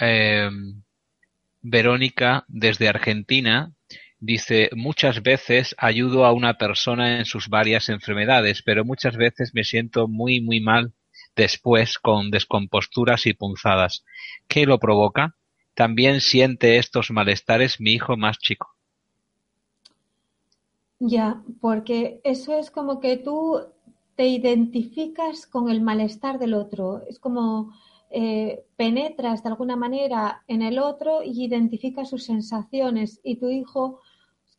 Eh, 0.00 0.50
Verónica, 1.62 2.44
desde 2.48 2.88
Argentina, 2.88 3.72
dice, 4.18 4.70
muchas 4.74 5.22
veces 5.22 5.74
ayudo 5.78 6.24
a 6.24 6.32
una 6.32 6.54
persona 6.58 7.18
en 7.18 7.24
sus 7.24 7.48
varias 7.48 7.88
enfermedades, 7.88 8.62
pero 8.62 8.84
muchas 8.84 9.16
veces 9.16 9.52
me 9.54 9.64
siento 9.64 10.08
muy, 10.08 10.40
muy 10.40 10.60
mal 10.60 10.94
después 11.36 11.98
con 11.98 12.30
descomposturas 12.30 13.26
y 13.26 13.34
punzadas. 13.34 14.04
¿Qué 14.48 14.66
lo 14.66 14.78
provoca? 14.78 15.36
También 15.74 16.20
siente 16.20 16.78
estos 16.78 17.10
malestares 17.10 17.80
mi 17.80 17.92
hijo 17.92 18.16
más 18.16 18.38
chico. 18.38 18.74
Ya, 20.98 21.42
porque 21.60 22.20
eso 22.24 22.58
es 22.58 22.70
como 22.70 23.00
que 23.00 23.16
tú 23.16 23.58
te 24.16 24.26
identificas 24.26 25.46
con 25.46 25.70
el 25.70 25.80
malestar 25.80 26.38
del 26.38 26.52
otro. 26.52 27.02
Es 27.08 27.18
como 27.18 27.72
eh, 28.10 28.64
penetras 28.76 29.42
de 29.42 29.48
alguna 29.48 29.76
manera 29.76 30.42
en 30.48 30.62
el 30.62 30.78
otro 30.78 31.22
y 31.22 31.44
identificas 31.44 32.10
sus 32.10 32.24
sensaciones. 32.24 33.20
Y 33.22 33.36
tu 33.36 33.48
hijo, 33.48 34.00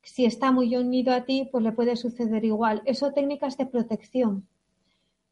si 0.02 0.26
está 0.26 0.52
muy 0.52 0.76
unido 0.76 1.14
a 1.14 1.26
ti, 1.26 1.48
pues 1.52 1.64
le 1.64 1.72
puede 1.72 1.96
suceder 1.96 2.44
igual. 2.46 2.82
Eso 2.86 3.12
técnicas 3.12 3.58
de 3.58 3.66
protección. 3.66 4.48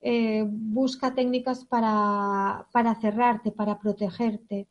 Eh, 0.01 0.45
busca 0.47 1.13
técnicas 1.13 1.65
para, 1.65 2.67
para, 2.71 2.95
cerrarte, 2.95 3.51
para 3.51 3.79
protegerte. 3.79 4.67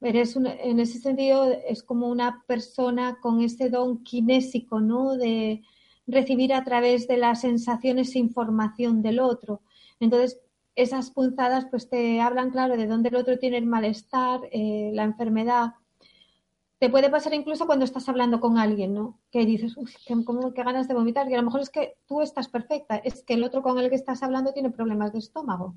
Eres 0.00 0.36
en 0.36 0.80
ese 0.80 0.98
sentido 0.98 1.52
es 1.52 1.82
como 1.82 2.08
una 2.08 2.42
persona 2.46 3.18
con 3.20 3.42
ese 3.42 3.68
don 3.68 4.02
kinésico, 4.02 4.80
¿no? 4.80 5.16
De, 5.16 5.62
recibir 6.10 6.52
a 6.52 6.64
través 6.64 7.06
de 7.08 7.16
las 7.16 7.40
sensaciones 7.42 8.14
e 8.14 8.18
información 8.18 9.02
del 9.02 9.20
otro. 9.20 9.62
Entonces, 9.98 10.40
esas 10.74 11.10
punzadas 11.10 11.66
pues 11.70 11.88
te 11.88 12.20
hablan, 12.20 12.50
claro, 12.50 12.76
de 12.76 12.86
dónde 12.86 13.10
el 13.10 13.16
otro 13.16 13.38
tiene 13.38 13.58
el 13.58 13.66
malestar, 13.66 14.40
eh, 14.52 14.90
la 14.94 15.04
enfermedad. 15.04 15.74
Te 16.78 16.88
puede 16.88 17.10
pasar 17.10 17.34
incluso 17.34 17.66
cuando 17.66 17.84
estás 17.84 18.08
hablando 18.08 18.40
con 18.40 18.56
alguien, 18.56 18.94
¿no? 18.94 19.18
Que 19.30 19.44
dices, 19.44 19.76
uy, 19.76 19.90
qué, 20.06 20.14
qué 20.54 20.62
ganas 20.62 20.88
de 20.88 20.94
vomitar. 20.94 21.30
Y 21.30 21.34
a 21.34 21.36
lo 21.36 21.42
mejor 21.42 21.60
es 21.60 21.70
que 21.70 21.98
tú 22.06 22.22
estás 22.22 22.48
perfecta, 22.48 22.96
es 22.96 23.22
que 23.22 23.34
el 23.34 23.44
otro 23.44 23.62
con 23.62 23.78
el 23.78 23.90
que 23.90 23.96
estás 23.96 24.22
hablando 24.22 24.52
tiene 24.52 24.70
problemas 24.70 25.12
de 25.12 25.18
estómago. 25.18 25.74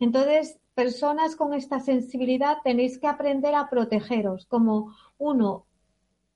Entonces, 0.00 0.58
personas 0.74 1.36
con 1.36 1.52
esta 1.54 1.80
sensibilidad 1.80 2.58
tenéis 2.64 2.98
que 2.98 3.06
aprender 3.06 3.54
a 3.54 3.68
protegeros, 3.68 4.46
como 4.46 4.94
uno, 5.18 5.66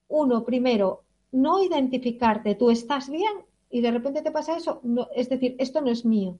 uno 0.07 0.45
primero, 0.45 1.03
no 1.31 1.61
identificarte, 1.61 2.55
tú 2.55 2.71
estás 2.71 3.09
bien 3.09 3.33
y 3.69 3.81
de 3.81 3.91
repente 3.91 4.21
te 4.21 4.31
pasa 4.31 4.55
eso, 4.55 4.79
no, 4.83 5.07
es 5.15 5.27
decir, 5.27 5.55
esto 5.59 5.81
no 5.81 5.89
es 5.91 6.05
mío. 6.05 6.39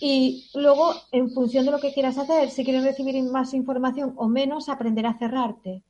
Y 0.00 0.50
luego, 0.54 0.92
en 1.12 1.30
función 1.30 1.64
de 1.64 1.70
lo 1.70 1.80
que 1.80 1.92
quieras 1.92 2.18
hacer, 2.18 2.50
si 2.50 2.64
quieres 2.64 2.84
recibir 2.84 3.22
más 3.24 3.54
información 3.54 4.14
o 4.16 4.28
menos, 4.28 4.68
aprender 4.68 5.06
a 5.06 5.18
cerrarte. 5.18 5.82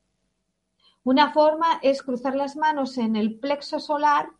Una 1.04 1.32
forma 1.32 1.80
es 1.82 2.02
cruzar 2.02 2.34
las 2.34 2.56
manos 2.56 2.96
en 2.96 3.16
el 3.16 3.38
plexo 3.38 3.78
solar, 3.78 4.30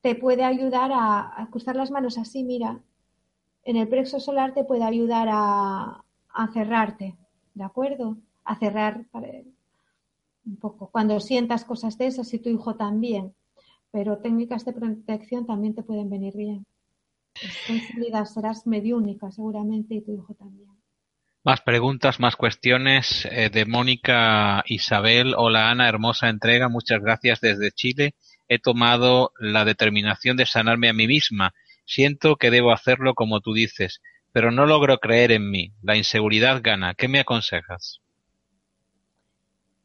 te 0.00 0.14
puede 0.14 0.44
ayudar 0.44 0.90
a, 0.92 1.48
cruzar 1.50 1.76
las 1.76 1.90
manos 1.90 2.18
así, 2.18 2.44
mira, 2.44 2.80
en 3.64 3.76
el 3.76 3.88
plexo 3.88 4.20
solar 4.20 4.52
te 4.52 4.64
puede 4.64 4.84
ayudar 4.84 5.28
a, 5.30 6.04
cerrarte, 6.52 7.16
¿de 7.54 7.64
acuerdo? 7.64 8.18
A 8.44 8.56
cerrar 8.56 9.06
un 10.44 10.56
poco. 10.56 10.88
Cuando 10.88 11.20
sientas 11.20 11.64
cosas 11.64 11.96
de 11.96 12.08
esas 12.08 12.34
y 12.34 12.38
tu 12.38 12.50
hijo 12.50 12.74
también, 12.74 13.34
pero 13.92 14.18
técnicas 14.18 14.64
de 14.64 14.72
protección 14.72 15.46
también 15.46 15.74
te 15.74 15.84
pueden 15.84 16.10
venir 16.10 16.36
bien. 16.36 16.66
Serás 18.26 18.66
mediúnica 18.66 19.30
seguramente 19.30 19.94
y 19.94 20.00
tu 20.02 20.14
hijo 20.14 20.34
también. 20.34 20.68
Más 21.44 21.60
preguntas, 21.60 22.20
más 22.20 22.36
cuestiones 22.36 23.26
eh, 23.30 23.50
de 23.50 23.66
Mónica 23.66 24.62
Isabel. 24.66 25.34
Hola 25.36 25.70
Ana, 25.70 25.88
hermosa 25.88 26.28
entrega. 26.28 26.68
Muchas 26.68 27.00
gracias 27.00 27.40
desde 27.40 27.70
Chile. 27.70 28.14
He 28.48 28.58
tomado 28.58 29.32
la 29.38 29.64
determinación 29.64 30.36
de 30.36 30.46
sanarme 30.46 30.88
a 30.88 30.94
mí 30.94 31.06
misma. 31.06 31.52
Siento 31.84 32.36
que 32.36 32.50
debo 32.50 32.72
hacerlo 32.72 33.14
como 33.14 33.40
tú 33.40 33.52
dices, 33.52 34.00
pero 34.32 34.50
no 34.50 34.64
logro 34.64 34.98
creer 34.98 35.32
en 35.32 35.50
mí. 35.50 35.72
La 35.82 35.96
inseguridad 35.96 36.60
gana. 36.62 36.94
¿Qué 36.94 37.08
me 37.08 37.20
aconsejas? 37.20 38.00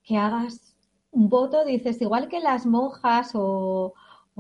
que 0.10 0.18
hagas 0.18 0.74
un 1.12 1.30
voto, 1.30 1.64
dices, 1.64 2.02
igual 2.02 2.30
que 2.30 2.40
las 2.40 2.66
monjas 2.66 3.32
o, 3.36 3.94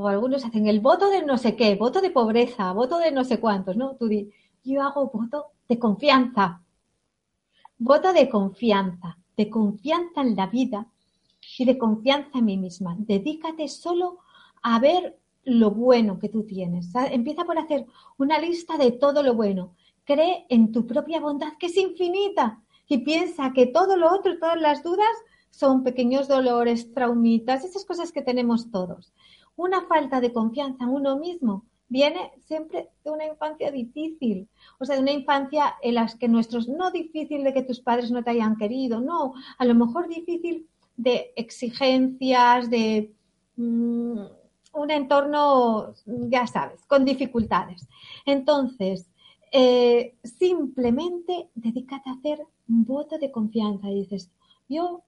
algunos 0.07 0.45
hacen 0.45 0.67
el 0.67 0.79
voto 0.79 1.09
de 1.09 1.25
no 1.25 1.37
sé 1.37 1.55
qué, 1.55 1.75
voto 1.75 2.01
de 2.01 2.11
pobreza, 2.11 2.71
voto 2.71 2.97
de 2.99 3.11
no 3.11 3.23
sé 3.23 3.39
cuántos, 3.39 3.75
¿no? 3.75 3.95
Tú 3.95 4.07
di, 4.07 4.31
yo 4.63 4.81
hago 4.81 5.09
voto 5.09 5.47
de 5.67 5.79
confianza, 5.79 6.61
voto 7.77 8.13
de 8.13 8.29
confianza, 8.29 9.17
de 9.35 9.49
confianza 9.49 10.21
en 10.21 10.35
la 10.35 10.47
vida 10.47 10.87
y 11.57 11.65
de 11.65 11.77
confianza 11.77 12.39
en 12.39 12.45
mí 12.45 12.57
misma. 12.57 12.95
Dedícate 12.97 13.67
solo 13.67 14.19
a 14.61 14.79
ver 14.79 15.17
lo 15.45 15.71
bueno 15.71 16.19
que 16.19 16.29
tú 16.29 16.43
tienes. 16.43 16.93
Empieza 17.11 17.45
por 17.45 17.57
hacer 17.57 17.85
una 18.17 18.39
lista 18.39 18.77
de 18.77 18.91
todo 18.91 19.23
lo 19.23 19.33
bueno. 19.33 19.75
Cree 20.03 20.45
en 20.49 20.71
tu 20.71 20.85
propia 20.85 21.19
bondad, 21.19 21.53
que 21.59 21.67
es 21.67 21.77
infinita, 21.77 22.61
y 22.87 22.99
piensa 22.99 23.53
que 23.53 23.67
todo 23.67 23.95
lo 23.95 24.13
otro, 24.13 24.39
todas 24.39 24.59
las 24.59 24.83
dudas, 24.83 25.07
son 25.51 25.83
pequeños 25.83 26.27
dolores, 26.27 26.93
traumitas, 26.93 27.63
esas 27.63 27.85
cosas 27.85 28.11
que 28.11 28.21
tenemos 28.21 28.71
todos. 28.71 29.13
Una 29.59 29.81
falta 29.87 30.21
de 30.21 30.31
confianza 30.31 30.85
en 30.85 30.89
uno 30.91 31.17
mismo 31.17 31.65
viene 31.89 32.31
siempre 32.47 32.91
de 33.03 33.11
una 33.11 33.25
infancia 33.25 33.69
difícil, 33.69 34.47
o 34.79 34.85
sea, 34.85 34.95
de 34.95 35.01
una 35.01 35.11
infancia 35.11 35.75
en 35.81 35.95
la 35.95 36.07
que 36.17 36.29
nuestros, 36.29 36.69
no 36.69 36.91
difícil 36.91 37.43
de 37.43 37.53
que 37.53 37.63
tus 37.63 37.81
padres 37.81 38.09
no 38.09 38.23
te 38.23 38.29
hayan 38.29 38.55
querido, 38.55 39.01
no, 39.01 39.33
a 39.57 39.65
lo 39.65 39.75
mejor 39.75 40.07
difícil 40.07 40.65
de 40.95 41.33
exigencias, 41.35 42.69
de 42.69 43.11
mm, 43.57 44.19
un 44.75 44.91
entorno, 44.91 45.93
ya 46.05 46.47
sabes, 46.47 46.85
con 46.85 47.03
dificultades. 47.03 47.85
Entonces, 48.25 49.09
eh, 49.51 50.15
simplemente 50.23 51.49
dedícate 51.53 52.09
a 52.09 52.13
hacer 52.13 52.39
un 52.69 52.85
voto 52.85 53.17
de 53.17 53.29
confianza. 53.29 53.89
dices, 53.89 54.31
yo 54.69 55.03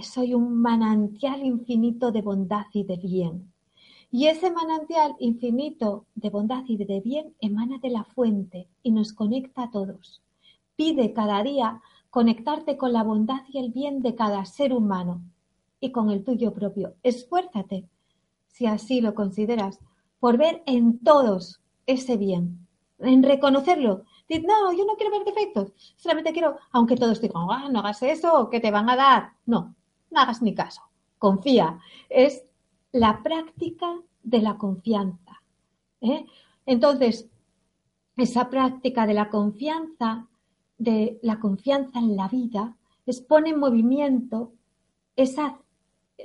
soy 0.00 0.32
un 0.32 0.62
manantial 0.62 1.42
infinito 1.44 2.12
de 2.12 2.22
bondad 2.22 2.66
y 2.72 2.84
de 2.84 2.98
bien. 2.98 3.53
Y 4.16 4.28
ese 4.28 4.52
manantial 4.52 5.16
infinito 5.18 6.06
de 6.14 6.30
bondad 6.30 6.62
y 6.68 6.76
de 6.76 7.00
bien 7.00 7.34
emana 7.40 7.78
de 7.78 7.90
la 7.90 8.04
fuente 8.04 8.68
y 8.80 8.92
nos 8.92 9.12
conecta 9.12 9.64
a 9.64 9.70
todos. 9.72 10.22
Pide 10.76 11.12
cada 11.12 11.42
día 11.42 11.82
conectarte 12.10 12.76
con 12.76 12.92
la 12.92 13.02
bondad 13.02 13.40
y 13.48 13.58
el 13.58 13.72
bien 13.72 14.02
de 14.02 14.14
cada 14.14 14.44
ser 14.44 14.72
humano 14.72 15.20
y 15.80 15.90
con 15.90 16.10
el 16.10 16.22
tuyo 16.22 16.54
propio. 16.54 16.94
Esfuérzate, 17.02 17.88
si 18.46 18.66
así 18.66 19.00
lo 19.00 19.16
consideras, 19.16 19.80
por 20.20 20.38
ver 20.38 20.62
en 20.66 21.00
todos 21.00 21.60
ese 21.84 22.16
bien, 22.16 22.68
en 23.00 23.20
reconocerlo. 23.20 24.04
Diz, 24.28 24.44
no, 24.44 24.72
yo 24.72 24.84
no 24.84 24.94
quiero 24.94 25.10
ver 25.10 25.24
defectos, 25.24 25.72
solamente 25.96 26.32
quiero, 26.32 26.56
aunque 26.70 26.94
todos 26.94 27.20
digan, 27.20 27.48
ah, 27.50 27.68
no 27.68 27.80
hagas 27.80 28.00
eso, 28.04 28.48
que 28.48 28.60
te 28.60 28.70
van 28.70 28.88
a 28.88 28.94
dar. 28.94 29.32
No, 29.44 29.74
no 30.12 30.20
hagas 30.20 30.40
ni 30.40 30.54
caso, 30.54 30.82
confía. 31.18 31.80
Es 32.08 32.44
la 32.94 33.24
práctica 33.24 34.00
de 34.22 34.40
la 34.40 34.56
confianza. 34.56 35.42
¿eh? 36.00 36.26
Entonces, 36.64 37.28
esa 38.16 38.48
práctica 38.48 39.04
de 39.04 39.14
la 39.14 39.30
confianza, 39.30 40.28
de 40.78 41.18
la 41.20 41.40
confianza 41.40 41.98
en 41.98 42.14
la 42.14 42.28
vida, 42.28 42.76
es 43.04 43.20
pone 43.20 43.50
en 43.50 43.58
movimiento 43.58 44.52
esa, 45.16 45.58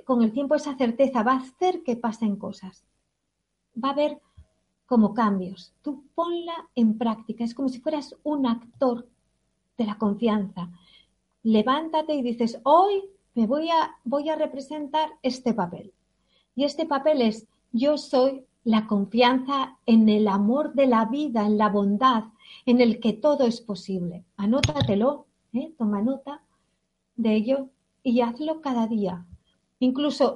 con 0.06 0.22
el 0.22 0.32
tiempo 0.32 0.54
esa 0.54 0.78
certeza, 0.78 1.24
va 1.24 1.34
a 1.34 1.38
hacer 1.38 1.82
que 1.82 1.96
pasen 1.96 2.36
cosas. 2.36 2.86
Va 3.84 3.90
a 3.90 3.94
haber 3.94 4.22
como 4.86 5.16
cambios. 5.16 5.74
Tú 5.82 6.04
ponla 6.14 6.70
en 6.76 7.00
práctica, 7.00 7.44
es 7.44 7.56
como 7.56 7.70
si 7.70 7.80
fueras 7.80 8.16
un 8.22 8.46
actor 8.46 9.10
de 9.76 9.86
la 9.86 9.98
confianza. 9.98 10.70
Levántate 11.42 12.14
y 12.14 12.22
dices, 12.22 12.60
hoy 12.62 13.10
me 13.34 13.48
voy 13.48 13.72
a, 13.72 13.98
voy 14.04 14.30
a 14.30 14.36
representar 14.36 15.10
este 15.24 15.56
papel. 15.56 15.94
Y 16.60 16.66
este 16.66 16.86
papel 16.86 17.22
es, 17.22 17.48
yo 17.72 17.98
soy 17.98 18.44
la 18.66 18.86
confianza 18.86 19.78
en 19.86 20.10
el 20.10 20.28
amor 20.28 20.74
de 20.74 20.88
la 20.88 21.06
vida, 21.06 21.46
en 21.46 21.58
la 21.58 21.70
bondad, 21.70 22.26
en 22.66 22.82
el 22.82 23.00
que 23.00 23.14
todo 23.14 23.46
es 23.46 23.62
posible. 23.62 24.26
Anótatelo 24.36 25.28
¿eh? 25.54 25.72
toma 25.78 26.02
nota 26.02 26.44
de 27.16 27.34
ello 27.34 27.70
y 28.04 28.20
hazlo 28.20 28.60
cada 28.60 28.88
día. 28.88 29.26
Incluso 29.80 30.36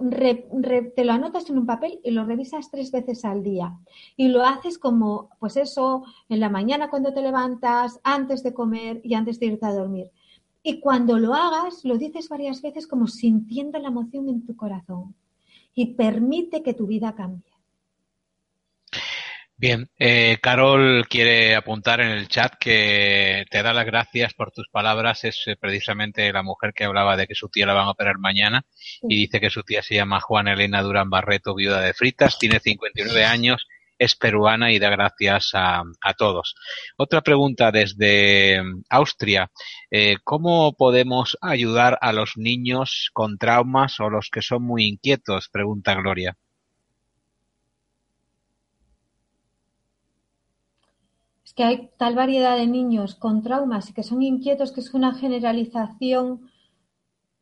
te 0.96 1.04
lo 1.04 1.12
anotas 1.12 1.50
en 1.50 1.58
un 1.58 1.66
papel 1.66 2.00
y 2.06 2.12
lo 2.12 2.24
revisas 2.24 2.72
tres 2.72 2.90
veces 2.90 3.26
al 3.26 3.44
día. 3.44 3.78
Y 4.16 4.30
lo 4.30 4.46
haces 4.46 4.78
como, 4.78 5.30
pues 5.40 5.58
eso, 5.58 6.06
en 6.30 6.40
la 6.40 6.48
mañana 6.48 6.90
cuando 6.90 7.14
te 7.14 7.22
levantas, 7.22 8.00
antes 8.02 8.44
de 8.44 8.54
comer 8.54 9.02
y 9.04 9.16
antes 9.16 9.42
de 9.42 9.48
irte 9.48 9.66
a 9.66 9.74
dormir. 9.74 10.10
Y 10.64 10.80
cuando 10.80 11.20
lo 11.20 11.34
hagas, 11.34 11.84
lo 11.84 11.98
dices 11.98 12.30
varias 12.30 12.62
veces 12.62 12.88
como 12.88 13.08
sintiendo 13.08 13.78
la 13.78 13.90
emoción 13.90 14.30
en 14.30 14.46
tu 14.46 14.56
corazón. 14.56 15.16
Y 15.74 15.96
permite 15.96 16.62
que 16.62 16.74
tu 16.74 16.88
vida 16.88 17.16
cambie. 17.16 17.54
Bien, 19.56 19.90
eh, 19.98 20.40
Carol 20.42 21.08
quiere 21.08 21.56
apuntar 21.56 22.02
en 22.02 22.10
el 22.10 22.28
chat 22.28 22.56
que 22.60 23.46
te 23.50 23.64
da 23.64 23.72
las 23.72 23.86
gracias 23.86 24.34
por 24.34 24.52
tus 24.52 24.68
palabras. 24.68 25.24
Es 25.24 25.44
eh, 25.46 25.56
precisamente 25.56 26.34
la 26.34 26.44
mujer 26.44 26.74
que 26.74 26.84
hablaba 26.84 27.16
de 27.16 27.28
que 27.28 27.36
su 27.36 27.48
tía 27.48 27.66
la 27.66 27.74
van 27.74 27.88
a 27.88 27.92
operar 27.92 28.18
mañana 28.18 28.66
y 29.04 29.16
dice 29.16 29.40
que 29.40 29.50
su 29.50 29.64
tía 29.64 29.82
se 29.82 29.96
llama 29.96 30.20
Juana 30.20 30.52
Elena 30.52 30.82
Durán 30.82 31.10
Barreto, 31.10 31.56
viuda 31.56 31.80
de 31.80 31.94
Fritas, 31.94 32.38
tiene 32.40 32.60
59 32.60 33.24
años, 33.24 33.66
es 33.98 34.16
peruana 34.16 34.72
y 34.72 34.80
da 34.80 34.90
gracias 34.90 35.52
a, 35.54 35.84
todos. 36.18 36.56
Otra 36.98 37.22
pregunta 37.22 37.72
desde 37.72 38.62
Austria. 38.90 39.52
Eh, 39.90 40.18
¿Cómo 40.24 40.74
podemos 40.74 41.38
ayudar 41.42 41.98
a 42.02 42.14
los 42.14 42.34
niños 42.38 43.10
con 43.14 43.38
traumas 43.38 44.00
o 44.00 44.10
los 44.10 44.30
que 44.30 44.42
son 44.42 44.64
muy 44.64 44.86
inquietos? 44.86 45.50
Pregunta 45.50 45.94
Gloria. 45.96 46.38
que 51.56 51.64
hay 51.64 51.90
tal 51.98 52.16
variedad 52.16 52.58
de 52.58 52.68
niños 52.68 53.16
con 53.16 53.44
traumas 53.44 53.90
y 53.90 53.94
que 53.94 54.04
son 54.04 54.22
inquietos 54.22 54.72
que 54.72 54.82
es 54.82 54.94
una 54.94 55.14
generalización. 55.14 56.50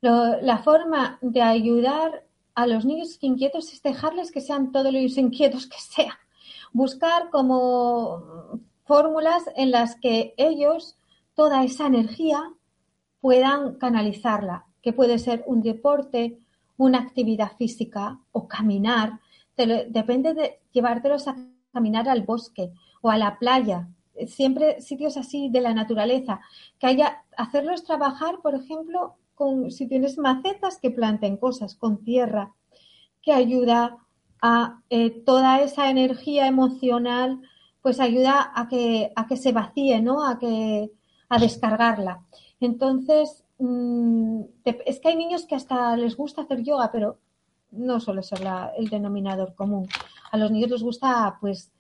la 0.02 0.58
forma 0.64 1.20
de 1.22 1.42
ayudar 1.42 2.26
a 2.56 2.68
los 2.68 2.86
niños 2.86 3.18
inquietos 3.22 3.72
es 3.72 3.82
dejarles 3.82 4.32
que 4.32 4.42
sean 4.42 4.72
todos 4.72 4.92
los 4.92 5.18
inquietos 5.18 5.68
que 5.68 5.78
sean. 5.80 6.18
Buscar 6.74 7.30
como 7.30 8.60
fórmulas 8.86 9.44
en 9.56 9.72
las 9.72 9.96
que 9.96 10.34
ellos 10.38 10.98
toda 11.36 11.64
esa 11.64 11.88
energía 11.88 12.54
puedan 13.20 13.76
canalizarla, 13.76 14.66
que 14.82 14.94
puede 14.94 15.20
ser 15.20 15.44
un 15.46 15.62
deporte, 15.62 16.40
una 16.78 17.00
actividad 17.00 17.52
física 17.58 18.20
o 18.32 18.48
caminar. 18.48 19.20
depende 19.56 20.34
de 20.34 20.60
llevártelos 20.72 21.28
a 21.28 21.36
caminar 21.72 22.10
al 22.10 22.24
bosque 22.24 22.72
o 23.02 23.10
a 23.10 23.18
la 23.18 23.38
playa, 23.38 23.88
siempre 24.28 24.82
sitios 24.82 25.18
así 25.18 25.50
de 25.50 25.62
la 25.62 25.74
naturaleza, 25.74 26.42
que 26.80 26.88
haya, 26.88 27.24
hacerlos 27.38 27.84
trabajar, 27.84 28.40
por 28.42 28.56
ejemplo, 28.56 29.16
con, 29.36 29.72
si 29.72 29.88
tienes 29.88 30.18
macetas 30.18 30.80
que 30.80 30.92
planten 30.92 31.38
cosas 31.38 31.76
con 31.76 32.04
tierra, 32.04 32.54
que 33.22 33.34
ayuda 33.34 33.98
a 34.42 34.82
eh, 34.90 35.12
toda 35.26 35.62
esa 35.62 35.90
energía 35.90 36.48
emocional, 36.48 37.42
pues 37.82 38.00
ayuda 38.00 38.52
a 38.56 38.68
que, 38.68 39.12
a 39.16 39.28
que 39.28 39.38
se 39.38 39.52
vacíe, 39.52 40.02
¿no? 40.02 40.26
A 40.26 40.40
que, 40.40 40.92
a 41.30 41.40
descargarla. 41.40 42.26
Entonces, 42.60 43.44
mm, 43.60 44.42
es 44.64 45.00
que 45.00 45.10
hay 45.10 45.16
niños 45.16 45.46
que 45.46 45.56
hasta 45.56 45.96
les 45.96 46.16
gusta 46.18 46.42
hacer 46.42 46.64
yoga, 46.64 46.92
pero 46.92 47.18
no 47.72 48.00
suele 48.00 48.24
ser 48.24 48.40
el 48.78 48.90
denominador 48.90 49.56
común. 49.56 49.88
A 50.32 50.38
los 50.38 50.52
niños 50.52 50.72
les 50.72 50.84
gusta, 50.84 51.38
pues, 51.40 51.72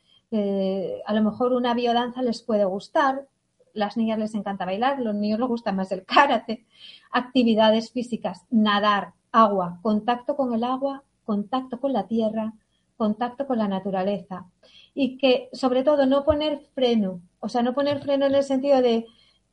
a 1.05 1.13
lo 1.13 1.21
mejor 1.21 1.51
una 1.53 1.73
biodanza 1.73 2.21
les 2.21 2.41
puede 2.41 2.63
gustar, 2.63 3.27
las 3.73 3.97
niñas 3.97 4.19
les 4.19 4.35
encanta 4.35 4.65
bailar, 4.65 4.99
los 4.99 5.15
niños 5.15 5.39
les 5.39 5.47
gusta 5.47 5.71
más 5.71 5.91
el 5.91 6.05
karate, 6.05 6.65
actividades 7.11 7.91
físicas, 7.91 8.45
nadar, 8.49 9.13
agua, 9.31 9.79
contacto 9.81 10.35
con 10.35 10.53
el 10.53 10.63
agua, 10.63 11.03
contacto 11.25 11.79
con 11.79 11.93
la 11.93 12.07
tierra, 12.07 12.53
contacto 12.97 13.47
con 13.47 13.57
la 13.57 13.67
naturaleza. 13.67 14.45
Y 14.93 15.17
que 15.17 15.49
sobre 15.53 15.83
todo 15.83 16.05
no 16.05 16.25
poner 16.25 16.59
freno, 16.75 17.21
o 17.39 17.49
sea, 17.49 17.61
no 17.61 17.73
poner 17.73 18.01
freno 18.01 18.25
en 18.25 18.35
el 18.35 18.43
sentido 18.43 18.81
de 18.81 19.05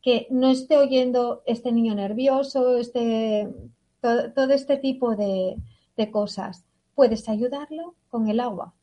que 0.03 0.27
no 0.31 0.49
esté 0.51 0.77
oyendo 0.79 1.43
este 1.47 1.73
niño 1.73 1.95
nervioso, 1.95 2.77
este, 2.79 3.49
todo, 4.01 4.53
este 4.53 4.77
tipo 4.77 5.17
de 5.17 5.57
cosas. 6.11 6.65
Puedes 6.95 7.29
ayudarlo 7.29 7.95
con 8.11 8.29
el 8.29 8.41
agua, 8.41 8.75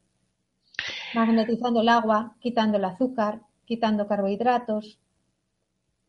magnetizando 1.14 1.82
el 1.82 1.90
agua, 1.90 2.36
quitando 2.40 2.78
el 2.78 2.86
azúcar, 2.86 3.42
quitando 3.66 4.08
carbohidratos, 4.08 5.00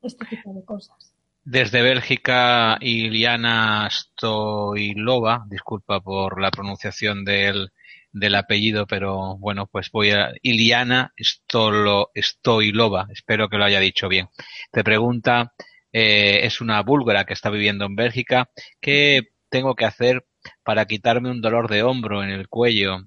este 0.02 0.24
tipo 0.26 0.52
de 0.52 0.64
cosas. 0.64 1.15
Desde 1.48 1.80
Bélgica, 1.80 2.76
Iliana 2.80 3.88
Stoilova, 3.88 5.46
disculpa 5.48 6.00
por 6.00 6.40
la 6.40 6.50
pronunciación 6.50 7.24
del, 7.24 7.70
del 8.12 8.34
apellido, 8.34 8.86
pero 8.88 9.36
bueno, 9.38 9.68
pues 9.68 9.90
voy 9.92 10.10
a 10.10 10.32
Iliana 10.42 11.12
Stolo, 11.16 12.10
Stoilova, 12.16 13.06
espero 13.12 13.48
que 13.48 13.58
lo 13.58 13.64
haya 13.64 13.78
dicho 13.78 14.08
bien. 14.08 14.28
Te 14.72 14.82
pregunta, 14.82 15.54
eh, 15.92 16.40
es 16.42 16.60
una 16.60 16.82
búlgara 16.82 17.24
que 17.24 17.34
está 17.34 17.48
viviendo 17.48 17.84
en 17.84 17.94
Bélgica, 17.94 18.50
¿qué 18.80 19.28
tengo 19.48 19.76
que 19.76 19.84
hacer 19.84 20.26
para 20.64 20.84
quitarme 20.86 21.30
un 21.30 21.40
dolor 21.40 21.70
de 21.70 21.84
hombro 21.84 22.24
en 22.24 22.30
el 22.30 22.48
cuello 22.48 23.06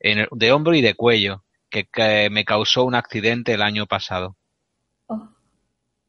de 0.00 0.52
hombro 0.52 0.74
y 0.74 0.80
de 0.80 0.94
cuello, 0.94 1.44
que, 1.68 2.28
me 2.30 2.44
causó 2.44 2.84
un 2.84 2.94
accidente 2.94 3.54
el 3.54 3.62
año 3.62 3.86
pasado. 3.86 4.36
Oh, 5.06 5.28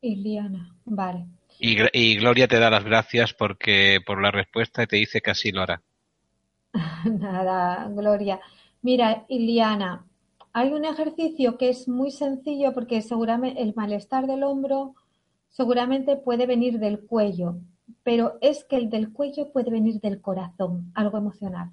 Iliana, 0.01 0.75
vale. 0.85 1.25
Y, 1.63 2.15
Gloria 2.15 2.47
te 2.47 2.57
da 2.57 2.71
las 2.71 2.83
gracias 2.83 3.35
porque 3.35 3.99
por 4.03 4.19
la 4.19 4.31
respuesta 4.31 4.81
y 4.81 4.87
te 4.87 4.95
dice 4.95 5.21
que 5.21 5.29
así 5.29 5.51
lo 5.51 5.61
hará. 5.61 5.83
Nada, 7.05 7.87
Gloria. 7.89 8.39
Mira, 8.81 9.25
Iliana, 9.29 10.03
hay 10.53 10.73
un 10.73 10.85
ejercicio 10.85 11.59
que 11.59 11.69
es 11.69 11.87
muy 11.87 12.09
sencillo 12.09 12.73
porque 12.73 13.03
seguramente 13.03 13.61
el 13.61 13.75
malestar 13.75 14.25
del 14.25 14.41
hombro 14.41 14.95
seguramente 15.49 16.15
puede 16.15 16.47
venir 16.47 16.79
del 16.79 17.01
cuello, 17.05 17.57
pero 18.01 18.39
es 18.41 18.63
que 18.63 18.77
el 18.77 18.89
del 18.89 19.13
cuello 19.13 19.51
puede 19.51 19.69
venir 19.69 20.01
del 20.01 20.19
corazón, 20.19 20.91
algo 20.95 21.19
emocional. 21.19 21.69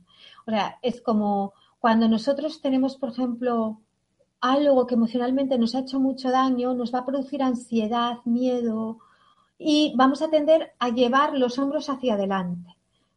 O 0.47 0.51
sea, 0.51 0.79
es 0.83 1.01
como 1.01 1.55
cuando 1.79 2.09
nosotros 2.09 2.61
tenemos, 2.61 2.99
por 2.99 3.09
ejemplo, 3.09 3.81
algo 4.43 4.87
que 4.87 4.97
emocionalmente 4.97 5.57
nos 5.57 5.75
ha 5.75 5.81
hecho 5.81 5.99
mucho 5.99 6.31
daño, 6.31 6.75
nos 6.75 6.93
va 6.95 6.99
a 6.99 7.07
producir 7.07 7.43
ansiedad, 7.43 8.19
miedo 8.27 8.99
y 9.59 9.93
vamos 9.97 10.23
a 10.23 10.31
tender 10.31 10.73
a 10.79 10.91
llevar 10.91 11.37
los 11.37 11.59
hombros 11.59 11.91
hacia 11.91 12.15
adelante. 12.15 12.77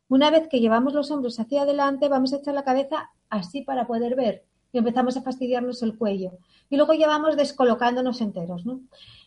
Una 0.10 0.32
vez 0.32 0.48
que 0.48 0.60
llevamos 0.60 0.94
los 0.94 1.12
hombros 1.12 1.40
hacia 1.40 1.62
adelante, 1.62 2.10
vamos 2.10 2.34
a 2.34 2.38
echar 2.38 2.54
la 2.54 2.64
cabeza 2.64 3.12
así 3.30 3.62
para 3.62 3.88
poder 3.88 4.16
ver 4.16 4.44
y 4.74 4.78
empezamos 4.78 5.18
a 5.18 5.22
fastidiarnos 5.22 5.84
el 5.84 5.98
cuello. 5.98 6.34
Y 6.70 6.78
luego 6.78 6.94
ya 6.94 7.08
vamos 7.08 7.38
descolocándonos 7.38 8.22
enteros, 8.22 8.66
¿no? 8.66 8.82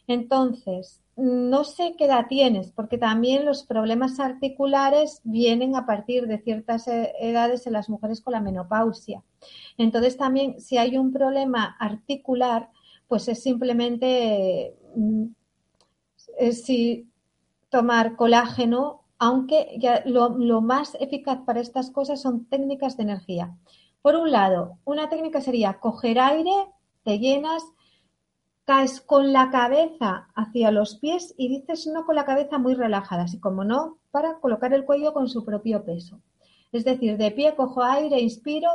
Entonces, 0.06 1.02
no 1.16 1.64
sé 1.64 1.94
qué 1.96 2.06
edad 2.06 2.26
tienes, 2.28 2.72
porque 2.72 2.98
también 2.98 3.44
los 3.44 3.64
problemas 3.64 4.20
articulares 4.20 5.20
vienen 5.24 5.76
a 5.76 5.86
partir 5.86 6.26
de 6.26 6.38
ciertas 6.38 6.88
e-, 6.88 7.12
edades 7.20 7.66
en 7.66 7.74
las 7.74 7.88
mujeres 7.88 8.20
con 8.20 8.32
la 8.32 8.40
menopausia. 8.40 9.22
Entonces, 9.78 10.16
también 10.16 10.60
si 10.60 10.78
hay 10.78 10.96
un 10.96 11.12
problema 11.12 11.76
articular, 11.78 12.70
pues 13.08 13.28
es 13.28 13.42
simplemente 13.42 14.74
mm, 14.96 15.26
si 16.52 17.08
tomar 17.74 18.14
colágeno, 18.14 19.02
aunque 19.18 19.76
ya 19.80 20.04
lo, 20.06 20.28
lo 20.28 20.60
más 20.60 20.96
eficaz 21.00 21.40
para 21.44 21.60
estas 21.60 21.90
cosas 21.90 22.22
son 22.22 22.44
técnicas 22.44 22.96
de 22.96 23.02
energía. 23.02 23.56
Por 24.00 24.14
un 24.14 24.30
lado, 24.30 24.78
una 24.84 25.08
técnica 25.08 25.40
sería 25.40 25.80
coger 25.80 26.20
aire, 26.20 26.54
te 27.02 27.18
llenas, 27.18 27.64
caes 28.64 29.00
con 29.00 29.32
la 29.32 29.50
cabeza 29.50 30.28
hacia 30.36 30.70
los 30.70 31.00
pies 31.00 31.34
y 31.36 31.48
dices 31.48 31.88
no 31.88 32.06
con 32.06 32.14
la 32.14 32.24
cabeza 32.24 32.58
muy 32.58 32.74
relajada, 32.74 33.24
así 33.24 33.40
como 33.40 33.64
no, 33.64 33.98
para 34.12 34.38
colocar 34.38 34.72
el 34.72 34.84
cuello 34.84 35.12
con 35.12 35.28
su 35.28 35.44
propio 35.44 35.84
peso. 35.84 36.20
Es 36.70 36.84
decir, 36.84 37.16
de 37.16 37.32
pie 37.32 37.56
cojo 37.56 37.82
aire, 37.82 38.20
inspiro, 38.20 38.70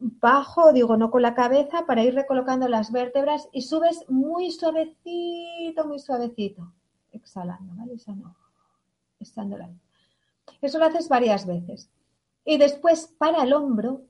bajo, 0.00 0.72
digo 0.72 0.96
no 0.96 1.10
con 1.10 1.20
la 1.20 1.34
cabeza, 1.34 1.84
para 1.84 2.02
ir 2.02 2.14
recolocando 2.14 2.68
las 2.68 2.90
vértebras 2.90 3.50
y 3.52 3.60
subes 3.60 4.02
muy 4.08 4.50
suavecito, 4.50 5.86
muy 5.86 5.98
suavecito, 5.98 6.72
exhalando, 7.16 7.74
¿vale? 7.74 7.94
Eso 10.60 10.78
lo 10.78 10.84
haces 10.84 11.08
varias 11.08 11.46
veces. 11.46 11.90
Y 12.44 12.58
después 12.58 13.14
para 13.18 13.42
el 13.42 13.52
hombro, 13.52 14.02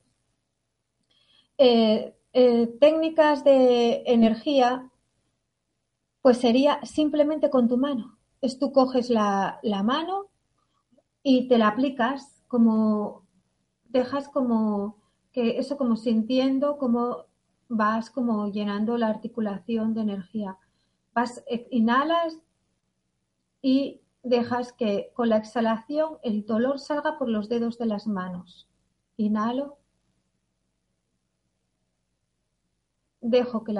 eh, 1.58 2.14
eh, 2.32 2.66
técnicas 2.80 3.44
de 3.44 4.02
energía, 4.06 4.90
pues 6.20 6.38
sería 6.38 6.84
simplemente 6.84 7.50
con 7.50 7.68
tu 7.68 7.78
mano. 7.78 8.18
Es 8.42 8.58
tú 8.58 8.72
coges 8.72 9.08
la, 9.10 9.60
mano 9.84 10.26
y 11.22 11.48
te 11.48 11.56
la 11.56 11.68
aplicas 11.68 12.42
como, 12.48 13.22
dejas 13.84 14.28
como, 14.28 14.96
que 15.32 15.58
eso 15.58 15.76
como 15.78 15.96
sintiendo, 15.96 16.76
como 16.76 17.25
vas 17.68 18.10
como 18.10 18.48
llenando 18.48 18.98
la 18.98 19.08
articulación 19.08 19.94
de 19.94 20.02
energía. 20.02 20.58
Vas, 21.14 21.42
eh, 21.48 21.66
inhalas 21.70 22.38
y 23.66 24.00
dejas 24.23 24.73
que 24.73 25.11
con 25.12 25.28
la 25.28 25.38
exhalación 25.38 26.18
el 26.23 26.46
dolor 26.46 26.78
salga 26.78 27.18
por 27.18 27.28
los 27.28 27.49
dedos 27.49 27.78
de 27.78 27.87
las 27.87 28.06
manos. 28.06 28.68
Inhalo. 29.16 29.78
Dejo 33.20 33.64
que, 33.64 33.73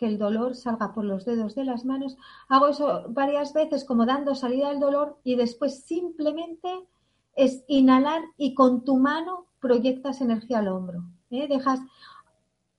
el 0.00 0.18
dolor 0.18 0.56
salga 0.56 0.92
por 0.92 1.04
los 1.04 1.24
dedos 1.24 1.54
de 1.54 1.64
las 1.64 1.84
manos. 1.84 2.16
Hago 2.48 2.66
eso 2.66 3.04
varias 3.10 3.52
veces 3.52 3.84
como 3.84 4.04
dando 4.04 4.34
salida 4.34 4.68
al 4.70 4.80
dolor 4.80 5.20
y 5.22 5.36
después 5.36 5.84
simplemente 5.84 6.88
es 7.36 7.62
inhalar 7.68 8.22
y 8.36 8.54
con 8.54 8.84
tu 8.84 8.96
mano 8.96 9.46
proyectas 9.60 10.20
energía 10.20 10.58
al 10.58 10.66
hombro. 10.66 11.04
¿eh? 11.30 11.46
Dejas, 11.46 11.78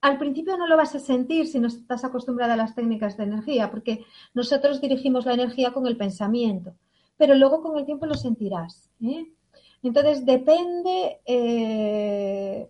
al 0.01 0.17
principio 0.17 0.57
no 0.57 0.67
lo 0.67 0.77
vas 0.77 0.95
a 0.95 0.99
sentir 0.99 1.47
si 1.47 1.59
no 1.59 1.67
estás 1.67 2.03
acostumbrada 2.03 2.55
a 2.55 2.57
las 2.57 2.73
técnicas 2.73 3.17
de 3.17 3.23
energía, 3.23 3.69
porque 3.69 4.03
nosotros 4.33 4.81
dirigimos 4.81 5.25
la 5.25 5.33
energía 5.33 5.71
con 5.71 5.85
el 5.85 5.95
pensamiento, 5.95 6.73
pero 7.17 7.35
luego 7.35 7.61
con 7.61 7.77
el 7.77 7.85
tiempo 7.85 8.07
lo 8.07 8.15
sentirás. 8.15 8.89
¿eh? 9.03 9.27
Entonces 9.83 10.25
depende, 10.25 11.21
eh, 11.25 12.69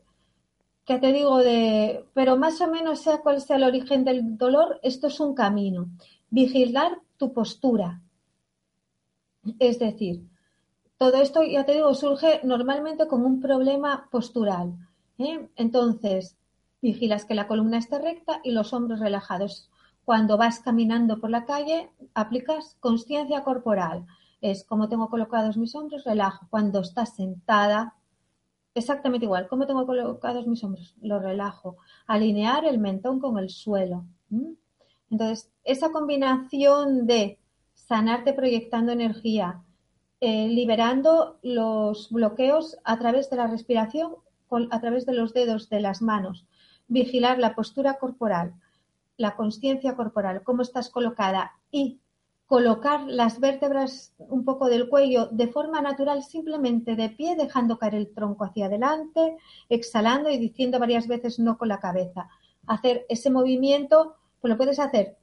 te 0.86 1.14
digo, 1.14 1.38
de, 1.38 2.06
pero 2.14 2.36
más 2.36 2.60
o 2.60 2.68
menos 2.68 3.00
sea 3.00 3.20
cual 3.20 3.40
sea 3.40 3.56
el 3.56 3.64
origen 3.64 4.04
del 4.04 4.38
dolor, 4.38 4.80
esto 4.84 5.08
es 5.08 5.20
un 5.22 5.34
camino. 5.34 5.90
Vigilar 6.30 7.00
tu 7.16 7.32
postura. 7.32 8.02
Es 9.58 9.80
decir, 9.80 10.28
todo 10.98 11.16
esto, 11.22 11.44
ya 11.44 11.66
te 11.66 11.74
digo, 11.74 11.94
surge 11.94 12.42
normalmente 12.44 13.08
con 13.08 13.26
un 13.26 13.40
problema 13.40 14.10
postural. 14.12 14.74
¿eh? 15.18 15.50
Entonces, 15.56 16.38
Vigilas 16.82 17.26
que 17.26 17.36
la 17.36 17.48
columna 17.48 17.78
esté 17.78 18.00
recta 18.00 18.42
y 18.44 18.52
los 18.52 18.74
hombros 18.74 19.00
relajados. 19.00 19.70
Cuando 20.04 20.38
vas 20.38 20.60
caminando 20.60 21.20
por 21.20 21.30
la 21.30 21.46
calle, 21.46 21.92
aplicas 22.16 22.76
conciencia 22.80 23.44
corporal. 23.44 24.06
Es 24.42 24.64
como 24.64 24.90
tengo 24.90 25.10
colocados 25.10 25.58
mis 25.58 25.76
hombros, 25.76 26.04
relajo. 26.04 26.48
Cuando 26.50 26.82
estás 26.82 27.16
sentada, 27.16 27.96
exactamente 28.74 29.26
igual. 29.26 29.48
¿Cómo 29.48 29.68
tengo 29.68 29.86
colocados 29.86 30.48
mis 30.48 30.64
hombros? 30.64 30.96
Lo 31.02 31.20
relajo. 31.20 31.78
Alinear 32.08 32.66
el 32.66 32.80
mentón 32.80 33.20
con 33.20 33.38
el 33.38 33.50
suelo. 33.50 34.06
Entonces, 35.12 35.52
esa 35.64 35.92
combinación 35.92 37.06
de 37.06 37.40
sanarte 37.76 38.34
proyectando 38.34 38.92
energía, 38.92 39.62
eh, 40.20 40.48
liberando 40.48 41.40
los 41.44 42.10
bloqueos 42.10 42.78
a 42.84 42.98
través 42.98 43.30
de 43.30 43.36
la 43.36 43.48
respiración, 43.48 44.16
a 44.72 44.82
través 44.82 45.06
de 45.06 45.14
los 45.14 45.34
dedos 45.34 45.70
de 45.70 45.82
las 45.82 46.02
manos, 46.02 46.46
vigilar 46.92 47.40
la 47.40 47.56
postura 47.56 47.94
corporal, 47.94 48.54
la 49.16 49.36
conciencia 49.38 49.96
corporal, 49.96 50.44
cómo 50.44 50.62
estás 50.62 50.90
colocada 50.90 51.54
y 51.72 52.00
colocar 52.48 53.08
las 53.08 53.40
vértebras 53.40 54.14
un 54.18 54.44
poco 54.44 54.68
del 54.68 54.90
cuello 54.90 55.28
de 55.28 55.48
forma 55.48 55.82
natural, 55.82 56.22
simplemente 56.22 56.98
de 56.98 57.08
pie, 57.10 57.38
dejando 57.38 57.80
caer 57.80 57.96
el 57.96 58.14
tronco 58.14 58.44
hacia 58.44 58.66
adelante, 58.66 59.38
exhalando 59.70 60.30
y 60.30 60.38
diciendo 60.38 60.80
varias 60.80 61.08
veces 61.08 61.40
no 61.40 61.58
con 61.58 61.70
la 61.70 61.80
cabeza. 61.80 62.28
Hacer 62.68 63.06
ese 63.08 63.30
movimiento, 63.30 64.18
pues 64.42 64.52
lo 64.52 64.58
puedes 64.58 64.80
hacer 64.80 65.18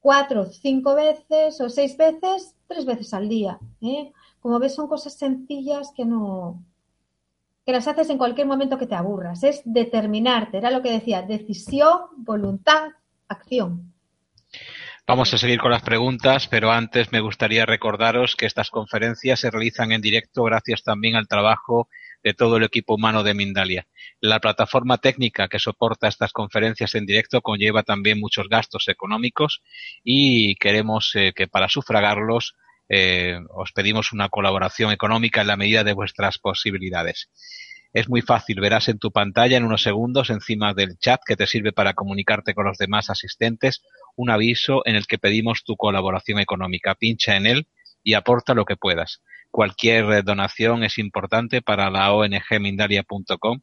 cuatro, 0.00 0.46
cinco 0.46 0.96
veces 0.96 1.60
o 1.60 1.68
seis 1.68 1.96
veces, 1.96 2.56
tres 2.66 2.84
veces 2.84 3.14
al 3.14 3.28
día. 3.28 3.60
¿eh? 3.80 4.12
Como 4.40 4.58
ves, 4.58 4.74
son 4.74 4.88
cosas 4.88 5.14
sencillas 5.14 5.92
que 5.94 6.04
no, 6.04 6.60
que 7.68 7.72
las 7.72 7.86
haces 7.86 8.08
en 8.08 8.16
cualquier 8.16 8.46
momento 8.46 8.78
que 8.78 8.86
te 8.86 8.94
aburras. 8.94 9.44
Es 9.44 9.60
determinarte, 9.66 10.56
era 10.56 10.70
lo 10.70 10.80
que 10.80 10.90
decía, 10.90 11.20
decisión, 11.20 11.98
voluntad, 12.16 12.92
acción. 13.28 13.92
Vamos 15.06 15.34
a 15.34 15.36
seguir 15.36 15.60
con 15.60 15.70
las 15.70 15.82
preguntas, 15.82 16.48
pero 16.48 16.70
antes 16.70 17.12
me 17.12 17.20
gustaría 17.20 17.66
recordaros 17.66 18.36
que 18.36 18.46
estas 18.46 18.70
conferencias 18.70 19.40
se 19.40 19.50
realizan 19.50 19.92
en 19.92 20.00
directo 20.00 20.44
gracias 20.44 20.82
también 20.82 21.14
al 21.14 21.28
trabajo 21.28 21.90
de 22.24 22.32
todo 22.32 22.56
el 22.56 22.64
equipo 22.64 22.94
humano 22.94 23.22
de 23.22 23.34
Mindalia. 23.34 23.86
La 24.18 24.40
plataforma 24.40 24.96
técnica 24.96 25.48
que 25.48 25.58
soporta 25.58 26.08
estas 26.08 26.32
conferencias 26.32 26.94
en 26.94 27.04
directo 27.04 27.42
conlleva 27.42 27.82
también 27.82 28.18
muchos 28.18 28.48
gastos 28.48 28.88
económicos 28.88 29.60
y 30.02 30.54
queremos 30.54 31.14
eh, 31.16 31.34
que 31.36 31.48
para 31.48 31.68
sufragarlos 31.68 32.54
eh, 32.88 33.38
os 33.50 33.72
pedimos 33.72 34.12
una 34.12 34.28
colaboración 34.28 34.92
económica 34.92 35.40
en 35.40 35.46
la 35.46 35.56
medida 35.56 35.84
de 35.84 35.92
vuestras 35.92 36.38
posibilidades. 36.38 37.28
Es 37.92 38.08
muy 38.08 38.20
fácil, 38.20 38.60
verás 38.60 38.88
en 38.88 38.98
tu 38.98 39.10
pantalla 39.10 39.56
en 39.56 39.64
unos 39.64 39.82
segundos 39.82 40.30
encima 40.30 40.74
del 40.74 40.98
chat 40.98 41.20
que 41.24 41.36
te 41.36 41.46
sirve 41.46 41.72
para 41.72 41.94
comunicarte 41.94 42.54
con 42.54 42.66
los 42.66 42.76
demás 42.76 43.08
asistentes 43.08 43.82
un 44.14 44.30
aviso 44.30 44.82
en 44.84 44.96
el 44.96 45.06
que 45.06 45.18
pedimos 45.18 45.64
tu 45.64 45.76
colaboración 45.76 46.38
económica. 46.38 46.94
Pincha 46.94 47.36
en 47.36 47.46
él 47.46 47.66
y 48.02 48.14
aporta 48.14 48.54
lo 48.54 48.64
que 48.64 48.76
puedas. 48.76 49.22
Cualquier 49.50 50.22
donación 50.24 50.84
es 50.84 50.98
importante 50.98 51.62
para 51.62 51.90
la 51.90 52.12
ONG 52.12 52.60
Mindalia.com 52.60 53.60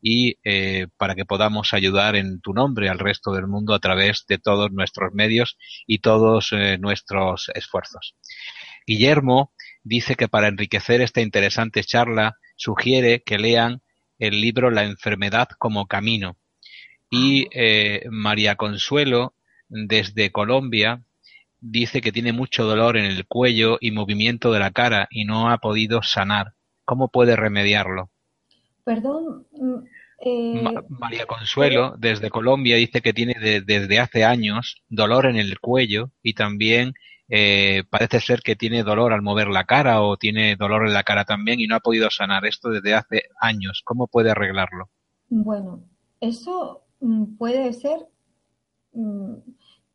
y 0.00 0.36
eh, 0.44 0.86
para 0.96 1.14
que 1.14 1.24
podamos 1.24 1.74
ayudar 1.74 2.16
en 2.16 2.40
tu 2.40 2.54
nombre 2.54 2.88
al 2.88 2.98
resto 2.98 3.32
del 3.32 3.46
mundo 3.46 3.74
a 3.74 3.78
través 3.78 4.24
de 4.28 4.38
todos 4.38 4.72
nuestros 4.72 5.12
medios 5.12 5.58
y 5.86 5.98
todos 5.98 6.52
eh, 6.52 6.78
nuestros 6.78 7.50
esfuerzos. 7.54 8.14
Guillermo 8.86 9.52
dice 9.82 10.14
que 10.14 10.28
para 10.28 10.48
enriquecer 10.48 11.00
esta 11.00 11.20
interesante 11.20 11.82
charla 11.82 12.36
sugiere 12.56 13.22
que 13.22 13.38
lean 13.38 13.82
el 14.18 14.40
libro 14.40 14.70
La 14.70 14.84
enfermedad 14.84 15.48
como 15.58 15.86
camino. 15.86 16.36
Y 17.10 17.44
ah. 17.44 17.48
eh, 17.52 18.04
María 18.10 18.56
Consuelo, 18.56 19.34
desde 19.68 20.30
Colombia, 20.30 21.02
dice 21.60 22.00
que 22.00 22.12
tiene 22.12 22.32
mucho 22.32 22.64
dolor 22.64 22.96
en 22.96 23.04
el 23.04 23.26
cuello 23.26 23.78
y 23.80 23.90
movimiento 23.90 24.52
de 24.52 24.60
la 24.60 24.70
cara 24.70 25.08
y 25.10 25.24
no 25.24 25.50
ha 25.50 25.58
podido 25.58 26.02
sanar. 26.02 26.54
¿Cómo 26.84 27.08
puede 27.08 27.36
remediarlo? 27.36 28.10
Perdón. 28.84 29.46
Mm, 29.52 29.84
eh, 30.24 30.62
María 30.88 31.26
Consuelo, 31.26 31.94
desde 31.98 32.30
Colombia, 32.30 32.76
dice 32.76 33.02
que 33.02 33.12
tiene 33.12 33.34
desde 33.64 33.98
hace 33.98 34.24
años 34.24 34.82
dolor 34.88 35.26
en 35.26 35.36
el 35.36 35.58
cuello 35.58 36.10
y 36.22 36.34
también 36.34 36.94
eh, 37.28 37.84
parece 37.90 38.20
ser 38.20 38.40
que 38.42 38.56
tiene 38.56 38.82
dolor 38.82 39.12
al 39.12 39.22
mover 39.22 39.48
la 39.48 39.64
cara 39.64 40.02
o 40.02 40.16
tiene 40.16 40.56
dolor 40.56 40.86
en 40.86 40.94
la 40.94 41.02
cara 41.02 41.24
también 41.24 41.60
y 41.60 41.66
no 41.66 41.76
ha 41.76 41.80
podido 41.80 42.10
sanar 42.10 42.46
esto 42.46 42.70
desde 42.70 42.94
hace 42.94 43.22
años. 43.40 43.82
¿Cómo 43.84 44.06
puede 44.06 44.30
arreglarlo? 44.30 44.90
Bueno, 45.28 45.82
eso 46.20 46.84
mm, 47.00 47.36
puede 47.36 47.72
ser 47.72 48.06
mm, 48.92 49.34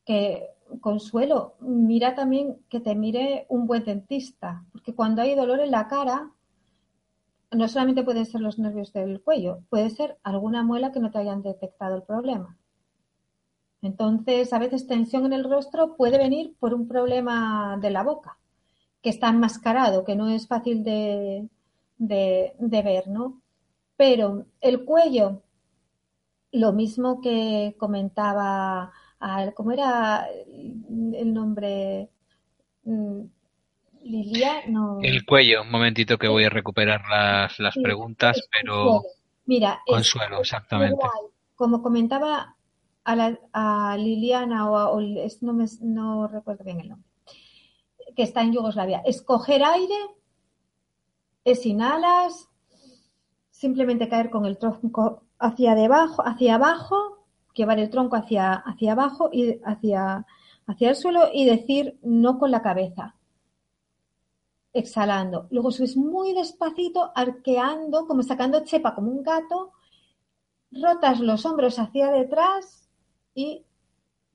que 0.05 0.47
Consuelo, 0.79 1.55
mira 1.59 2.15
también 2.15 2.57
que 2.69 2.79
te 2.79 2.95
mire 2.95 3.45
un 3.49 3.67
buen 3.67 3.83
dentista, 3.83 4.63
porque 4.71 4.95
cuando 4.95 5.21
hay 5.21 5.35
dolor 5.35 5.59
en 5.59 5.71
la 5.71 5.87
cara, 5.87 6.31
no 7.51 7.67
solamente 7.67 8.03
pueden 8.03 8.25
ser 8.25 8.39
los 8.41 8.57
nervios 8.57 8.93
del 8.93 9.21
cuello, 9.21 9.59
puede 9.69 9.89
ser 9.89 10.17
alguna 10.23 10.63
muela 10.63 10.91
que 10.93 11.01
no 11.01 11.11
te 11.11 11.17
hayan 11.17 11.41
detectado 11.41 11.95
el 11.95 12.03
problema. 12.03 12.57
Entonces, 13.81 14.53
a 14.53 14.59
veces 14.59 14.87
tensión 14.87 15.25
en 15.25 15.33
el 15.33 15.43
rostro 15.43 15.95
puede 15.95 16.17
venir 16.17 16.55
por 16.59 16.73
un 16.73 16.87
problema 16.87 17.77
de 17.81 17.89
la 17.89 18.03
boca, 18.03 18.37
que 19.01 19.09
está 19.09 19.29
enmascarado, 19.29 20.05
que 20.05 20.15
no 20.15 20.29
es 20.29 20.47
fácil 20.47 20.83
de, 20.83 21.49
ver, 21.97 23.07
¿no? 23.07 23.41
Pero 23.97 24.45
el 24.61 24.85
cuello, 24.85 25.41
lo 26.51 26.73
mismo 26.73 27.21
que 27.21 27.75
comentaba, 27.79 28.91
¿cómo 29.55 29.71
era 29.71 30.27
el 30.27 31.33
nombre? 31.33 32.09
Mm, 32.83 33.21
Lilia, 34.03 34.61
no. 34.67 34.99
El 35.01 35.25
cuello, 35.25 35.61
un 35.61 35.71
momentito 35.71 36.17
que 36.17 36.27
voy 36.27 36.43
a 36.43 36.49
recuperar 36.49 37.01
las, 37.09 37.59
las 37.59 37.75
preguntas, 37.75 38.47
pero. 38.51 39.01
Mira, 39.45 39.81
consuelo, 39.85 40.41
exactamente. 40.41 41.03
como 41.55 41.81
comentaba 41.81 42.55
a, 43.03 43.95
Liliana 43.97 44.69
o, 44.69 45.01
no, 45.41 45.53
me, 45.53 45.65
no 45.81 46.27
recuerdo 46.27 46.63
bien 46.63 46.79
el 46.79 46.89
nombre, 46.89 47.09
que 48.15 48.23
está 48.23 48.41
en 48.41 48.53
Yugoslavia. 48.53 49.01
Escoger 49.05 49.63
aire 49.63 49.95
es 51.43 51.65
inhalas, 51.65 52.49
simplemente 53.49 54.09
caer 54.09 54.29
con 54.29 54.45
el 54.45 54.57
tronco 54.57 55.23
hacia 55.39 55.75
debajo, 55.75 56.21
hacia 56.25 56.55
abajo, 56.55 57.25
llevar 57.53 57.79
el 57.79 57.89
tronco 57.89 58.15
hacia, 58.15 58.53
hacia 58.53 58.91
abajo 58.93 59.29
y 59.31 59.59
hacia, 59.63 60.25
hacia 60.67 60.89
el 60.89 60.95
suelo 60.95 61.29
y 61.33 61.45
decir 61.45 61.99
no 62.03 62.37
con 62.37 62.51
la 62.51 62.61
cabeza. 62.61 63.15
Exhalando. 64.73 65.47
Luego 65.49 65.71
subes 65.71 65.97
muy 65.97 66.33
despacito, 66.33 67.11
arqueando, 67.13 68.07
como 68.07 68.23
sacando 68.23 68.63
chepa 68.63 68.95
como 68.95 69.11
un 69.11 69.21
gato, 69.21 69.73
rotas 70.71 71.19
los 71.19 71.45
hombros 71.45 71.77
hacia 71.77 72.09
detrás 72.11 72.80
y 73.33 73.63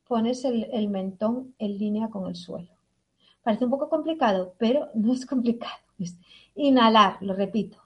pones 0.07 0.45
el, 0.45 0.88
mentón 0.88 1.55
en 1.59 1.79
línea 1.79 2.09
con 2.09 2.26
el 2.29 2.37
suelo. 2.37 2.69
Parece 3.43 3.65
un 3.65 3.71
poco 3.71 3.88
complicado, 3.88 4.55
pero 4.59 4.88
no 4.95 5.12
es 5.12 5.26
complicado. 5.26 5.75
inhalar, 6.55 7.19
lo 7.21 7.35
repito. 7.35 7.79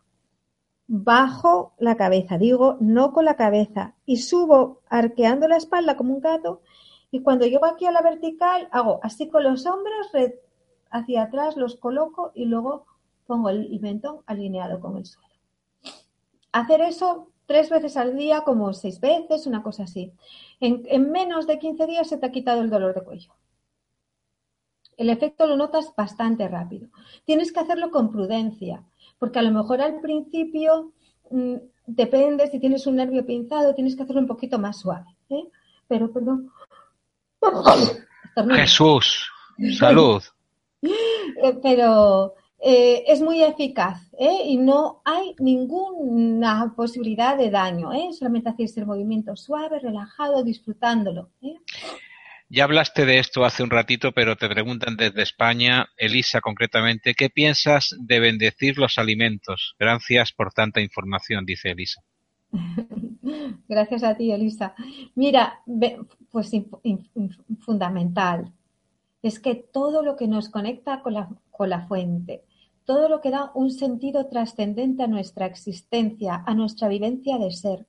Bajo 0.86 1.72
la 1.78 1.96
cabeza, 1.96 2.36
digo 2.36 2.76
no 2.80 3.12
con 3.12 3.24
la 3.24 3.36
cabeza, 3.36 3.94
y 4.06 4.16
subo 4.16 4.80
arqueando 4.88 5.46
la 5.46 5.56
espalda 5.56 5.96
como 5.96 6.14
un 6.14 6.20
gato. 6.20 6.62
Y 7.12 7.20
cuando 7.20 7.46
llego 7.46 7.66
aquí 7.66 7.86
a 7.86 7.92
la 7.92 8.02
vertical, 8.02 8.68
hago 8.72 9.00
así 9.02 9.28
con 9.28 9.44
los 9.44 9.66
hombros, 9.66 10.08
hacia 10.90 11.22
atrás, 11.22 11.56
los 11.56 11.76
coloco 11.76 12.32
y 12.34 12.44
luego 12.44 12.86
pongo 13.26 13.48
el 13.50 13.78
mentón 13.80 14.20
alineado 14.26 14.80
con 14.80 14.96
el 14.96 15.06
suelo. 15.06 15.28
Hacer 16.52 16.80
eso 16.80 17.29
tres 17.50 17.68
veces 17.68 17.96
al 17.96 18.16
día, 18.16 18.42
como 18.42 18.72
seis 18.72 19.00
veces, 19.00 19.44
una 19.48 19.60
cosa 19.60 19.82
así. 19.82 20.12
En, 20.60 20.82
en 20.86 21.10
menos 21.10 21.48
de 21.48 21.58
15 21.58 21.84
días 21.88 22.08
se 22.08 22.16
te 22.16 22.26
ha 22.26 22.30
quitado 22.30 22.60
el 22.60 22.70
dolor 22.70 22.94
de 22.94 23.02
cuello. 23.02 23.32
El 24.96 25.10
efecto 25.10 25.48
lo 25.48 25.56
notas 25.56 25.92
bastante 25.96 26.46
rápido. 26.46 26.90
Tienes 27.24 27.50
que 27.52 27.58
hacerlo 27.58 27.90
con 27.90 28.12
prudencia, 28.12 28.84
porque 29.18 29.40
a 29.40 29.42
lo 29.42 29.50
mejor 29.50 29.80
al 29.80 30.00
principio 30.00 30.92
mm, 31.32 31.56
depende 31.88 32.46
si 32.46 32.60
tienes 32.60 32.86
un 32.86 32.94
nervio 32.94 33.26
pinzado, 33.26 33.74
tienes 33.74 33.96
que 33.96 34.04
hacerlo 34.04 34.20
un 34.20 34.28
poquito 34.28 34.56
más 34.60 34.78
suave. 34.78 35.16
¿eh? 35.30 35.42
Pero, 35.88 36.12
perdón. 36.12 36.52
Jesús, 38.54 39.28
salud. 39.76 40.22
Eh, 40.82 41.58
pero 41.60 42.36
eh, 42.62 43.04
es 43.06 43.22
muy 43.22 43.42
eficaz 43.42 44.00
y 44.18 44.58
no 44.58 45.00
hay 45.04 45.34
ninguna 45.38 46.74
posibilidad 46.76 47.36
de 47.38 47.50
daño. 47.50 47.90
Solamente 48.12 48.50
haces 48.50 48.76
el 48.76 48.86
movimiento 48.86 49.34
suave, 49.36 49.78
relajado, 49.78 50.42
disfrutándolo. 50.44 51.30
Ya 52.52 52.64
hablaste 52.64 53.06
de 53.06 53.20
esto 53.20 53.44
hace 53.44 53.62
un 53.62 53.70
ratito, 53.70 54.10
pero 54.10 54.34
te 54.36 54.48
preguntan 54.48 54.96
desde 54.96 55.22
España, 55.22 55.86
Elisa 55.96 56.40
concretamente, 56.40 57.14
¿qué 57.14 57.30
piensas 57.30 57.94
de 57.96 58.18
bendecir 58.18 58.76
los 58.76 58.98
alimentos? 58.98 59.76
Gracias 59.78 60.32
por 60.32 60.52
tanta 60.52 60.80
información, 60.80 61.46
dice 61.46 61.70
Elisa. 61.70 62.02
Gracias 63.68 64.02
a 64.02 64.16
ti, 64.16 64.32
Elisa. 64.32 64.74
Mira, 65.14 65.60
pues 66.32 66.50
fundamental. 67.60 68.52
Es 69.22 69.38
que 69.38 69.54
todo 69.54 70.02
lo 70.02 70.16
que 70.16 70.26
nos 70.26 70.48
conecta 70.48 71.02
con 71.02 71.14
la, 71.14 71.28
con 71.52 71.70
la 71.70 71.86
fuente, 71.86 72.42
todo 72.90 73.08
lo 73.08 73.20
que 73.20 73.30
da 73.30 73.52
un 73.54 73.70
sentido 73.70 74.26
trascendente 74.26 75.04
a 75.04 75.06
nuestra 75.06 75.46
existencia, 75.46 76.42
a 76.44 76.54
nuestra 76.54 76.88
vivencia 76.88 77.38
de 77.38 77.52
ser. 77.52 77.86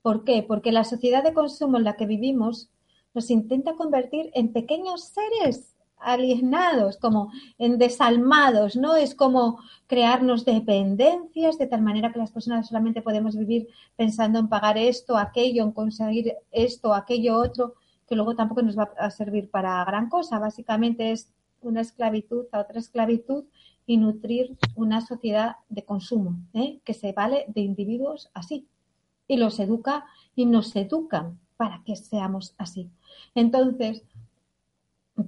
¿Por 0.00 0.22
qué? 0.22 0.44
Porque 0.44 0.70
la 0.70 0.84
sociedad 0.84 1.24
de 1.24 1.34
consumo 1.34 1.76
en 1.76 1.82
la 1.82 1.96
que 1.96 2.06
vivimos 2.06 2.70
nos 3.14 3.30
intenta 3.30 3.74
convertir 3.74 4.30
en 4.32 4.52
pequeños 4.52 5.10
seres 5.16 5.74
alienados, 5.98 6.98
como 6.98 7.32
en 7.58 7.78
desalmados, 7.78 8.76
¿no? 8.76 8.94
Es 8.94 9.16
como 9.16 9.58
crearnos 9.88 10.44
dependencias 10.44 11.58
de 11.58 11.66
tal 11.66 11.82
manera 11.82 12.12
que 12.12 12.20
las 12.20 12.30
personas 12.30 12.68
solamente 12.68 13.02
podemos 13.02 13.36
vivir 13.36 13.66
pensando 13.96 14.38
en 14.38 14.48
pagar 14.48 14.78
esto, 14.78 15.16
aquello, 15.16 15.64
en 15.64 15.72
conseguir 15.72 16.32
esto, 16.52 16.94
aquello, 16.94 17.38
otro, 17.38 17.74
que 18.06 18.14
luego 18.14 18.36
tampoco 18.36 18.62
nos 18.62 18.78
va 18.78 18.88
a 18.98 19.10
servir 19.10 19.50
para 19.50 19.84
gran 19.84 20.08
cosa. 20.08 20.38
Básicamente 20.38 21.10
es 21.10 21.28
una 21.60 21.80
esclavitud 21.80 22.44
a 22.52 22.60
otra 22.60 22.78
esclavitud 22.78 23.46
y 23.86 23.96
nutrir 23.96 24.56
una 24.74 25.00
sociedad 25.00 25.56
de 25.68 25.84
consumo, 25.84 26.38
¿eh? 26.54 26.80
que 26.84 26.94
se 26.94 27.12
vale 27.12 27.44
de 27.48 27.60
individuos 27.60 28.30
así. 28.34 28.66
Y 29.26 29.36
los 29.36 29.58
educa 29.58 30.06
y 30.34 30.46
nos 30.46 30.74
educan 30.76 31.38
para 31.56 31.82
que 31.84 31.96
seamos 31.96 32.54
así. 32.58 32.90
Entonces, 33.34 34.02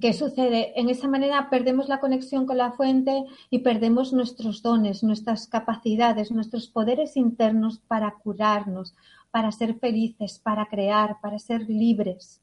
¿qué 0.01 0.13
sucede? 0.13 0.79
En 0.79 0.89
esa 0.89 1.07
manera 1.07 1.49
perdemos 1.49 1.87
la 1.87 1.99
conexión 1.99 2.45
con 2.45 2.57
la 2.57 2.73
fuente 2.73 3.25
y 3.49 3.59
perdemos 3.59 4.13
nuestros 4.13 4.61
dones, 4.61 5.03
nuestras 5.03 5.47
capacidades, 5.47 6.31
nuestros 6.31 6.67
poderes 6.67 7.17
internos 7.17 7.79
para 7.87 8.15
curarnos, 8.15 8.95
para 9.31 9.51
ser 9.51 9.79
felices, 9.79 10.39
para 10.39 10.67
crear, 10.67 11.19
para 11.21 11.39
ser 11.39 11.69
libres. 11.69 12.41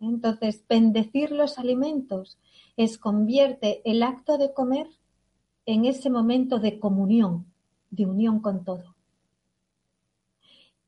Entonces, 0.00 0.64
bendecir 0.68 1.30
los 1.30 1.58
alimentos 1.58 2.38
es 2.76 2.98
convierte 2.98 3.82
el 3.84 4.02
acto 4.02 4.38
de 4.38 4.52
comer 4.52 4.88
en 5.66 5.84
ese 5.84 6.10
momento 6.10 6.58
de 6.58 6.78
comunión, 6.78 7.46
de 7.90 8.06
unión 8.06 8.40
con 8.40 8.64
todo. 8.64 8.94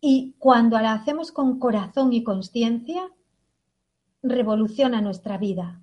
Y 0.00 0.34
cuando 0.38 0.78
la 0.80 0.92
hacemos 0.92 1.32
con 1.32 1.58
corazón 1.58 2.12
y 2.12 2.22
conciencia, 2.22 3.10
revoluciona 4.22 5.00
nuestra 5.00 5.38
vida. 5.38 5.80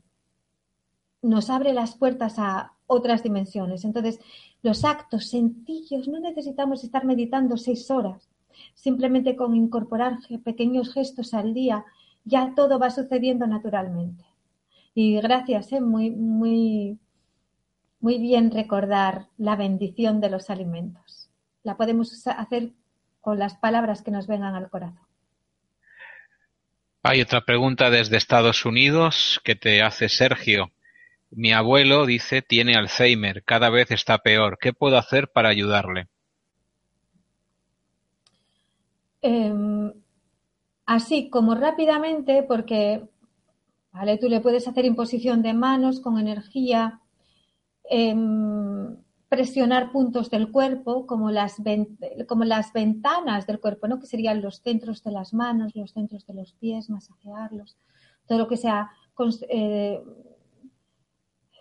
Nos 1.21 1.49
abre 1.49 1.73
las 1.73 1.95
puertas 1.95 2.37
a 2.37 2.73
otras 2.87 3.23
dimensiones. 3.23 3.85
Entonces, 3.85 4.19
los 4.61 4.83
actos 4.83 5.27
sencillos, 5.29 6.07
no 6.07 6.19
necesitamos 6.19 6.83
estar 6.83 7.05
meditando 7.05 7.57
seis 7.57 7.89
horas. 7.89 8.29
Simplemente 8.73 9.35
con 9.35 9.55
incorporar 9.55 10.19
pequeños 10.43 10.93
gestos 10.93 11.33
al 11.33 11.53
día, 11.53 11.85
ya 12.25 12.53
todo 12.55 12.77
va 12.77 12.91
sucediendo 12.91 13.47
naturalmente. 13.47 14.25
Y 14.93 15.15
gracias, 15.15 15.71
¿eh? 15.71 15.81
muy, 15.81 16.11
muy, 16.11 16.99
muy 18.01 18.17
bien 18.17 18.51
recordar 18.51 19.27
la 19.37 19.55
bendición 19.55 20.19
de 20.19 20.29
los 20.29 20.49
alimentos. 20.49 21.29
La 21.63 21.77
podemos 21.77 22.27
hacer 22.27 22.71
con 23.21 23.37
las 23.37 23.55
palabras 23.55 24.01
que 24.01 24.11
nos 24.11 24.27
vengan 24.27 24.55
al 24.55 24.69
corazón. 24.69 25.05
Hay 27.03 27.21
otra 27.21 27.41
pregunta 27.41 27.89
desde 27.89 28.17
Estados 28.17 28.65
Unidos 28.65 29.39
que 29.43 29.55
te 29.55 29.81
hace 29.81 30.09
Sergio. 30.09 30.71
Mi 31.29 31.53
abuelo 31.53 32.05
dice 32.05 32.41
tiene 32.41 32.75
Alzheimer, 32.75 33.43
cada 33.43 33.69
vez 33.69 33.91
está 33.91 34.17
peor. 34.19 34.57
¿Qué 34.59 34.73
puedo 34.73 34.97
hacer 34.97 35.29
para 35.29 35.49
ayudarle? 35.49 36.07
Em, 39.21 39.93
así 40.85 41.29
como 41.29 41.55
rápidamente, 41.55 42.43
porque 42.43 43.03
vale, 43.91 44.17
tú 44.17 44.27
le 44.27 44.41
puedes 44.41 44.67
hacer 44.67 44.85
imposición 44.85 45.41
de 45.41 45.53
manos 45.53 46.01
con 46.01 46.19
energía. 46.19 47.00
Em, 47.93 48.95
presionar 49.27 49.91
puntos 49.91 50.29
del 50.29 50.49
cuerpo, 50.49 51.05
como 51.05 51.29
las, 51.29 51.57
como 52.25 52.45
las 52.45 52.71
ventanas 52.71 53.45
del 53.47 53.59
cuerpo, 53.59 53.89
¿no? 53.89 53.99
que 53.99 54.07
serían 54.07 54.41
los 54.41 54.61
centros 54.61 55.03
de 55.03 55.11
las 55.11 55.33
manos, 55.33 55.75
los 55.75 55.91
centros 55.91 56.25
de 56.25 56.33
los 56.33 56.53
pies, 56.53 56.89
masajearlos, 56.89 57.77
todo 58.27 58.37
lo 58.39 58.47
que 58.47 58.55
sea 58.55 58.91
eh, 59.49 60.01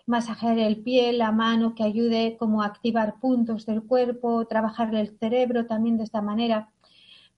masajear 0.05 0.57
el 0.57 0.81
pie, 0.81 1.11
la 1.11 1.33
mano, 1.33 1.75
que 1.75 1.83
ayude 1.83 2.37
como 2.37 2.61
a 2.61 2.67
activar 2.67 3.19
puntos 3.19 3.65
del 3.65 3.83
cuerpo, 3.83 4.47
trabajar 4.47 4.95
el 4.95 5.17
cerebro 5.17 5.65
también 5.65 5.97
de 5.97 6.05
esta 6.05 6.21
manera. 6.21 6.71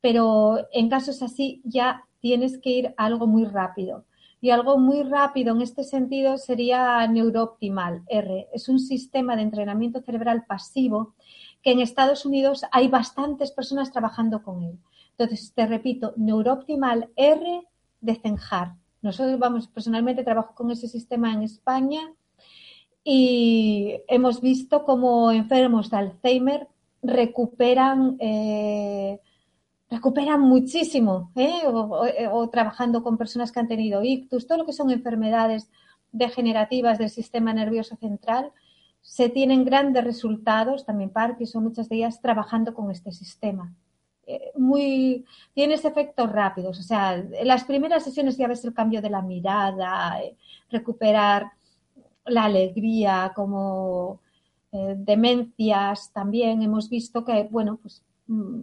Pero 0.02 0.68
en 0.72 0.88
casos 0.88 1.24
así 1.24 1.62
ya 1.64 2.06
tienes 2.20 2.60
que 2.60 2.70
ir 2.70 2.94
algo 2.98 3.26
muy 3.26 3.46
rápido. 3.46 4.06
Y 4.44 4.50
algo 4.50 4.78
muy 4.78 5.04
rápido 5.04 5.56
en 5.56 5.62
este 5.62 5.86
sentido 5.86 6.38
sería 6.38 7.08
Neurooptimal 7.08 8.04
R. 8.08 8.50
Es 8.52 8.68
un 8.68 8.78
sistema 8.78 9.38
de 9.38 9.42
entrenamiento 9.42 10.02
cerebral 10.02 10.44
pasivo 10.46 11.16
que 11.62 11.72
en 11.72 11.80
Estados 11.80 12.26
Unidos 12.26 12.66
hay 12.74 12.90
bastantes 12.90 13.54
personas 13.54 13.94
trabajando 13.94 14.44
con 14.44 14.64
él. 14.64 14.78
Entonces, 15.12 15.54
te 15.54 15.66
repito, 15.66 16.12
Neurooptimal 16.18 17.10
R 17.16 17.66
de 18.02 18.16
Cenjar. 18.16 18.76
Nosotros, 19.02 19.40
vamos, 19.40 19.70
personalmente 19.70 20.26
trabajo 20.26 20.54
con 20.54 20.72
ese 20.72 20.90
sistema 20.90 21.32
en 21.32 21.44
España 21.44 22.02
y 23.02 24.02
hemos 24.10 24.42
visto 24.42 24.84
cómo 24.84 25.32
enfermos 25.32 25.90
de 25.90 25.96
Alzheimer 25.96 26.68
recuperan 27.02 28.18
eh, 28.20 29.22
recuperan 29.94 30.42
muchísimo, 30.42 31.32
¿eh? 31.36 31.62
o, 31.68 32.50
trabajando 32.50 33.04
con 33.04 33.18
personas 33.18 33.52
que 33.52 33.60
han 33.60 33.68
tenido 33.68 34.04
ictus, 34.04 34.48
todo 34.48 34.60
lo 34.60 34.66
que 34.66 34.74
son 34.74 34.90
enfermedades 34.92 35.70
degenerativas 36.12 36.98
del 36.98 37.10
sistema 37.10 37.54
nervioso 37.54 37.96
central, 37.98 38.52
se 39.02 39.30
tienen 39.30 39.66
grandes 39.66 40.04
resultados, 40.04 40.86
también 40.86 41.10
Parkinson, 41.10 41.64
muchas 41.64 41.90
de 41.90 41.98
ellas, 41.98 42.22
trabajando 42.22 42.74
con 42.74 42.90
este 42.90 43.12
sistema. 43.12 43.74
Eh, 44.26 44.52
muy, 44.56 45.26
tienes 45.54 45.84
efectos 45.86 46.32
rápidos, 46.32 46.80
o 46.80 46.84
sea, 46.84 47.16
en 47.16 47.48
las 47.48 47.66
primeras 47.66 48.04
sesiones 48.04 48.38
ya 48.38 48.48
ves 48.48 48.64
el 48.64 48.74
cambio 48.74 49.02
de 49.02 49.10
la 49.10 49.22
mirada, 49.22 50.22
eh, 50.22 50.38
recuperar 50.70 51.52
la 52.26 52.46
alegría, 52.46 53.32
como 53.36 54.22
demencias 54.72 56.12
también 56.14 56.64
hemos 56.64 56.90
visto 56.90 57.24
que, 57.24 57.48
bueno, 57.52 57.78
pues 57.80 58.02
mm, 58.26 58.62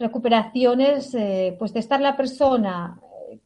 recuperaciones, 0.00 1.14
eh, 1.14 1.54
pues 1.58 1.72
de 1.72 1.80
estar 1.80 2.00
la 2.00 2.16
persona 2.16 2.98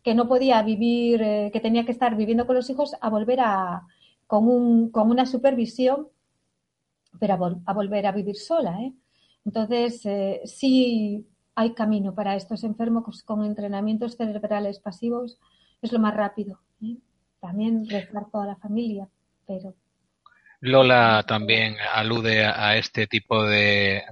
que 0.03 0.15
no 0.15 0.29
podía 0.29 0.63
vivir, 0.63 1.21
eh, 1.21 1.51
que 1.53 1.61
tenía 1.61 1.85
que 1.85 1.93
estar 1.93 2.17
viviendo 2.17 2.47
con 2.47 2.57
los 2.57 2.71
hijos, 2.71 2.95
a 3.01 3.11
volver 3.11 3.41
a, 3.41 3.83
con, 4.27 4.49
un, 4.49 4.91
con 4.91 5.11
una 5.11 5.27
supervisión, 5.27 6.09
pero 7.19 7.35
a, 7.67 7.73
volver 7.75 8.07
a 8.07 8.13
vivir 8.13 8.37
sola. 8.37 8.81
¿eh? 8.81 8.95
Entonces, 9.45 10.03
sí 10.45 11.27
hay 11.55 11.75
camino 11.75 12.15
para 12.15 12.35
estos 12.35 12.65
enfermos 12.65 13.23
con 13.25 13.45
entrenamientos 13.45 14.17
cerebrales 14.17 14.79
pasivos, 14.79 15.39
es 15.83 15.93
lo 15.93 15.99
más 15.99 16.15
rápido. 16.15 16.61
También 17.41 17.89
rezar 17.89 18.31
toda 18.31 18.47
la 18.47 18.57
familia, 18.57 19.09
pero 19.47 19.75
Lola 20.61 21.25
también 21.27 21.77
alude 21.93 22.45
a 22.45 22.77
este 22.77 23.07
tipo 23.07 23.45
de, 23.45 24.03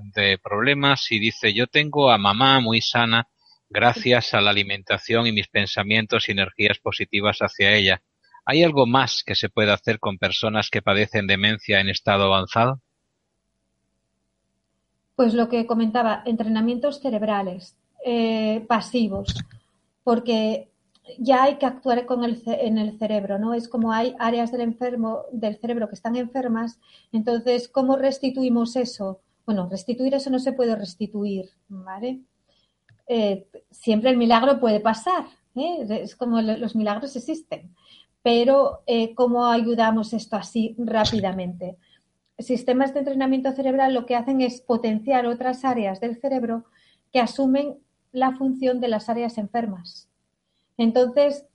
problemas 0.42 1.10
y 1.10 1.18
dice, 1.18 1.54
yo 1.54 1.66
tengo 1.66 2.10
a 2.10 2.18
mamá 2.18 2.60
muy 2.60 2.80
sana 2.80 3.28
gracias 3.70 4.34
a 4.34 4.40
la 4.40 4.50
alimentación 4.50 5.26
y 5.26 5.32
mis 5.32 5.48
pensamientos 5.48 6.28
y 6.28 6.32
energías 6.32 6.78
positivas 6.78 7.38
hacia 7.38 7.72
ella. 7.72 8.02
¿Hay 8.44 8.62
algo 8.62 8.86
más 8.86 9.22
que 9.24 9.34
se 9.34 9.48
puede 9.48 9.72
hacer 9.72 9.98
con 9.98 10.18
personas 10.18 10.68
que 10.68 10.82
padecen 10.82 11.26
demencia 11.26 11.80
en 11.80 11.88
estado 11.88 12.24
avanzado? 12.24 12.80
Pues 15.14 15.34
lo 15.34 15.48
que 15.48 15.66
comentaba, 15.66 16.22
entrenamientos 16.26 17.00
cerebrales 17.00 17.76
eh, 18.04 18.64
pasivos, 18.68 19.34
porque 20.02 20.71
ya 21.18 21.44
hay 21.44 21.56
que 21.56 21.66
actuar 21.66 22.06
con 22.06 22.24
el, 22.24 22.42
en 22.46 22.78
el 22.78 22.98
cerebro, 22.98 23.38
¿no? 23.38 23.54
Es 23.54 23.68
como 23.68 23.92
hay 23.92 24.14
áreas 24.18 24.52
del 24.52 24.60
enfermo, 24.60 25.22
del 25.32 25.56
cerebro 25.56 25.88
que 25.88 25.94
están 25.94 26.16
enfermas, 26.16 26.78
entonces, 27.12 27.68
¿cómo 27.68 27.96
restituimos 27.96 28.76
eso? 28.76 29.20
Bueno, 29.44 29.68
restituir 29.68 30.14
eso 30.14 30.30
no 30.30 30.38
se 30.38 30.52
puede 30.52 30.76
restituir, 30.76 31.50
¿vale? 31.68 32.20
Eh, 33.08 33.46
siempre 33.70 34.10
el 34.10 34.16
milagro 34.16 34.60
puede 34.60 34.80
pasar, 34.80 35.26
¿eh? 35.56 35.84
es 35.88 36.14
como 36.14 36.40
los 36.40 36.76
milagros 36.76 37.16
existen, 37.16 37.74
pero 38.22 38.82
eh, 38.86 39.14
¿cómo 39.14 39.46
ayudamos 39.46 40.12
esto 40.12 40.36
así 40.36 40.76
rápidamente? 40.78 41.76
Sistemas 42.38 42.94
de 42.94 43.00
entrenamiento 43.00 43.52
cerebral 43.52 43.92
lo 43.92 44.06
que 44.06 44.14
hacen 44.16 44.40
es 44.40 44.60
potenciar 44.60 45.26
otras 45.26 45.64
áreas 45.64 46.00
del 46.00 46.20
cerebro 46.20 46.64
que 47.12 47.20
asumen 47.20 47.78
la 48.12 48.32
función 48.32 48.80
de 48.80 48.88
las 48.88 49.08
áreas 49.08 49.38
enfermas. 49.38 50.08
Entonces, 50.82 51.46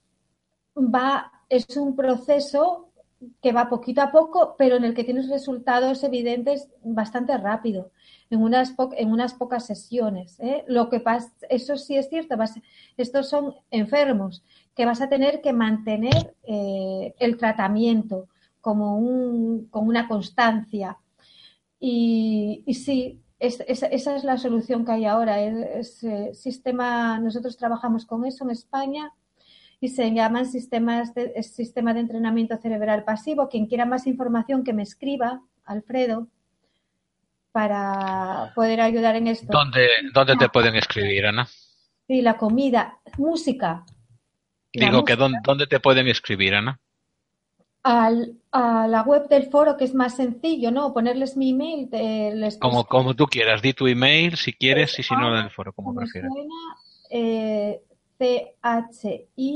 va, 0.74 1.30
es 1.50 1.76
un 1.76 1.94
proceso 1.94 2.88
que 3.42 3.52
va 3.52 3.68
poquito 3.68 4.00
a 4.00 4.10
poco, 4.10 4.54
pero 4.56 4.76
en 4.76 4.84
el 4.84 4.94
que 4.94 5.04
tienes 5.04 5.28
resultados 5.28 6.02
evidentes 6.02 6.68
bastante 6.82 7.36
rápido, 7.36 7.90
en 8.30 8.42
unas, 8.42 8.74
en 8.96 9.12
unas 9.12 9.34
pocas 9.34 9.66
sesiones. 9.66 10.38
¿eh? 10.40 10.64
Lo 10.66 10.88
que 10.88 11.00
pasa, 11.00 11.30
eso 11.50 11.76
sí 11.76 11.96
es 11.96 12.08
cierto, 12.08 12.36
estos 12.96 13.28
son 13.28 13.54
enfermos 13.70 14.42
que 14.74 14.86
vas 14.86 15.02
a 15.02 15.08
tener 15.08 15.42
que 15.42 15.52
mantener 15.52 16.36
eh, 16.44 17.14
el 17.18 17.36
tratamiento 17.36 18.28
como 18.62 18.96
un, 18.96 19.66
con 19.66 19.86
una 19.86 20.08
constancia. 20.08 20.96
Y, 21.80 22.62
y 22.66 22.74
sí, 22.74 23.20
es, 23.38 23.60
esa 23.68 24.16
es 24.16 24.24
la 24.24 24.36
solución 24.36 24.84
que 24.84 24.92
hay 24.92 25.04
ahora. 25.04 25.40
Es, 25.40 26.02
eh, 26.04 26.34
sistema, 26.34 27.18
nosotros 27.20 27.56
trabajamos 27.56 28.04
con 28.04 28.24
eso 28.24 28.44
en 28.44 28.50
España 28.50 29.12
y 29.80 29.88
se 29.88 30.12
llaman 30.12 30.46
sistemas 30.46 31.14
de, 31.14 31.40
sistema 31.42 31.94
de 31.94 32.00
entrenamiento 32.00 32.56
cerebral 32.56 33.04
pasivo. 33.04 33.48
Quien 33.48 33.66
quiera 33.66 33.84
más 33.84 34.06
información 34.06 34.64
que 34.64 34.72
me 34.72 34.82
escriba, 34.82 35.42
Alfredo, 35.64 36.28
para 37.52 38.52
poder 38.54 38.80
ayudar 38.80 39.16
en 39.16 39.28
esto. 39.28 39.46
¿Dónde, 39.50 39.88
dónde 40.12 40.36
te 40.36 40.48
pueden 40.48 40.74
escribir, 40.74 41.26
Ana? 41.26 41.46
Sí, 42.06 42.22
la 42.22 42.36
comida, 42.36 42.98
música. 43.18 43.84
Digo 44.72 45.04
que 45.04 45.16
dónde, 45.16 45.38
dónde 45.44 45.66
te 45.66 45.80
pueden 45.80 46.08
escribir, 46.08 46.54
Ana 46.54 46.80
al, 47.88 48.34
a 48.52 48.86
la 48.86 49.00
web 49.02 49.28
del 49.28 49.48
foro, 49.50 49.78
que 49.78 49.84
es 49.86 49.94
más 49.94 50.16
sencillo, 50.16 50.70
¿no? 50.70 50.92
Ponerles 50.92 51.38
mi 51.38 51.50
email. 51.50 51.88
como, 52.60 52.84
como 52.84 53.14
tú 53.14 53.26
quieras, 53.26 53.62
di 53.62 53.72
tu 53.72 53.86
email 53.86 54.36
si 54.36 54.52
quieres 54.52 54.98
y 54.98 55.02
si 55.02 55.14
no 55.14 55.34
del 55.34 55.50
foro, 55.50 55.72
como, 55.72 55.94
prefieras. 55.94 56.30
Eh, 57.08 57.80
C-H-I-Q-O-N-G 58.18 59.54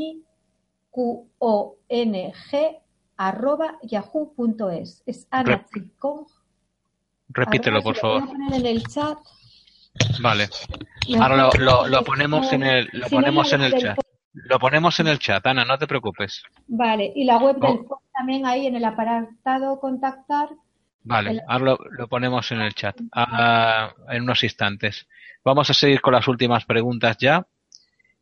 arroba 3.18 3.79
yahoo.es. 3.83 5.03
Es 5.05 5.27
Ana 5.31 5.66
Repítelo, 7.29 7.83
por 7.83 7.97
favor. 7.97 8.27
poner 8.27 8.55
en 8.55 8.64
el 8.66 8.83
chat. 8.87 9.18
Vale. 10.23 10.49
Ahora 11.21 11.51
lo, 11.59 11.87
lo, 11.87 12.03
ponemos 12.03 12.51
en 12.53 12.62
el, 12.62 12.88
lo 12.92 13.09
ponemos 13.09 13.53
en 13.53 13.61
el 13.61 13.79
chat. 13.79 13.99
Lo 14.33 14.59
ponemos 14.59 14.99
en 15.01 15.09
el 15.09 15.18
chat, 15.18 15.47
Ana, 15.47 15.64
no 15.64 15.79
te 15.79 15.87
preocupes. 15.87 16.42
Vale, 16.66 17.12
y 17.14 17.25
la 17.25 17.38
web 17.38 17.57
del 17.57 17.85
foro 17.85 18.03
también 18.14 18.47
ahí 18.47 18.66
en 18.66 18.77
el 18.77 18.85
apartado 18.85 19.79
contactar. 19.79 20.49
Vale, 21.05 21.40
ahora 21.49 21.77
lo, 21.90 22.09
ponemos 22.09 22.51
en 22.53 22.61
el 22.61 22.75
chat 22.75 22.97
ah, 23.12 23.92
en 24.09 24.23
unos 24.23 24.42
instantes. 24.45 25.07
Vamos 25.45 25.68
a 25.68 25.75
seguir 25.75 26.01
con 26.01 26.14
las 26.14 26.29
últimas 26.29 26.64
preguntas 26.64 27.16
ya. 27.18 27.47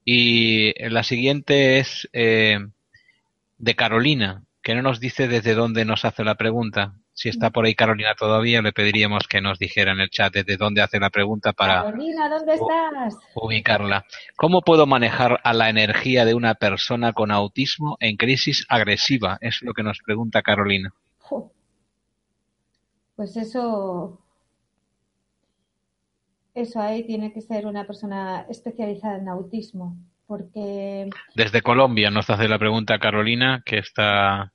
Y 0.05 0.73
la 0.88 1.03
siguiente 1.03 1.79
es 1.79 2.09
eh, 2.12 2.59
de 3.59 3.77
Carolina, 3.77 4.42
que 4.62 4.75
no 4.75 4.83
nos 4.83 4.99
dice 4.99 5.29
desde 5.29 5.55
dónde 5.55 5.85
nos 5.85 6.05
hace 6.05 6.25
la 6.25 6.37
pregunta. 6.37 6.94
Si 7.20 7.28
está 7.28 7.50
por 7.50 7.66
ahí 7.66 7.74
Carolina 7.74 8.14
todavía, 8.14 8.62
le 8.62 8.72
pediríamos 8.72 9.28
que 9.28 9.42
nos 9.42 9.59
dijera 9.59 9.92
en 9.92 10.00
el 10.00 10.09
chat 10.09 10.33
desde 10.33 10.56
dónde 10.56 10.80
hace 10.80 10.98
la 10.98 11.11
pregunta 11.11 11.52
para 11.52 11.83
Carolina, 11.83 12.30
¿dónde 12.30 12.54
estás? 12.54 13.18
ubicarla. 13.35 14.06
¿Cómo 14.37 14.62
puedo 14.62 14.87
manejar 14.87 15.38
a 15.44 15.52
la 15.52 15.68
energía 15.68 16.24
de 16.24 16.33
una 16.33 16.54
persona 16.54 17.12
con 17.12 17.30
autismo 17.30 17.98
en 18.00 18.16
crisis 18.16 18.64
agresiva? 18.70 19.37
Es 19.42 19.61
lo 19.61 19.74
que 19.74 19.83
nos 19.83 19.98
pregunta 19.98 20.40
Carolina. 20.40 20.94
Pues 23.16 23.37
eso, 23.37 24.18
eso 26.54 26.80
ahí 26.80 27.04
tiene 27.04 27.35
que 27.35 27.42
ser 27.42 27.66
una 27.66 27.87
persona 27.87 28.46
especializada 28.48 29.18
en 29.18 29.28
autismo, 29.28 29.94
porque... 30.26 31.11
Desde 31.35 31.61
Colombia 31.61 32.11
nos 32.11 32.30
hace 32.30 32.48
la 32.48 32.59
pregunta 32.59 32.98
Carolina, 32.98 33.62
que 33.66 33.76
está 33.76 34.54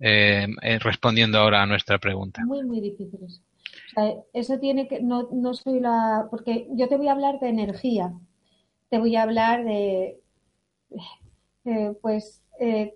eh, 0.00 0.46
eh, 0.62 0.78
respondiendo 0.78 1.38
ahora 1.38 1.62
a 1.62 1.66
nuestra 1.66 1.98
pregunta. 1.98 2.42
Muy, 2.44 2.64
muy 2.64 2.80
difícil 2.80 3.20
eso. 3.22 3.42
eso 4.32 4.58
tiene 4.58 4.88
que, 4.88 5.00
no, 5.00 5.28
no 5.32 5.54
soy 5.54 5.80
la, 5.80 6.26
porque 6.30 6.66
yo 6.70 6.88
te 6.88 6.96
voy 6.96 7.08
a 7.08 7.12
hablar 7.12 7.38
de 7.38 7.48
energía, 7.48 8.12
te 8.88 8.98
voy 8.98 9.14
a 9.16 9.22
hablar 9.22 9.64
de, 9.64 10.20
eh, 11.64 11.92
pues, 12.00 12.42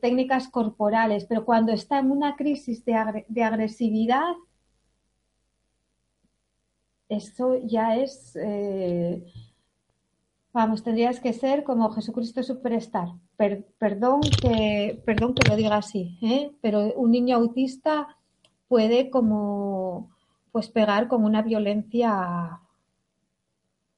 técnicas 0.03 0.49
corporales, 0.49 1.25
pero 1.25 1.47
cuando 1.47 1.73
está 1.73 1.99
en 1.99 2.11
una 2.11 2.37
crisis 2.37 2.85
de, 2.85 3.25
de 3.29 3.43
agresividad, 3.43 4.35
esto 7.09 7.59
ya 7.65 7.97
es 7.97 8.37
Vamos, 10.55 10.85
tendrías 10.85 11.19
que 11.19 11.33
ser 11.33 11.65
como 11.65 11.91
Jesucristo 11.91 12.41
Superstar. 12.45 13.09
Perdón, 13.37 14.21
que, 14.43 15.03
perdón 15.05 15.35
que 15.35 15.49
lo 15.49 15.57
diga 15.57 15.77
así, 15.77 16.19
¿eh? 16.23 16.53
pero 16.61 16.93
un 16.95 17.11
niño 17.11 17.37
autista 17.37 18.17
puede 18.69 19.11
como 19.11 20.11
pues 20.53 20.69
pegar 20.69 21.09
con 21.09 21.25
una 21.25 21.43
violencia 21.43 22.61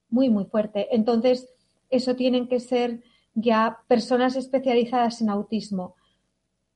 muy, 0.09 0.29
muy 0.29 0.45
fuerte. 0.45 0.95
Entonces, 0.95 1.47
eso 1.89 2.15
tienen 2.15 2.47
que 2.47 2.59
ser 2.59 3.03
ya 3.35 3.79
personas 3.87 4.35
especializadas 4.35 5.21
en 5.21 5.29
autismo. 5.29 5.95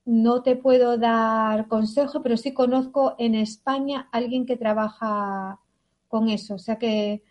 No 0.06 0.44
te 0.44 0.56
puedo 0.56 0.98
dar 0.98 1.68
consejo, 1.68 2.22
pero 2.22 2.38
sí 2.38 2.54
conozco 2.54 3.16
en 3.18 3.36
España 3.36 4.08
alguien 4.12 4.46
que 4.46 4.58
trabaja 4.58 5.60
con 6.08 6.30
eso. 6.30 6.56
O 6.56 6.60
sea 6.60 6.78
que 6.78 7.24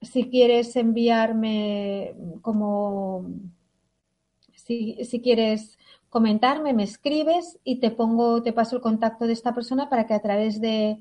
si 0.00 0.30
quieres 0.30 0.76
enviarme 0.76 2.14
como, 2.40 3.26
si, 5.04 5.20
quieres 5.20 5.78
comentarme, 6.08 6.72
me 6.72 6.84
escribes 6.84 7.58
y 7.64 7.80
te 7.80 7.90
pongo, 7.90 8.42
te 8.42 8.52
paso 8.52 8.76
el 8.76 8.82
contacto 8.82 9.26
de 9.26 9.32
esta 9.32 9.54
persona 9.54 9.88
para 9.88 10.06
que 10.06 10.14
a 10.14 10.22
través 10.22 10.60
de, 10.60 10.98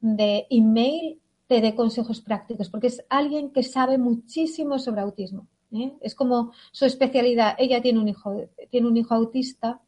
de 0.00 0.46
email 0.50 1.18
te 1.46 1.60
dé 1.60 1.74
consejos 1.74 2.20
prácticos, 2.20 2.68
porque 2.68 2.88
es 2.88 3.04
alguien 3.08 3.50
que 3.50 3.62
sabe 3.62 3.98
muchísimo 3.98 4.78
sobre 4.78 5.00
autismo. 5.00 5.46
¿eh? 5.72 5.94
Es 6.00 6.14
como 6.14 6.52
su 6.72 6.84
especialidad. 6.84 7.54
Ella 7.58 7.80
tiene 7.80 8.00
un 8.00 8.08
hijo, 8.08 8.48
tiene 8.70 8.88
un 8.88 8.96
hijo 8.96 9.14
autista 9.14 9.80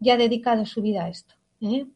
y 0.00 0.10
ha 0.10 0.16
dedicado 0.16 0.64
su 0.64 0.82
vida 0.82 1.04
a 1.04 1.08
esto. 1.08 1.34
¿eh? 1.60 1.86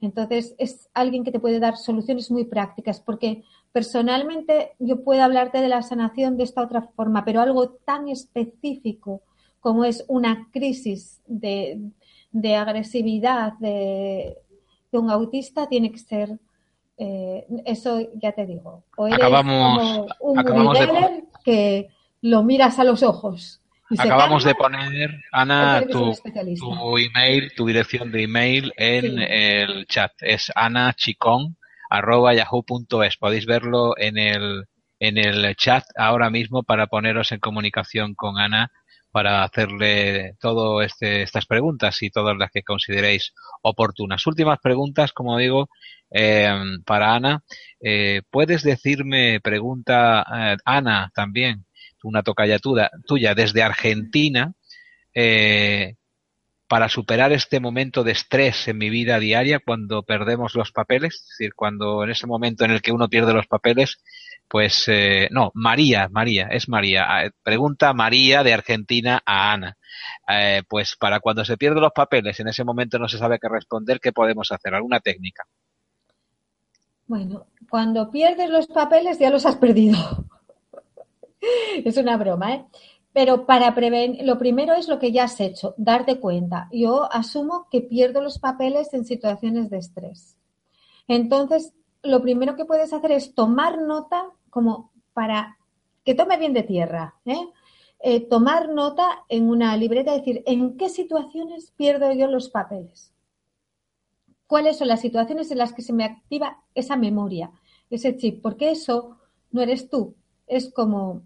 Entonces, 0.00 0.54
es 0.58 0.90
alguien 0.92 1.24
que 1.24 1.32
te 1.32 1.40
puede 1.40 1.60
dar 1.60 1.76
soluciones 1.76 2.30
muy 2.30 2.44
prácticas, 2.44 3.00
porque 3.00 3.44
personalmente 3.72 4.72
yo 4.78 5.02
puedo 5.04 5.22
hablarte 5.22 5.60
de 5.60 5.68
la 5.68 5.82
sanación 5.82 6.36
de 6.36 6.44
esta 6.44 6.62
otra 6.62 6.82
forma, 6.82 7.24
pero 7.24 7.40
algo 7.40 7.70
tan 7.70 8.08
específico 8.08 9.22
como 9.66 9.84
es 9.84 10.04
una 10.06 10.46
crisis 10.52 11.20
de, 11.26 11.90
agresividad 12.54 13.54
de, 13.58 14.36
un 14.92 15.10
autista 15.10 15.68
tiene 15.68 15.90
que 15.90 15.98
ser, 15.98 16.38
eh, 16.96 17.44
eso 17.64 17.98
ya 18.14 18.30
te 18.30 18.46
digo, 18.46 18.84
o 18.96 19.08
eres 19.08 19.18
como 19.18 20.06
un 20.20 20.72
de... 20.72 21.24
que 21.44 21.88
lo 22.22 22.44
miras 22.44 22.78
a 22.78 22.84
los 22.84 23.02
ojos 23.02 23.60
Acabamos 23.98 24.44
de 24.44 24.54
poner, 24.54 25.20
Ana, 25.32 25.84
tu, 25.90 26.12
email, 26.98 27.52
tu 27.56 27.66
dirección 27.66 28.12
de 28.12 28.22
email 28.22 28.72
en 28.76 29.18
el 29.18 29.84
chat. 29.86 30.12
Es 30.20 30.52
anachicón.yahoo.es. 30.54 33.16
Podéis 33.16 33.46
verlo 33.46 33.96
en 33.96 34.18
el, 34.18 34.66
en 34.98 35.18
el 35.18 35.54
chat 35.54 35.84
ahora 35.96 36.30
mismo 36.30 36.64
para 36.64 36.88
poneros 36.88 37.30
en 37.30 37.38
comunicación 37.38 38.14
con 38.14 38.38
Ana 38.38 38.72
para 39.16 39.44
hacerle 39.44 40.34
todo 40.38 40.82
este, 40.82 41.22
estas 41.22 41.46
preguntas 41.46 42.02
y 42.02 42.10
todas 42.10 42.36
las 42.36 42.50
que 42.50 42.62
consideréis 42.62 43.32
oportunas. 43.62 44.26
Últimas 44.26 44.58
preguntas, 44.58 45.14
como 45.14 45.38
digo, 45.38 45.70
eh, 46.10 46.54
para 46.84 47.14
Ana. 47.14 47.42
Eh, 47.80 48.20
¿Puedes 48.28 48.62
decirme, 48.62 49.40
pregunta 49.40 50.22
eh, 50.30 50.56
Ana 50.66 51.10
también, 51.14 51.64
una 52.02 52.22
tocayatura 52.22 52.90
tuya 53.06 53.34
desde 53.34 53.62
Argentina, 53.62 54.52
eh, 55.14 55.94
para 56.68 56.90
superar 56.90 57.32
este 57.32 57.58
momento 57.58 58.04
de 58.04 58.12
estrés 58.12 58.68
en 58.68 58.76
mi 58.76 58.90
vida 58.90 59.18
diaria 59.18 59.60
cuando 59.60 60.02
perdemos 60.02 60.54
los 60.54 60.72
papeles, 60.72 61.14
es 61.14 61.28
decir, 61.38 61.54
cuando 61.54 62.04
en 62.04 62.10
ese 62.10 62.26
momento 62.26 62.66
en 62.66 62.70
el 62.70 62.82
que 62.82 62.92
uno 62.92 63.08
pierde 63.08 63.32
los 63.32 63.46
papeles, 63.46 63.96
pues 64.48 64.84
eh, 64.88 65.28
no, 65.30 65.50
María, 65.54 66.08
María, 66.10 66.48
es 66.50 66.68
María. 66.68 67.04
Ah, 67.08 67.30
pregunta 67.42 67.92
María 67.92 68.42
de 68.42 68.54
Argentina 68.54 69.22
a 69.24 69.52
Ana. 69.52 69.76
Eh, 70.28 70.62
pues 70.68 70.96
para 70.96 71.20
cuando 71.20 71.44
se 71.44 71.56
pierden 71.56 71.82
los 71.82 71.92
papeles, 71.92 72.38
en 72.40 72.48
ese 72.48 72.64
momento 72.64 72.98
no 72.98 73.08
se 73.08 73.18
sabe 73.18 73.38
qué 73.40 73.48
responder, 73.48 74.00
¿qué 74.00 74.12
podemos 74.12 74.50
hacer? 74.52 74.74
¿Alguna 74.74 75.00
técnica? 75.00 75.44
Bueno, 77.06 77.46
cuando 77.70 78.10
pierdes 78.10 78.50
los 78.50 78.66
papeles 78.66 79.18
ya 79.18 79.30
los 79.30 79.46
has 79.46 79.56
perdido. 79.56 79.96
es 81.84 81.96
una 81.96 82.16
broma, 82.16 82.54
¿eh? 82.54 82.64
Pero 83.12 83.46
para 83.46 83.74
prevenir, 83.74 84.26
lo 84.26 84.38
primero 84.38 84.74
es 84.74 84.88
lo 84.88 84.98
que 84.98 85.10
ya 85.10 85.24
has 85.24 85.40
hecho, 85.40 85.74
darte 85.78 86.20
cuenta. 86.20 86.68
Yo 86.70 87.10
asumo 87.10 87.66
que 87.70 87.80
pierdo 87.80 88.20
los 88.20 88.38
papeles 88.38 88.92
en 88.92 89.06
situaciones 89.06 89.70
de 89.70 89.78
estrés. 89.78 90.36
Entonces, 91.08 91.72
lo 92.06 92.22
primero 92.22 92.56
que 92.56 92.64
puedes 92.64 92.92
hacer 92.92 93.12
es 93.12 93.34
tomar 93.34 93.80
nota 93.80 94.26
como 94.50 94.92
para 95.12 95.58
que 96.04 96.14
tome 96.14 96.38
bien 96.38 96.52
de 96.52 96.62
tierra. 96.62 97.14
¿eh? 97.24 97.48
Eh, 98.00 98.20
tomar 98.20 98.68
nota 98.68 99.24
en 99.28 99.48
una 99.48 99.76
libreta, 99.76 100.12
decir, 100.12 100.42
¿en 100.46 100.76
qué 100.76 100.88
situaciones 100.88 101.72
pierdo 101.76 102.12
yo 102.12 102.28
los 102.28 102.48
papeles? 102.50 103.12
¿Cuáles 104.46 104.78
son 104.78 104.88
las 104.88 105.00
situaciones 105.00 105.50
en 105.50 105.58
las 105.58 105.72
que 105.72 105.82
se 105.82 105.92
me 105.92 106.04
activa 106.04 106.62
esa 106.74 106.96
memoria, 106.96 107.50
ese 107.90 108.16
chip? 108.16 108.42
Porque 108.42 108.70
eso 108.70 109.18
no 109.50 109.62
eres 109.62 109.90
tú, 109.90 110.14
es 110.46 110.72
como 110.72 111.22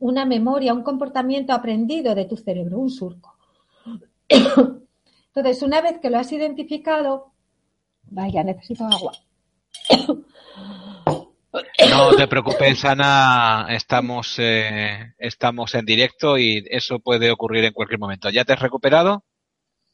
una 0.00 0.24
memoria, 0.24 0.74
un 0.74 0.82
comportamiento 0.82 1.52
aprendido 1.52 2.14
de 2.14 2.24
tu 2.24 2.36
cerebro, 2.36 2.78
un 2.78 2.90
surco. 2.90 3.36
Entonces, 4.28 5.62
una 5.62 5.80
vez 5.80 5.98
que 6.00 6.10
lo 6.10 6.18
has 6.18 6.32
identificado, 6.32 7.32
vaya, 8.10 8.42
necesito 8.42 8.84
agua. 8.84 9.12
No 11.90 12.10
te 12.14 12.28
preocupes, 12.28 12.84
Ana, 12.84 13.66
estamos, 13.70 14.36
eh, 14.38 15.14
estamos 15.18 15.74
en 15.74 15.84
directo 15.84 16.38
y 16.38 16.64
eso 16.70 16.98
puede 16.98 17.30
ocurrir 17.30 17.64
en 17.64 17.72
cualquier 17.72 17.98
momento. 17.98 18.30
¿Ya 18.30 18.44
te 18.44 18.52
has 18.52 18.60
recuperado? 18.60 19.24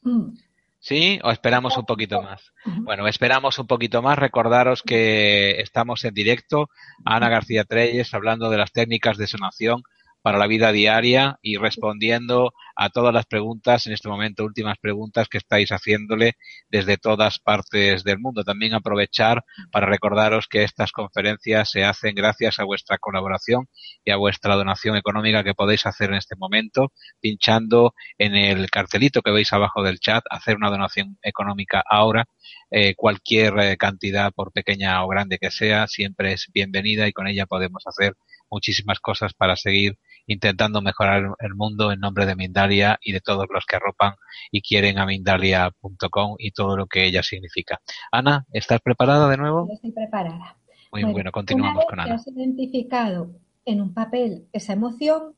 Mm. 0.01 0.33
¿Sí? 0.79 1.19
¿O 1.23 1.31
esperamos 1.31 1.77
un 1.77 1.85
poquito 1.85 2.21
más? 2.21 2.51
Bueno, 2.63 3.07
esperamos 3.07 3.57
un 3.57 3.65
poquito 3.65 4.03
más. 4.03 4.19
Recordaros 4.19 4.83
que 4.83 5.59
estamos 5.61 6.03
en 6.05 6.13
directo. 6.13 6.69
Ana 7.03 7.29
García 7.29 7.63
Treyes 7.63 8.13
hablando 8.13 8.51
de 8.51 8.57
las 8.57 8.71
técnicas 8.71 9.17
de 9.17 9.25
sanación 9.25 9.81
para 10.25 10.39
la 10.39 10.47
vida 10.47 10.71
diaria 10.71 11.37
y 11.43 11.57
respondiendo 11.57 12.51
a 12.75 12.89
todas 12.89 13.13
las 13.13 13.27
preguntas, 13.27 13.85
en 13.85 13.93
este 13.93 14.09
momento 14.09 14.43
últimas 14.43 14.79
preguntas 14.79 15.27
que 15.29 15.37
estáis 15.37 15.69
haciéndole 15.69 16.33
desde 16.67 16.97
todas 16.97 17.37
partes 17.37 18.03
del 18.03 18.17
mundo. 18.17 18.43
También 18.43 18.73
aprovechar 18.73 19.43
para 19.71 19.85
recordaros 19.85 20.47
que 20.47 20.63
estas 20.63 20.91
conferencias 20.91 21.69
se 21.69 21.83
hacen 21.83 22.15
gracias 22.15 22.57
a 22.57 22.63
vuestra 22.63 22.97
colaboración 22.97 23.67
y 24.03 24.09
a 24.09 24.15
vuestra 24.15 24.55
donación 24.55 24.95
económica 24.95 25.43
que 25.43 25.53
podéis 25.53 25.85
hacer 25.85 26.09
en 26.09 26.15
este 26.15 26.35
momento, 26.35 26.91
pinchando 27.21 27.93
en 28.17 28.33
el 28.33 28.71
cartelito 28.71 29.21
que 29.21 29.29
veis 29.29 29.53
abajo 29.53 29.83
del 29.83 29.99
chat, 29.99 30.23
hacer 30.31 30.55
una 30.55 30.71
donación 30.71 31.19
económica 31.21 31.83
ahora. 31.87 32.25
Eh, 32.71 32.95
cualquier 32.95 33.59
eh, 33.59 33.77
cantidad, 33.77 34.31
por 34.33 34.51
pequeña 34.51 35.03
o 35.05 35.07
grande 35.07 35.37
que 35.37 35.51
sea, 35.51 35.85
siempre 35.85 36.33
es 36.33 36.47
bienvenida 36.51 37.07
y 37.07 37.13
con 37.13 37.27
ella 37.27 37.45
podemos 37.45 37.83
hacer 37.85 38.15
muchísimas 38.49 38.99
cosas 38.99 39.33
para 39.33 39.55
seguir 39.55 39.97
intentando 40.27 40.81
mejorar 40.81 41.35
el 41.39 41.55
mundo 41.55 41.91
en 41.91 41.99
nombre 41.99 42.25
de 42.25 42.35
Mindalia 42.35 42.97
y 43.01 43.11
de 43.11 43.21
todos 43.21 43.45
los 43.53 43.65
que 43.65 43.75
arropan 43.75 44.15
y 44.51 44.61
quieren 44.61 44.97
a 44.99 45.05
Mindalia.com 45.05 46.35
y 46.39 46.51
todo 46.51 46.77
lo 46.77 46.87
que 46.87 47.05
ella 47.05 47.23
significa. 47.23 47.81
Ana, 48.11 48.45
¿estás 48.51 48.81
preparada 48.81 49.29
de 49.29 49.37
nuevo? 49.37 49.67
Estoy 49.71 49.91
preparada. 49.91 50.57
Muy 50.91 51.03
bueno, 51.03 51.31
continuamos 51.31 51.85
con 51.89 51.99
Ana. 51.99 52.15
has 52.15 52.27
identificado 52.27 53.31
en 53.65 53.81
un 53.81 53.93
papel 53.93 54.47
esa 54.53 54.73
emoción, 54.73 55.35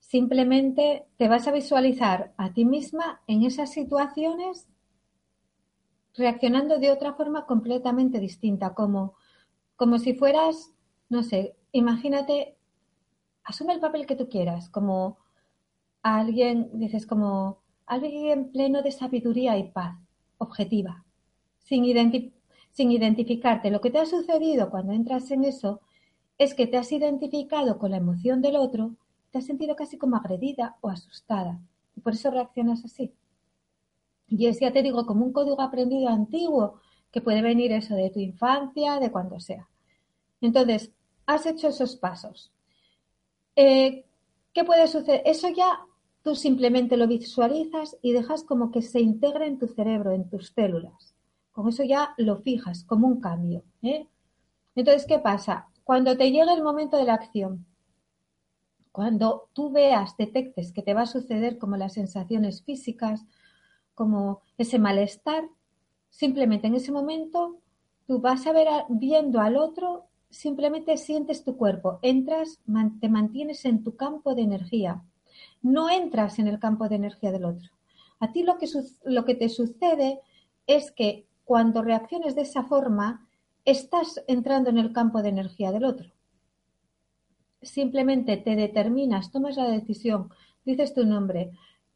simplemente 0.00 1.04
te 1.16 1.28
vas 1.28 1.46
a 1.48 1.52
visualizar 1.52 2.34
a 2.36 2.52
ti 2.52 2.64
misma 2.64 3.22
en 3.26 3.44
esas 3.44 3.72
situaciones 3.72 4.68
reaccionando 6.14 6.78
de 6.78 6.90
otra 6.90 7.14
forma 7.14 7.46
completamente 7.46 8.20
distinta, 8.20 8.74
como, 8.74 9.14
como 9.76 9.98
si 9.98 10.12
fueras, 10.12 10.74
no 11.08 11.22
sé, 11.22 11.56
imagínate 11.72 12.56
asume 13.44 13.74
el 13.74 13.80
papel 13.80 14.06
que 14.06 14.16
tú 14.16 14.28
quieras, 14.28 14.68
como 14.68 15.18
alguien, 16.02 16.70
dices, 16.74 17.06
como 17.06 17.58
alguien 17.86 18.50
pleno 18.50 18.82
de 18.82 18.92
sabiduría 18.92 19.58
y 19.58 19.70
paz, 19.70 19.96
objetiva, 20.38 21.04
sin, 21.58 21.84
sin 22.70 22.90
identificarte. 22.90 23.70
Lo 23.70 23.80
que 23.80 23.90
te 23.90 23.98
ha 23.98 24.06
sucedido 24.06 24.70
cuando 24.70 24.92
entras 24.92 25.30
en 25.30 25.44
eso 25.44 25.80
es 26.38 26.54
que 26.54 26.66
te 26.66 26.76
has 26.76 26.90
identificado 26.92 27.78
con 27.78 27.90
la 27.92 27.98
emoción 27.98 28.42
del 28.42 28.56
otro, 28.56 28.96
te 29.30 29.38
has 29.38 29.46
sentido 29.46 29.76
casi 29.76 29.98
como 29.98 30.16
agredida 30.16 30.76
o 30.80 30.88
asustada, 30.88 31.60
y 31.96 32.00
por 32.00 32.14
eso 32.14 32.30
reaccionas 32.30 32.84
así. 32.84 33.12
Y 34.28 34.46
es, 34.46 34.60
ya 34.60 34.72
te 34.72 34.82
digo, 34.82 35.04
como 35.06 35.24
un 35.24 35.32
código 35.32 35.60
aprendido 35.60 36.08
antiguo, 36.08 36.80
que 37.10 37.20
puede 37.20 37.42
venir 37.42 37.72
eso 37.72 37.94
de 37.94 38.10
tu 38.10 38.18
infancia, 38.18 38.98
de 38.98 39.12
cuando 39.12 39.38
sea. 39.38 39.68
Entonces, 40.40 40.90
has 41.26 41.46
hecho 41.46 41.68
esos 41.68 41.96
pasos. 41.96 42.50
Eh, 43.56 44.04
¿Qué 44.52 44.64
puede 44.64 44.86
suceder? 44.86 45.22
Eso 45.24 45.48
ya 45.48 45.80
tú 46.22 46.34
simplemente 46.34 46.96
lo 46.96 47.06
visualizas 47.06 47.96
y 48.02 48.12
dejas 48.12 48.44
como 48.44 48.70
que 48.70 48.82
se 48.82 49.00
integre 49.00 49.46
en 49.46 49.58
tu 49.58 49.66
cerebro, 49.68 50.12
en 50.12 50.28
tus 50.28 50.48
células. 50.48 51.14
Con 51.52 51.68
eso 51.68 51.82
ya 51.82 52.14
lo 52.16 52.38
fijas 52.38 52.84
como 52.84 53.08
un 53.08 53.20
cambio. 53.20 53.64
¿eh? 53.82 54.06
Entonces, 54.74 55.06
¿qué 55.06 55.18
pasa? 55.18 55.68
Cuando 55.84 56.16
te 56.16 56.30
llega 56.30 56.52
el 56.54 56.62
momento 56.62 56.96
de 56.96 57.04
la 57.04 57.14
acción, 57.14 57.66
cuando 58.92 59.48
tú 59.52 59.70
veas, 59.70 60.16
detectes 60.16 60.72
que 60.72 60.82
te 60.82 60.94
va 60.94 61.02
a 61.02 61.06
suceder 61.06 61.58
como 61.58 61.76
las 61.76 61.94
sensaciones 61.94 62.62
físicas, 62.62 63.24
como 63.94 64.42
ese 64.58 64.78
malestar, 64.78 65.48
simplemente 66.10 66.66
en 66.66 66.74
ese 66.74 66.92
momento 66.92 67.58
tú 68.06 68.20
vas 68.20 68.46
a 68.46 68.52
ver 68.52 68.68
viendo 68.90 69.40
al 69.40 69.56
otro 69.56 70.06
simplemente 70.32 70.96
sientes 70.96 71.44
tu 71.44 71.56
cuerpo, 71.56 71.98
entras, 72.02 72.58
te 73.00 73.08
mantienes 73.08 73.64
en 73.66 73.84
tu 73.84 73.96
campo 73.96 74.34
de 74.34 74.42
energía, 74.42 75.02
no 75.60 75.90
entras 75.90 76.38
en 76.38 76.48
el 76.48 76.58
campo 76.58 76.88
de 76.88 76.96
energía 76.96 77.30
del 77.30 77.44
otro. 77.44 77.68
A 78.18 78.32
ti 78.32 78.42
lo 78.42 78.56
que, 78.58 78.66
lo 79.04 79.24
que 79.24 79.34
te 79.34 79.48
sucede 79.48 80.20
es 80.66 80.90
que 80.90 81.26
cuando 81.44 81.82
reacciones 81.82 82.34
de 82.34 82.42
esa 82.42 82.64
forma, 82.64 83.28
estás 83.64 84.24
entrando 84.26 84.70
en 84.70 84.78
el 84.78 84.92
campo 84.92 85.22
de 85.22 85.28
energía 85.28 85.70
del 85.70 85.84
otro. 85.84 86.10
Simplemente 87.60 88.36
te 88.38 88.56
determinas, 88.56 89.30
tomas 89.30 89.56
la 89.56 89.68
decisión, 89.68 90.30
dices 90.64 90.94
tu 90.94 91.04
nombre, 91.04 91.50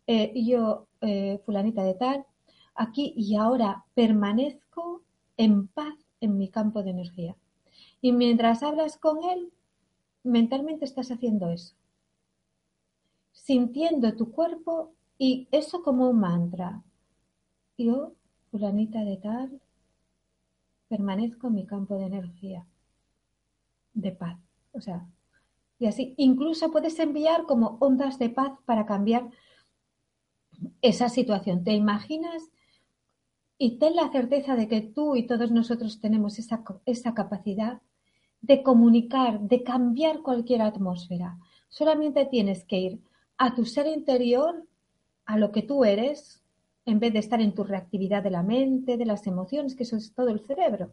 eh, 0.06 0.32
yo, 0.44 0.86
eh, 1.00 1.40
fulanita 1.44 1.82
de 1.82 1.94
tal, 1.94 2.26
aquí 2.74 3.14
y 3.16 3.36
ahora 3.36 3.84
permanezco 3.94 5.02
en 5.36 5.68
paz 5.68 5.94
en 6.20 6.36
mi 6.36 6.48
campo 6.48 6.82
de 6.82 6.90
energía. 6.90 7.36
Y 8.00 8.12
mientras 8.12 8.62
hablas 8.62 8.96
con 8.98 9.24
él, 9.24 9.52
mentalmente 10.22 10.84
estás 10.84 11.10
haciendo 11.10 11.50
eso. 11.50 11.74
Sintiendo 13.32 14.14
tu 14.14 14.32
cuerpo 14.32 14.92
y 15.18 15.48
eso 15.50 15.82
como 15.82 16.10
un 16.10 16.20
mantra. 16.20 16.82
Yo, 17.78 18.12
fulanita 18.50 19.04
de 19.04 19.16
tal, 19.16 19.60
permanezco 20.88 21.48
en 21.48 21.54
mi 21.54 21.66
campo 21.66 21.96
de 21.96 22.06
energía, 22.06 22.66
de 23.94 24.12
paz. 24.12 24.38
O 24.72 24.80
sea, 24.80 25.06
y 25.78 25.86
así, 25.86 26.14
incluso 26.16 26.70
puedes 26.70 26.98
enviar 26.98 27.44
como 27.44 27.76
ondas 27.80 28.18
de 28.18 28.30
paz 28.30 28.58
para 28.64 28.86
cambiar 28.86 29.30
esa 30.80 31.08
situación. 31.08 31.64
¿Te 31.64 31.72
imaginas? 31.72 32.50
Y 33.58 33.78
ten 33.78 33.96
la 33.96 34.10
certeza 34.10 34.54
de 34.54 34.68
que 34.68 34.80
tú 34.80 35.16
y 35.16 35.26
todos 35.26 35.50
nosotros 35.50 36.00
tenemos 36.00 36.38
esa, 36.38 36.62
esa 36.86 37.14
capacidad 37.14 37.80
de 38.46 38.62
comunicar, 38.62 39.40
de 39.40 39.64
cambiar 39.64 40.22
cualquier 40.22 40.62
atmósfera. 40.62 41.36
Solamente 41.68 42.26
tienes 42.26 42.64
que 42.64 42.78
ir 42.78 43.00
a 43.38 43.54
tu 43.54 43.64
ser 43.64 43.86
interior, 43.88 44.64
a 45.24 45.36
lo 45.36 45.50
que 45.50 45.62
tú 45.62 45.84
eres, 45.84 46.44
en 46.84 47.00
vez 47.00 47.12
de 47.12 47.18
estar 47.18 47.40
en 47.40 47.54
tu 47.54 47.64
reactividad 47.64 48.22
de 48.22 48.30
la 48.30 48.44
mente, 48.44 48.96
de 48.96 49.04
las 49.04 49.26
emociones, 49.26 49.74
que 49.74 49.82
eso 49.82 49.96
es 49.96 50.12
todo 50.12 50.28
el 50.28 50.40
cerebro. 50.46 50.92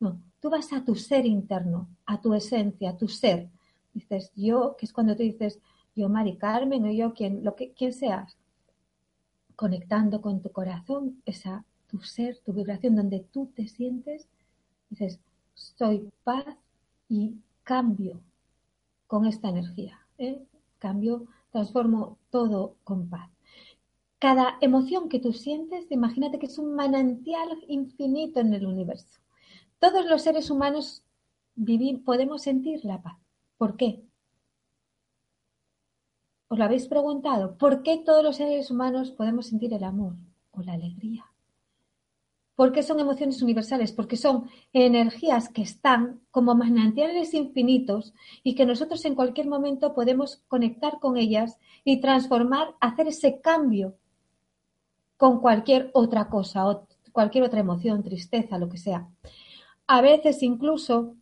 No, 0.00 0.18
tú 0.40 0.48
vas 0.48 0.72
a 0.72 0.82
tu 0.82 0.94
ser 0.94 1.26
interno, 1.26 1.88
a 2.06 2.20
tu 2.22 2.32
esencia, 2.32 2.90
a 2.90 2.96
tu 2.96 3.08
ser. 3.08 3.50
Dices 3.92 4.32
yo, 4.34 4.74
que 4.78 4.86
es 4.86 4.92
cuando 4.92 5.14
tú 5.14 5.22
dices 5.22 5.60
yo, 5.94 6.08
Mari 6.08 6.36
Carmen, 6.36 6.84
o 6.84 6.90
yo, 6.90 7.12
quien, 7.12 7.44
lo 7.44 7.54
que, 7.54 7.72
quien 7.72 7.92
seas, 7.92 8.38
conectando 9.54 10.22
con 10.22 10.40
tu 10.40 10.50
corazón, 10.50 11.22
esa 11.26 11.64
tu 11.86 12.00
ser, 12.00 12.38
tu 12.44 12.54
vibración, 12.54 12.96
donde 12.96 13.20
tú 13.20 13.52
te 13.54 13.68
sientes, 13.68 14.26
dices, 14.88 15.20
soy 15.54 16.10
paz, 16.24 16.56
y 17.08 17.36
cambio 17.62 18.20
con 19.06 19.26
esta 19.26 19.48
energía. 19.48 19.98
¿eh? 20.18 20.42
Cambio, 20.78 21.26
transformo 21.50 22.18
todo 22.30 22.76
con 22.84 23.08
paz. 23.08 23.30
cada 24.18 24.56
emoción 24.60 25.08
que 25.10 25.20
tú 25.20 25.32
sientes, 25.32 25.90
imagínate 25.90 26.38
que 26.38 26.46
es 26.46 26.58
un 26.58 26.74
manantial 26.74 27.48
infinito 27.68 28.40
en 28.40 28.54
el 28.54 28.64
universo. 28.66 29.20
Todos 29.78 30.06
los 30.06 30.22
seres 30.22 30.50
humanos 30.50 31.02
podemos 32.04 32.42
sentir 32.42 32.84
la 32.84 33.02
paz. 33.02 33.18
¿Por 33.58 33.76
qué? 33.76 34.02
¿Os 36.48 36.58
lo 36.58 36.64
habéis 36.64 36.86
preguntado? 36.88 37.56
¿Por 37.58 37.82
qué 37.82 37.98
todos 37.98 38.22
los 38.24 38.36
seres 38.36 38.70
humanos 38.70 39.10
podemos 39.10 39.46
sentir 39.46 39.74
el 39.74 39.84
amor 39.84 40.14
o 40.52 40.62
la 40.62 40.72
alegría? 40.72 41.33
¿Por 42.56 42.72
qué 42.72 42.82
son 42.84 43.00
emociones 43.00 43.42
universales? 43.42 43.90
Porque 43.92 44.16
son 44.16 44.48
energías 44.72 45.48
que 45.48 45.62
están 45.62 46.20
como 46.30 46.54
manantiales 46.54 47.34
infinitos 47.34 48.14
y 48.44 48.54
que 48.54 48.64
nosotros 48.64 49.04
en 49.04 49.16
cualquier 49.16 49.48
momento 49.48 49.94
podemos 49.94 50.42
conectar 50.46 51.00
con 51.00 51.16
ellas 51.16 51.58
y 51.84 52.00
transformar, 52.00 52.74
hacer 52.80 53.08
ese 53.08 53.40
cambio 53.40 53.96
con 55.16 55.40
cualquier 55.40 55.90
otra 55.94 56.28
cosa, 56.28 56.68
o 56.68 56.86
cualquier 57.12 57.44
otra 57.44 57.60
emoción, 57.60 58.02
tristeza, 58.02 58.58
lo 58.58 58.68
que 58.68 58.78
sea. 58.78 59.08
A 59.86 60.00
veces 60.00 60.42
incluso 60.42 61.16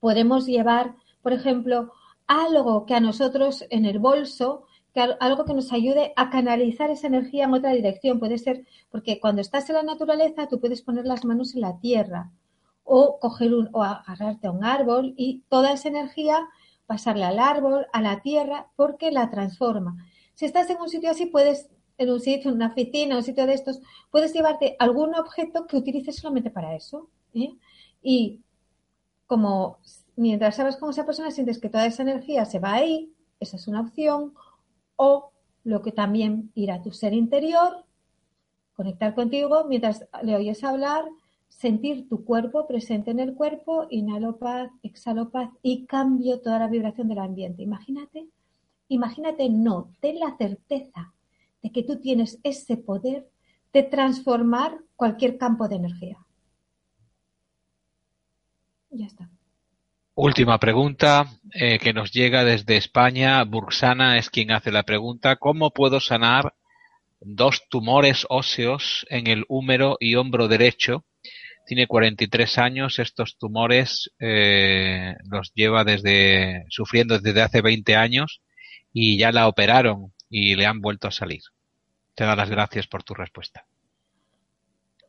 podemos 0.00 0.46
llevar, 0.46 0.94
por 1.22 1.32
ejemplo, 1.32 1.92
algo 2.28 2.86
que 2.86 2.94
a 2.94 3.00
nosotros 3.00 3.64
en 3.70 3.86
el 3.86 3.98
bolso, 3.98 4.66
algo 4.98 5.44
que 5.44 5.54
nos 5.54 5.72
ayude 5.72 6.12
a 6.16 6.30
canalizar 6.30 6.90
esa 6.90 7.06
energía 7.06 7.44
en 7.44 7.54
otra 7.54 7.72
dirección. 7.72 8.18
Puede 8.18 8.38
ser, 8.38 8.64
porque 8.90 9.20
cuando 9.20 9.40
estás 9.40 9.68
en 9.68 9.76
la 9.76 9.82
naturaleza, 9.82 10.48
tú 10.48 10.60
puedes 10.60 10.82
poner 10.82 11.06
las 11.06 11.24
manos 11.24 11.54
en 11.54 11.62
la 11.62 11.78
tierra 11.78 12.30
o 12.84 13.18
coger 13.20 13.54
un, 13.54 13.68
o 13.72 13.82
agarrarte 13.82 14.46
a 14.46 14.50
un 14.50 14.64
árbol 14.64 15.14
y 15.16 15.42
toda 15.48 15.72
esa 15.72 15.88
energía 15.88 16.48
pasarle 16.86 17.24
al 17.24 17.38
árbol, 17.38 17.86
a 17.92 18.00
la 18.00 18.22
tierra, 18.22 18.68
porque 18.74 19.10
la 19.12 19.30
transforma. 19.30 19.96
Si 20.34 20.46
estás 20.46 20.70
en 20.70 20.80
un 20.80 20.88
sitio 20.88 21.10
así, 21.10 21.26
puedes, 21.26 21.68
en 21.98 22.10
un 22.10 22.18
sitio, 22.18 22.50
en 22.50 22.56
una 22.56 22.68
oficina, 22.68 23.16
un 23.16 23.22
sitio 23.22 23.46
de 23.46 23.52
estos, 23.52 23.80
puedes 24.10 24.32
llevarte 24.32 24.74
algún 24.78 25.14
objeto 25.14 25.66
que 25.66 25.76
utilices 25.76 26.16
solamente 26.16 26.50
para 26.50 26.74
eso. 26.74 27.10
¿eh? 27.34 27.52
Y 28.02 28.40
como 29.26 29.78
mientras 30.16 30.56
sabes 30.56 30.76
cómo 30.78 30.92
esa 30.92 31.04
persona 31.04 31.30
sientes 31.30 31.58
que 31.58 31.68
toda 31.68 31.84
esa 31.84 32.02
energía 32.02 32.46
se 32.46 32.58
va 32.58 32.72
ahí, 32.72 33.12
esa 33.38 33.56
es 33.56 33.68
una 33.68 33.82
opción, 33.82 34.32
o 34.98 35.30
lo 35.64 35.80
que 35.80 35.92
también 35.92 36.50
ir 36.54 36.70
a 36.70 36.82
tu 36.82 36.92
ser 36.92 37.14
interior, 37.14 37.84
conectar 38.74 39.14
contigo 39.14 39.64
mientras 39.68 40.06
le 40.22 40.34
oyes 40.34 40.64
hablar, 40.64 41.04
sentir 41.48 42.08
tu 42.08 42.24
cuerpo 42.24 42.66
presente 42.66 43.10
en 43.12 43.20
el 43.20 43.34
cuerpo, 43.34 43.86
inhalo 43.90 44.38
paz, 44.38 44.70
exhalo 44.82 45.30
paz 45.30 45.50
y 45.62 45.86
cambio 45.86 46.40
toda 46.40 46.58
la 46.58 46.68
vibración 46.68 47.08
del 47.08 47.20
ambiente. 47.20 47.62
Imagínate, 47.62 48.28
imagínate, 48.88 49.48
no, 49.48 49.94
ten 50.00 50.18
la 50.18 50.36
certeza 50.36 51.14
de 51.62 51.70
que 51.70 51.84
tú 51.84 52.00
tienes 52.00 52.38
ese 52.42 52.76
poder 52.76 53.28
de 53.72 53.82
transformar 53.84 54.78
cualquier 54.96 55.38
campo 55.38 55.68
de 55.68 55.76
energía. 55.76 56.18
Ya 58.90 59.06
está. 59.06 59.30
Última 60.20 60.58
pregunta 60.58 61.26
eh, 61.52 61.78
que 61.78 61.92
nos 61.92 62.10
llega 62.10 62.42
desde 62.42 62.76
España. 62.76 63.40
Bursana 63.44 64.18
es 64.18 64.30
quien 64.30 64.50
hace 64.50 64.72
la 64.72 64.82
pregunta. 64.82 65.36
¿Cómo 65.36 65.70
puedo 65.70 66.00
sanar 66.00 66.54
dos 67.20 67.68
tumores 67.68 68.26
óseos 68.28 69.06
en 69.10 69.28
el 69.28 69.44
húmero 69.46 69.96
y 70.00 70.16
hombro 70.16 70.48
derecho? 70.48 71.04
Tiene 71.68 71.86
43 71.86 72.58
años. 72.58 72.98
Estos 72.98 73.38
tumores 73.38 74.10
eh, 74.18 75.14
los 75.30 75.52
lleva 75.54 75.84
desde 75.84 76.64
sufriendo 76.68 77.20
desde 77.20 77.40
hace 77.40 77.62
20 77.62 77.94
años 77.94 78.40
y 78.92 79.18
ya 79.18 79.30
la 79.30 79.46
operaron 79.46 80.14
y 80.28 80.56
le 80.56 80.66
han 80.66 80.80
vuelto 80.80 81.06
a 81.06 81.12
salir. 81.12 81.42
Te 82.16 82.24
doy 82.24 82.34
las 82.34 82.50
gracias 82.50 82.88
por 82.88 83.04
tu 83.04 83.14
respuesta. 83.14 83.66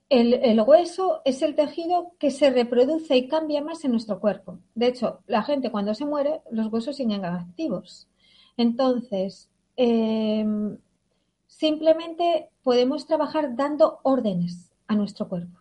El, 0.09 0.59
hueso 0.61 1.21
es 1.23 1.43
el 1.43 1.53
tejido 1.53 2.13
que 2.17 2.31
se 2.31 2.49
reproduce 2.49 3.15
y 3.15 3.27
cambia 3.27 3.61
más 3.61 3.85
en 3.85 3.91
nuestro 3.91 4.19
cuerpo. 4.19 4.57
De 4.73 4.87
hecho, 4.87 5.19
la 5.27 5.43
gente 5.43 5.71
cuando 5.71 5.93
se 5.93 6.05
muere, 6.05 6.41
los 6.49 6.71
huesos 6.71 6.95
siguen 6.95 7.25
activos. 7.25 8.07
Entonces, 8.57 9.51
em, 9.75 10.79
simplemente 11.45 12.49
podemos 12.63 13.05
trabajar 13.05 13.55
dando 13.55 13.99
órdenes 14.01 14.71
a 14.87 14.95
nuestro 14.95 15.29
cuerpo. 15.29 15.59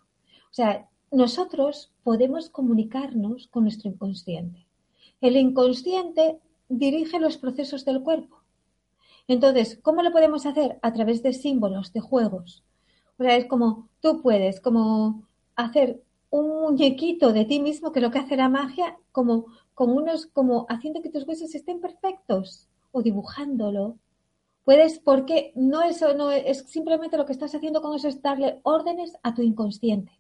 O 0.51 0.55
sea, 0.55 0.89
nosotros 1.11 1.93
podemos 2.03 2.49
comunicarnos 2.49 3.49
con 3.49 3.65
nuestro 3.65 3.91
inconsciente. 3.91 4.67
El 5.21 5.37
inconsciente 5.37 6.39
dirige 6.71 7.21
los 7.21 7.37
procesos 7.37 7.85
del 7.85 8.03
cuerpo. 8.03 8.43
Entonces, 9.27 9.79
¿cómo 9.83 10.03
lo 10.03 10.11
podemos 10.11 10.47
hacer? 10.47 10.79
A 10.81 10.93
través 10.95 11.23
de 11.23 11.35
símbolos, 11.35 11.93
de 11.93 12.01
juegos. 12.01 12.65
O 13.19 13.23
sea, 13.23 13.37
es 13.37 13.47
como 13.47 13.89
tú 14.01 14.23
puedes 14.23 14.61
como 14.61 15.25
hacer 15.57 16.03
un 16.31 16.49
muñequito 16.49 17.33
de 17.33 17.45
ti 17.45 17.61
mismo, 17.61 17.91
que 17.91 17.99
es 17.99 18.03
lo 18.03 18.11
que 18.11 18.19
hace 18.19 18.37
la 18.37 18.49
magia, 18.49 18.97
como 19.13 19.47
con 19.75 19.91
unos, 19.91 20.27
como 20.27 20.67
haciendo 20.69 21.03
que 21.03 21.11
tus 21.11 21.27
huesos 21.27 21.55
estén 21.55 21.81
perfectos 21.81 22.69
o 22.93 23.03
dibujándolo. 23.03 23.97
Puedes, 24.65 24.99
porque 24.99 25.53
no 25.57 25.83
eso 25.83 26.15
no 26.15 26.31
es 26.31 26.59
simplemente 26.69 27.17
lo 27.17 27.25
que 27.25 27.33
estás 27.33 27.55
haciendo 27.55 27.81
con 27.81 27.97
eso 27.97 28.09
es 28.09 28.21
darle 28.21 28.61
órdenes 28.63 29.17
a 29.23 29.35
tu 29.35 29.43
inconsciente. 29.43 30.13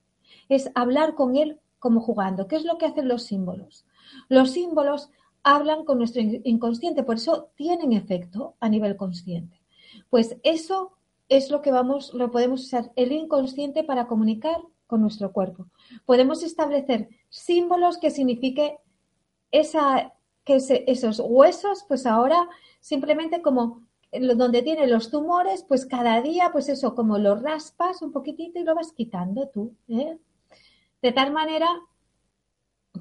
Es 0.48 0.70
hablar 0.74 1.14
con 1.14 1.36
él 1.36 1.60
como 1.78 2.00
jugando. 2.00 2.48
¿Qué 2.48 2.56
es 2.56 2.64
lo 2.64 2.78
que 2.78 2.86
hacen 2.86 3.08
los 3.08 3.24
símbolos? 3.24 3.84
Los 4.28 4.52
símbolos 4.52 5.10
hablan 5.42 5.84
con 5.84 5.98
nuestro 5.98 6.22
inconsciente, 6.22 7.02
por 7.02 7.16
eso 7.16 7.50
tienen 7.54 7.92
efecto 7.92 8.54
a 8.58 8.68
nivel 8.68 8.96
consciente. 8.96 9.60
Pues 10.10 10.36
eso 10.42 10.97
es 11.28 11.50
lo 11.50 11.62
que 11.62 11.70
vamos, 11.70 12.14
lo 12.14 12.30
podemos 12.30 12.62
usar 12.62 12.92
el 12.96 13.12
inconsciente 13.12 13.84
para 13.84 14.06
comunicar 14.06 14.56
con 14.86 15.02
nuestro 15.02 15.32
cuerpo. 15.32 15.66
Podemos 16.06 16.42
establecer 16.42 17.08
símbolos 17.28 17.98
que 17.98 18.10
signifique 18.10 18.78
esa, 19.50 20.14
que 20.44 20.56
esos 20.86 21.20
huesos, 21.20 21.84
pues 21.86 22.06
ahora 22.06 22.48
simplemente 22.80 23.42
como 23.42 23.86
donde 24.10 24.62
tienen 24.62 24.90
los 24.90 25.10
tumores, 25.10 25.64
pues 25.64 25.84
cada 25.84 26.22
día, 26.22 26.50
pues 26.50 26.68
eso, 26.70 26.94
como 26.94 27.18
lo 27.18 27.36
raspas 27.36 28.00
un 28.00 28.12
poquitito 28.12 28.58
y 28.58 28.64
lo 28.64 28.74
vas 28.74 28.92
quitando 28.92 29.48
tú. 29.48 29.74
¿eh? 29.88 30.18
De 31.02 31.12
tal 31.12 31.32
manera 31.32 31.68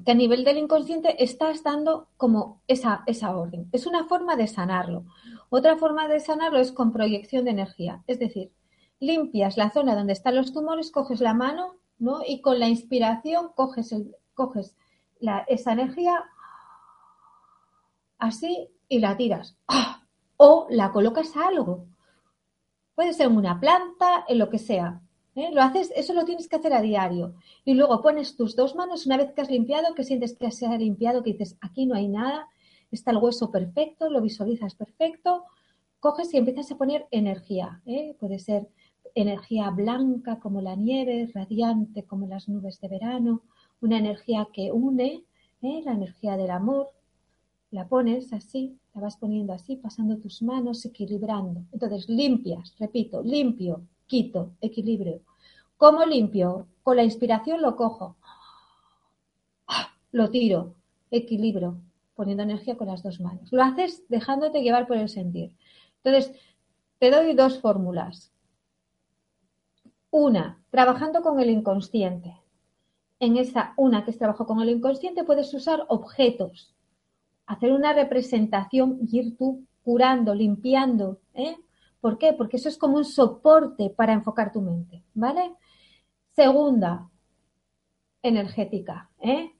que 0.04 0.12
a 0.12 0.14
nivel 0.14 0.44
del 0.44 0.58
inconsciente 0.58 1.22
estás 1.22 1.62
dando 1.62 2.08
como 2.16 2.62
esa, 2.66 3.02
esa 3.06 3.36
orden. 3.36 3.68
Es 3.72 3.86
una 3.86 4.04
forma 4.04 4.36
de 4.36 4.46
sanarlo. 4.46 5.04
Otra 5.50 5.76
forma 5.76 6.08
de 6.08 6.20
sanarlo 6.20 6.58
es 6.58 6.72
con 6.72 6.92
proyección 6.92 7.44
de 7.44 7.50
energía. 7.52 8.02
Es 8.06 8.18
decir, 8.18 8.52
limpias 9.00 9.56
la 9.56 9.70
zona 9.70 9.94
donde 9.94 10.12
están 10.12 10.36
los 10.36 10.52
tumores, 10.52 10.90
coges 10.90 11.20
la 11.20 11.34
mano, 11.34 11.76
¿no? 11.98 12.20
Y 12.26 12.40
con 12.40 12.58
la 12.58 12.68
inspiración 12.68 13.50
coges, 13.54 13.92
el, 13.92 14.14
coges 14.34 14.76
esa 15.48 15.72
energía 15.72 16.24
así 18.18 18.70
y 18.88 19.00
la 19.00 19.16
tiras. 19.16 19.56
¡Ah! 19.66 20.02
O 20.36 20.66
la 20.70 20.92
colocas 20.92 21.36
a 21.36 21.48
algo. 21.48 21.86
Puede 22.94 23.12
ser 23.12 23.26
en 23.26 23.36
una 23.36 23.58
planta, 23.58 24.24
en 24.28 24.38
lo 24.38 24.48
que 24.50 24.58
sea. 24.58 25.00
¿Eh? 25.38 25.50
Lo 25.52 25.62
haces, 25.62 25.92
eso 25.94 26.12
lo 26.12 26.24
tienes 26.24 26.48
que 26.48 26.56
hacer 26.56 26.72
a 26.72 26.82
diario. 26.82 27.34
Y 27.64 27.74
luego 27.74 28.02
pones 28.02 28.36
tus 28.36 28.56
dos 28.56 28.74
manos, 28.74 29.06
una 29.06 29.16
vez 29.16 29.32
que 29.32 29.40
has 29.40 29.50
limpiado, 29.50 29.94
que 29.94 30.04
sientes 30.04 30.36
que 30.36 30.50
se 30.50 30.66
ha 30.66 30.76
limpiado, 30.76 31.22
que 31.22 31.32
dices, 31.32 31.56
aquí 31.60 31.86
no 31.86 31.94
hay 31.94 32.08
nada, 32.08 32.48
está 32.90 33.10
el 33.10 33.18
hueso 33.18 33.50
perfecto, 33.50 34.10
lo 34.10 34.20
visualizas 34.20 34.74
perfecto, 34.74 35.44
coges 36.00 36.32
y 36.34 36.38
empiezas 36.38 36.70
a 36.72 36.76
poner 36.78 37.06
energía. 37.10 37.80
¿eh? 37.86 38.16
Puede 38.18 38.38
ser 38.38 38.68
energía 39.14 39.70
blanca 39.70 40.38
como 40.38 40.60
la 40.60 40.76
nieve, 40.76 41.30
radiante 41.34 42.04
como 42.04 42.26
las 42.26 42.48
nubes 42.48 42.80
de 42.80 42.88
verano, 42.88 43.42
una 43.80 43.98
energía 43.98 44.48
que 44.52 44.72
une, 44.72 45.24
¿eh? 45.62 45.82
la 45.84 45.92
energía 45.92 46.36
del 46.36 46.50
amor. 46.50 46.90
La 47.70 47.86
pones 47.86 48.32
así, 48.32 48.78
la 48.94 49.02
vas 49.02 49.18
poniendo 49.18 49.52
así, 49.52 49.76
pasando 49.76 50.16
tus 50.16 50.42
manos, 50.42 50.84
equilibrando. 50.86 51.64
Entonces 51.70 52.08
limpias, 52.08 52.74
repito, 52.78 53.22
limpio, 53.22 53.82
quito, 54.08 54.50
equilibrio. 54.60 55.20
¿Cómo 55.76 56.04
limpio? 56.04 56.66
Con 56.82 56.96
la 56.96 57.04
inspiración 57.04 57.62
lo 57.62 57.76
cojo, 57.76 58.16
lo 60.10 60.30
tiro, 60.30 60.74
equilibro, 61.10 61.76
poniendo 62.16 62.42
energía 62.42 62.76
con 62.76 62.88
las 62.88 63.02
dos 63.02 63.20
manos. 63.20 63.52
Lo 63.52 63.62
haces 63.62 64.02
dejándote 64.08 64.62
llevar 64.62 64.88
por 64.88 64.96
el 64.96 65.08
sentir. 65.08 65.52
Entonces, 66.02 66.34
te 66.98 67.10
doy 67.10 67.34
dos 67.34 67.60
fórmulas. 67.60 68.32
Una, 70.10 70.58
trabajando 70.70 71.22
con 71.22 71.38
el 71.38 71.50
inconsciente. 71.50 72.34
En 73.20 73.36
esa 73.36 73.74
una 73.76 74.04
que 74.04 74.10
es 74.10 74.18
trabajo 74.18 74.46
con 74.46 74.60
el 74.60 74.70
inconsciente 74.70 75.24
puedes 75.24 75.52
usar 75.52 75.84
objetos, 75.88 76.74
hacer 77.46 77.72
una 77.72 77.92
representación 77.92 78.98
y 79.02 79.18
ir 79.18 79.36
tú 79.36 79.64
curando, 79.84 80.34
limpiando. 80.34 81.20
¿eh? 81.34 81.56
¿Por 82.00 82.18
qué? 82.18 82.32
Porque 82.32 82.56
eso 82.56 82.68
es 82.68 82.78
como 82.78 82.96
un 82.96 83.04
soporte 83.04 83.90
para 83.90 84.12
enfocar 84.12 84.52
tu 84.52 84.60
mente, 84.60 85.02
¿vale? 85.14 85.52
Segunda, 86.34 87.08
energética. 88.22 89.10
¿eh? 89.20 89.52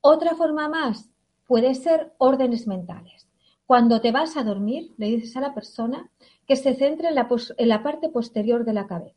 Otra 0.00 0.34
forma 0.34 0.68
más, 0.68 1.10
puede 1.46 1.74
ser 1.74 2.12
órdenes 2.18 2.66
mentales. 2.66 3.28
Cuando 3.66 4.00
te 4.00 4.12
vas 4.12 4.36
a 4.36 4.44
dormir, 4.44 4.94
le 4.96 5.06
dices 5.06 5.36
a 5.36 5.40
la 5.40 5.54
persona 5.54 6.10
que 6.46 6.56
se 6.56 6.74
centre 6.74 7.08
en 7.08 7.14
la, 7.68 7.82
parte 7.82 8.08
posterior 8.08 8.64
de 8.64 8.72
la 8.72 8.86
cabeza. 8.86 9.16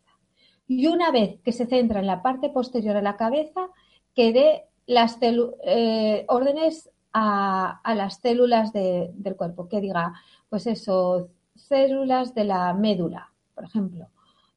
Y 0.67 0.87
una 0.87 1.11
vez 1.11 1.39
que 1.41 1.51
se 1.51 1.67
centra 1.67 1.99
en 1.99 2.07
la 2.07 2.21
parte 2.21 2.49
posterior 2.49 2.95
de 2.95 3.01
la 3.01 3.17
cabeza, 3.17 3.69
que 4.15 4.33
dé 4.33 4.63
las 4.87 5.17
eh, 5.21 6.25
órdenes 6.27 6.89
a, 7.13 7.81
las 7.95 8.19
células 8.19 8.73
del 8.73 9.35
cuerpo, 9.35 9.67
que 9.67 9.81
diga, 9.81 10.13
pues 10.49 10.65
eso, 10.65 11.29
células 11.67 12.33
de 12.33 12.43
la 12.43 12.73
médula, 12.73 13.31
por 13.55 13.65
ejemplo. 13.65 14.07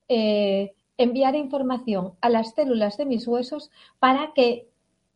Eh, 0.09 0.75
enviar 0.97 1.35
información 1.35 2.13
a 2.21 2.29
las 2.29 2.55
células 2.55 2.97
de 2.97 3.07
mis 3.07 3.27
huesos 3.27 3.71
para 3.99 4.33
que 4.35 4.69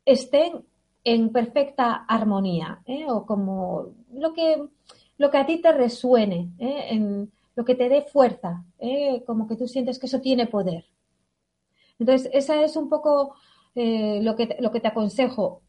estén 0.05 0.65
en 1.05 1.31
perfecta 1.31 1.93
armonía, 2.09 2.81
¿eh? 2.87 3.05
o 3.09 3.27
como 3.27 3.95
lo 4.13 4.33
que, 4.33 4.65
lo 5.19 5.31
que 5.31 5.39
a 5.39 5.47
ti 5.47 5.59
te 5.59 5.71
resuene, 5.73 6.51
¿eh? 6.59 7.27
lo 7.55 7.65
que 7.65 7.75
te 7.75 7.89
dé 7.89 8.03
fuerza, 8.03 8.65
como 9.27 9.47
que 9.47 9.57
tú 9.57 9.69
sientes 9.69 9.99
que 9.99 10.07
eso 10.07 10.21
tiene 10.21 10.47
poder. 10.47 10.87
Entonces, 11.99 12.31
esa 12.33 12.63
es 12.63 12.77
un 12.77 12.89
poco 12.89 13.35
lo, 13.75 14.37
que, 14.37 14.57
lo 14.59 14.71
que 14.73 14.81
te 14.81 14.89
aconsejo 14.89 15.63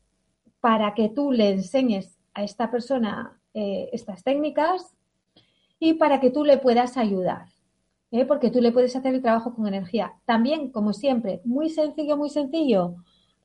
para 0.60 0.94
que 0.94 1.10
tú 1.10 1.32
le 1.32 1.52
enseñes 1.52 2.18
a 2.34 2.44
esta 2.44 2.72
persona 2.72 3.40
estas 3.54 4.24
técnicas 4.24 4.97
y 5.80 5.94
para 5.94 6.20
que 6.20 6.32
tú 6.32 6.44
le 6.44 6.58
puedas 6.58 6.98
ayudar. 6.98 7.48
¿eh? 8.12 8.26
porque 8.26 8.52
tú 8.52 8.62
le 8.62 8.72
puedes 8.72 8.96
hacer 8.96 9.14
el 9.14 9.22
trabajo 9.22 9.54
con 9.54 9.68
energía. 9.68 10.14
También, 10.26 10.72
como 10.72 10.94
siempre, 10.94 11.42
muy 11.44 11.70
sencillo, 11.70 12.18
muy 12.18 12.30
sencillo, 12.30 12.96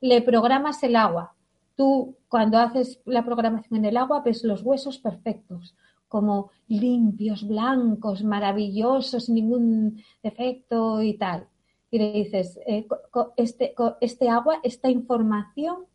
le 0.01 0.21
programas 0.21 0.83
el 0.83 0.95
agua. 0.95 1.35
Tú, 1.75 2.17
cuando 2.27 2.57
haces 2.57 3.01
la 3.05 3.25
programación 3.25 3.79
en 3.79 3.85
el 3.85 3.97
agua, 3.97 4.21
ves 4.23 4.43
los 4.43 4.61
huesos 4.61 4.99
perfectos, 4.99 5.75
como 6.07 6.51
limpios, 6.67 7.47
blancos, 7.47 8.23
maravillosos, 8.23 9.25
sin 9.25 9.35
ningún 9.35 10.03
defecto 10.21 11.01
y 11.01 11.17
tal. 11.17 11.47
Y 11.89 11.99
le 11.99 12.11
dices, 12.13 12.59
eh, 12.67 12.87
este, 13.37 13.73
este 14.01 14.29
agua, 14.29 14.59
esta 14.63 14.89
información 14.89 15.85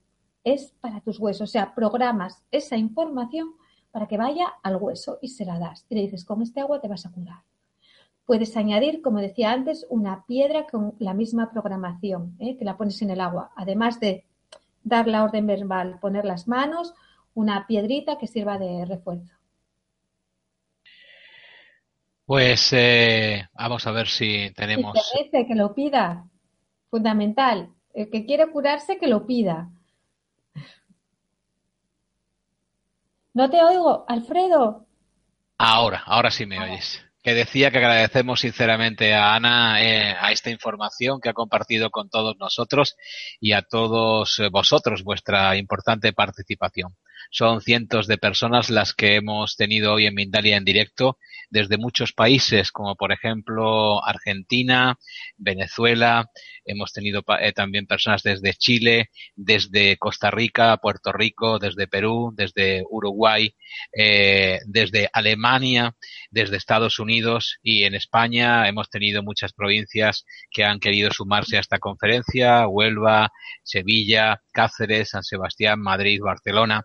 es 0.44 0.72
para 0.80 1.00
tus 1.00 1.18
huesos. 1.20 1.48
O 1.48 1.52
sea, 1.52 1.74
programas 1.74 2.42
esa 2.50 2.76
información 2.76 3.50
para 3.98 4.06
que 4.06 4.16
vaya 4.16 4.46
al 4.62 4.76
hueso 4.76 5.18
y 5.20 5.26
se 5.26 5.44
la 5.44 5.58
das. 5.58 5.84
Y 5.88 5.96
le 5.96 6.02
dices, 6.02 6.24
con 6.24 6.40
este 6.40 6.60
agua 6.60 6.80
te 6.80 6.86
vas 6.86 7.04
a 7.04 7.10
curar. 7.10 7.42
Puedes 8.26 8.56
añadir, 8.56 9.02
como 9.02 9.18
decía 9.18 9.50
antes, 9.50 9.88
una 9.90 10.24
piedra 10.24 10.68
con 10.68 10.94
la 11.00 11.14
misma 11.14 11.50
programación, 11.50 12.36
¿eh? 12.38 12.56
que 12.56 12.64
la 12.64 12.76
pones 12.76 13.02
en 13.02 13.10
el 13.10 13.20
agua. 13.20 13.50
Además 13.56 13.98
de 13.98 14.24
dar 14.84 15.08
la 15.08 15.24
orden 15.24 15.48
verbal, 15.48 15.98
poner 15.98 16.24
las 16.24 16.46
manos, 16.46 16.94
una 17.34 17.66
piedrita 17.66 18.18
que 18.18 18.28
sirva 18.28 18.56
de 18.56 18.84
refuerzo. 18.84 19.34
Pues 22.24 22.72
eh, 22.72 23.48
vamos 23.52 23.84
a 23.88 23.90
ver 23.90 24.06
si 24.06 24.52
tenemos. 24.54 24.96
Si 25.12 25.28
que 25.28 25.54
lo 25.56 25.74
pida. 25.74 26.24
Fundamental. 26.88 27.70
El 27.92 28.10
que 28.10 28.24
quiere 28.26 28.46
curarse, 28.52 28.96
que 28.98 29.08
lo 29.08 29.26
pida. 29.26 29.70
No 33.38 33.48
te 33.48 33.62
oigo, 33.62 34.04
Alfredo. 34.08 34.88
Ahora, 35.58 36.02
ahora 36.06 36.28
sí 36.28 36.44
me 36.44 36.58
oyes. 36.58 37.00
Que 37.22 37.34
decía 37.34 37.70
que 37.70 37.78
agradecemos 37.78 38.40
sinceramente 38.40 39.14
a 39.14 39.32
Ana 39.32 39.80
eh, 39.80 40.16
a 40.18 40.32
esta 40.32 40.50
información 40.50 41.20
que 41.20 41.28
ha 41.28 41.34
compartido 41.34 41.90
con 41.90 42.10
todos 42.10 42.36
nosotros 42.40 42.96
y 43.38 43.52
a 43.52 43.62
todos 43.62 44.40
eh, 44.40 44.48
vosotros 44.50 45.04
vuestra 45.04 45.54
importante 45.54 46.12
participación. 46.12 46.96
Son 47.30 47.60
cientos 47.60 48.06
de 48.06 48.18
personas 48.18 48.70
las 48.70 48.94
que 48.94 49.16
hemos 49.16 49.56
tenido 49.56 49.94
hoy 49.94 50.06
en 50.06 50.14
Mindalia 50.14 50.56
en 50.56 50.64
directo 50.64 51.18
desde 51.50 51.78
muchos 51.78 52.12
países, 52.12 52.72
como 52.72 52.94
por 52.96 53.12
ejemplo 53.12 54.04
Argentina, 54.04 54.98
Venezuela, 55.36 56.30
hemos 56.64 56.92
tenido 56.92 57.24
eh, 57.40 57.52
también 57.52 57.86
personas 57.86 58.22
desde 58.22 58.54
Chile, 58.54 59.10
desde 59.34 59.96
Costa 59.96 60.30
Rica, 60.30 60.76
Puerto 60.76 61.12
Rico, 61.12 61.58
desde 61.58 61.88
Perú, 61.88 62.32
desde 62.34 62.84
Uruguay, 62.90 63.54
eh, 63.96 64.58
desde 64.66 65.08
Alemania, 65.12 65.96
desde 66.30 66.56
Estados 66.56 66.98
Unidos 66.98 67.58
y 67.62 67.84
en 67.84 67.94
España 67.94 68.68
hemos 68.68 68.90
tenido 68.90 69.22
muchas 69.22 69.52
provincias 69.52 70.24
que 70.50 70.64
han 70.64 70.80
querido 70.80 71.10
sumarse 71.10 71.56
a 71.56 71.60
esta 71.60 71.78
conferencia, 71.78 72.68
Huelva, 72.68 73.30
Sevilla, 73.62 74.42
Cáceres, 74.52 75.10
San 75.10 75.22
Sebastián, 75.22 75.80
Madrid, 75.80 76.20
Barcelona. 76.20 76.82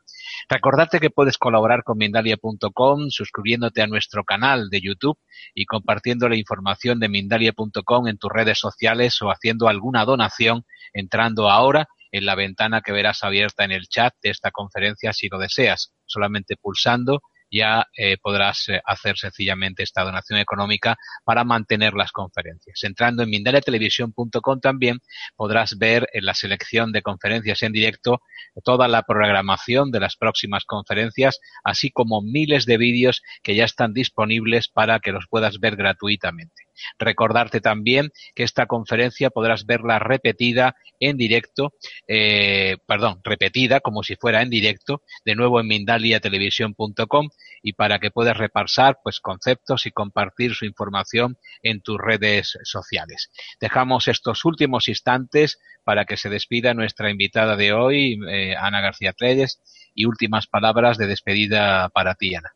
Recordarte 0.49 0.99
que 0.99 1.09
puedes 1.09 1.37
colaborar 1.37 1.83
con 1.83 1.97
Mindalia.com 1.97 3.09
suscribiéndote 3.09 3.81
a 3.81 3.87
nuestro 3.87 4.23
canal 4.23 4.69
de 4.69 4.81
YouTube 4.81 5.17
y 5.53 5.65
compartiendo 5.65 6.29
la 6.29 6.37
información 6.37 6.99
de 6.99 7.09
Mindalia.com 7.09 8.07
en 8.07 8.17
tus 8.17 8.31
redes 8.31 8.59
sociales 8.59 9.21
o 9.21 9.29
haciendo 9.29 9.67
alguna 9.67 10.05
donación 10.05 10.65
entrando 10.93 11.49
ahora 11.49 11.87
en 12.11 12.25
la 12.25 12.35
ventana 12.35 12.81
que 12.81 12.91
verás 12.91 13.23
abierta 13.23 13.63
en 13.63 13.71
el 13.71 13.87
chat 13.87 14.13
de 14.21 14.29
esta 14.29 14.51
conferencia 14.51 15.13
si 15.13 15.29
lo 15.29 15.39
deseas, 15.39 15.93
solamente 16.05 16.55
pulsando 16.55 17.21
ya 17.53 17.87
eh, 17.95 18.17
podrás 18.17 18.67
eh, 18.69 18.81
hacer 18.83 19.17
sencillamente 19.17 19.83
esta 19.83 20.03
donación 20.03 20.39
económica 20.39 20.97
para 21.23 21.43
mantener 21.43 21.93
las 21.93 22.11
conferencias. 22.11 22.83
Entrando 22.83 23.21
en 23.21 23.29
mindaliatelevisión.com 23.29 24.59
también 24.59 24.99
podrás 25.35 25.77
ver 25.77 26.09
en 26.13 26.25
la 26.25 26.33
selección 26.33 26.91
de 26.91 27.03
conferencias 27.03 27.61
en 27.61 27.71
directo 27.71 28.21
toda 28.63 28.87
la 28.87 29.03
programación 29.03 29.91
de 29.91 29.99
las 29.99 30.15
próximas 30.15 30.65
conferencias, 30.65 31.39
así 31.63 31.91
como 31.91 32.21
miles 32.21 32.65
de 32.65 32.77
vídeos 32.77 33.21
que 33.43 33.55
ya 33.55 33.65
están 33.65 33.93
disponibles 33.93 34.67
para 34.67 34.99
que 34.99 35.11
los 35.11 35.27
puedas 35.27 35.59
ver 35.59 35.75
gratuitamente. 35.75 36.63
Recordarte 36.97 37.61
también 37.61 38.11
que 38.35 38.43
esta 38.43 38.65
conferencia 38.65 39.29
podrás 39.29 39.65
verla 39.65 39.99
repetida 39.99 40.75
en 40.99 41.17
directo, 41.17 41.73
eh, 42.07 42.77
perdón, 42.87 43.19
repetida 43.23 43.79
como 43.79 44.03
si 44.03 44.15
fuera 44.15 44.41
en 44.41 44.49
directo, 44.49 45.03
de 45.25 45.35
nuevo 45.35 45.59
en 45.59 45.67
mindaliatelevisión.com 45.67 47.29
y 47.61 47.73
para 47.73 47.99
que 47.99 48.11
puedas 48.11 48.37
repasar 48.37 48.99
pues 49.03 49.19
conceptos 49.19 49.85
y 49.85 49.91
compartir 49.91 50.53
su 50.53 50.65
información 50.65 51.37
en 51.61 51.81
tus 51.81 51.97
redes 51.97 52.57
sociales. 52.63 53.31
Dejamos 53.59 54.07
estos 54.07 54.45
últimos 54.45 54.87
instantes 54.87 55.59
para 55.83 56.05
que 56.05 56.17
se 56.17 56.29
despida 56.29 56.73
nuestra 56.73 57.09
invitada 57.09 57.55
de 57.55 57.73
hoy, 57.73 58.19
eh, 58.29 58.55
Ana 58.55 58.81
García 58.81 59.13
Treyes, 59.13 59.61
y 59.95 60.05
últimas 60.05 60.47
palabras 60.47 60.97
de 60.97 61.07
despedida 61.07 61.89
para 61.89 62.15
ti, 62.15 62.35
Ana. 62.35 62.53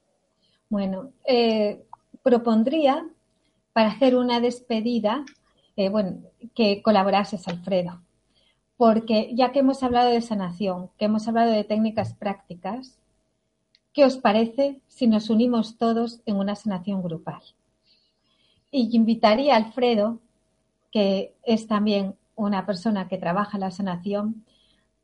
Bueno, 0.70 1.12
eh, 1.26 1.84
propondría 2.24 3.06
para 3.74 3.90
hacer 3.90 4.16
una 4.16 4.40
despedida, 4.42 5.24
eh, 5.76 5.90
bueno, 5.90 6.18
que 6.56 6.82
colaborases, 6.82 7.48
Alfredo. 7.48 8.02
Porque 8.76 9.32
ya 9.34 9.52
que 9.52 9.60
hemos 9.60 9.82
hablado 9.84 10.12
de 10.12 10.22
sanación, 10.22 10.90
que 10.98 11.06
hemos 11.06 11.28
hablado 11.28 11.52
de 11.52 11.64
técnicas 11.64 12.14
prácticas, 12.14 13.00
¿qué 13.98 14.06
os 14.06 14.18
parece 14.18 14.80
si 14.88 15.08
nos 15.08 15.32
unimos 15.32 15.80
todos 15.80 16.22
en 16.28 16.36
una 16.36 16.56
sanación 16.56 17.02
grupal? 17.02 17.42
Y 18.70 18.96
invitaría 18.96 19.56
a 19.56 19.58
Alfredo, 19.58 20.20
que 20.92 21.34
es 21.42 21.66
también 21.66 22.14
una 22.36 22.68
persona 22.68 23.08
que 23.08 23.18
trabaja 23.18 23.58
en 23.58 23.62
la 23.62 23.72
sanación, 23.72 24.46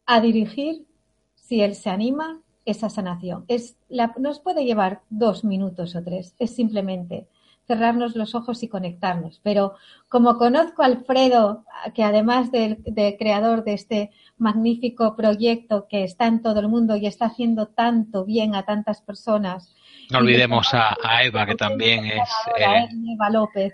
a 0.05 0.21
dirigir, 0.21 0.85
si 1.33 1.61
él 1.61 1.73
se 1.73 1.89
anima, 1.89 2.39
esa 2.65 2.87
sanación. 2.87 3.45
Es 3.47 3.77
la, 3.89 4.13
nos 4.19 4.39
puede 4.39 4.63
llevar 4.63 5.01
dos 5.09 5.43
minutos 5.43 5.95
o 5.95 6.03
tres. 6.03 6.35
Es 6.37 6.51
simplemente 6.55 7.25
cerrarnos 7.65 8.15
los 8.15 8.35
ojos 8.35 8.63
y 8.63 8.67
conectarnos. 8.67 9.39
Pero 9.43 9.73
como 10.09 10.37
conozco 10.37 10.83
a 10.83 10.87
Alfredo, 10.87 11.65
que 11.93 12.03
además 12.03 12.51
del 12.51 12.77
creador 13.17 13.63
de 13.63 13.73
este 13.73 14.11
magnífico 14.37 15.15
proyecto 15.15 15.87
que 15.87 16.03
está 16.03 16.27
en 16.27 16.41
todo 16.41 16.59
el 16.59 16.67
mundo 16.67 16.95
y 16.95 17.07
está 17.07 17.25
haciendo 17.25 17.67
tanto 17.67 18.25
bien 18.25 18.55
a 18.55 18.63
tantas 18.63 19.01
personas. 19.01 19.75
No 20.11 20.19
olvidemos 20.19 20.73
a, 20.73 20.95
Eva, 21.23 21.45
que 21.45 21.55
también 21.55 22.05
es... 22.05 22.29
Eh, 22.57 22.87
Eva 23.13 23.29
López. 23.29 23.73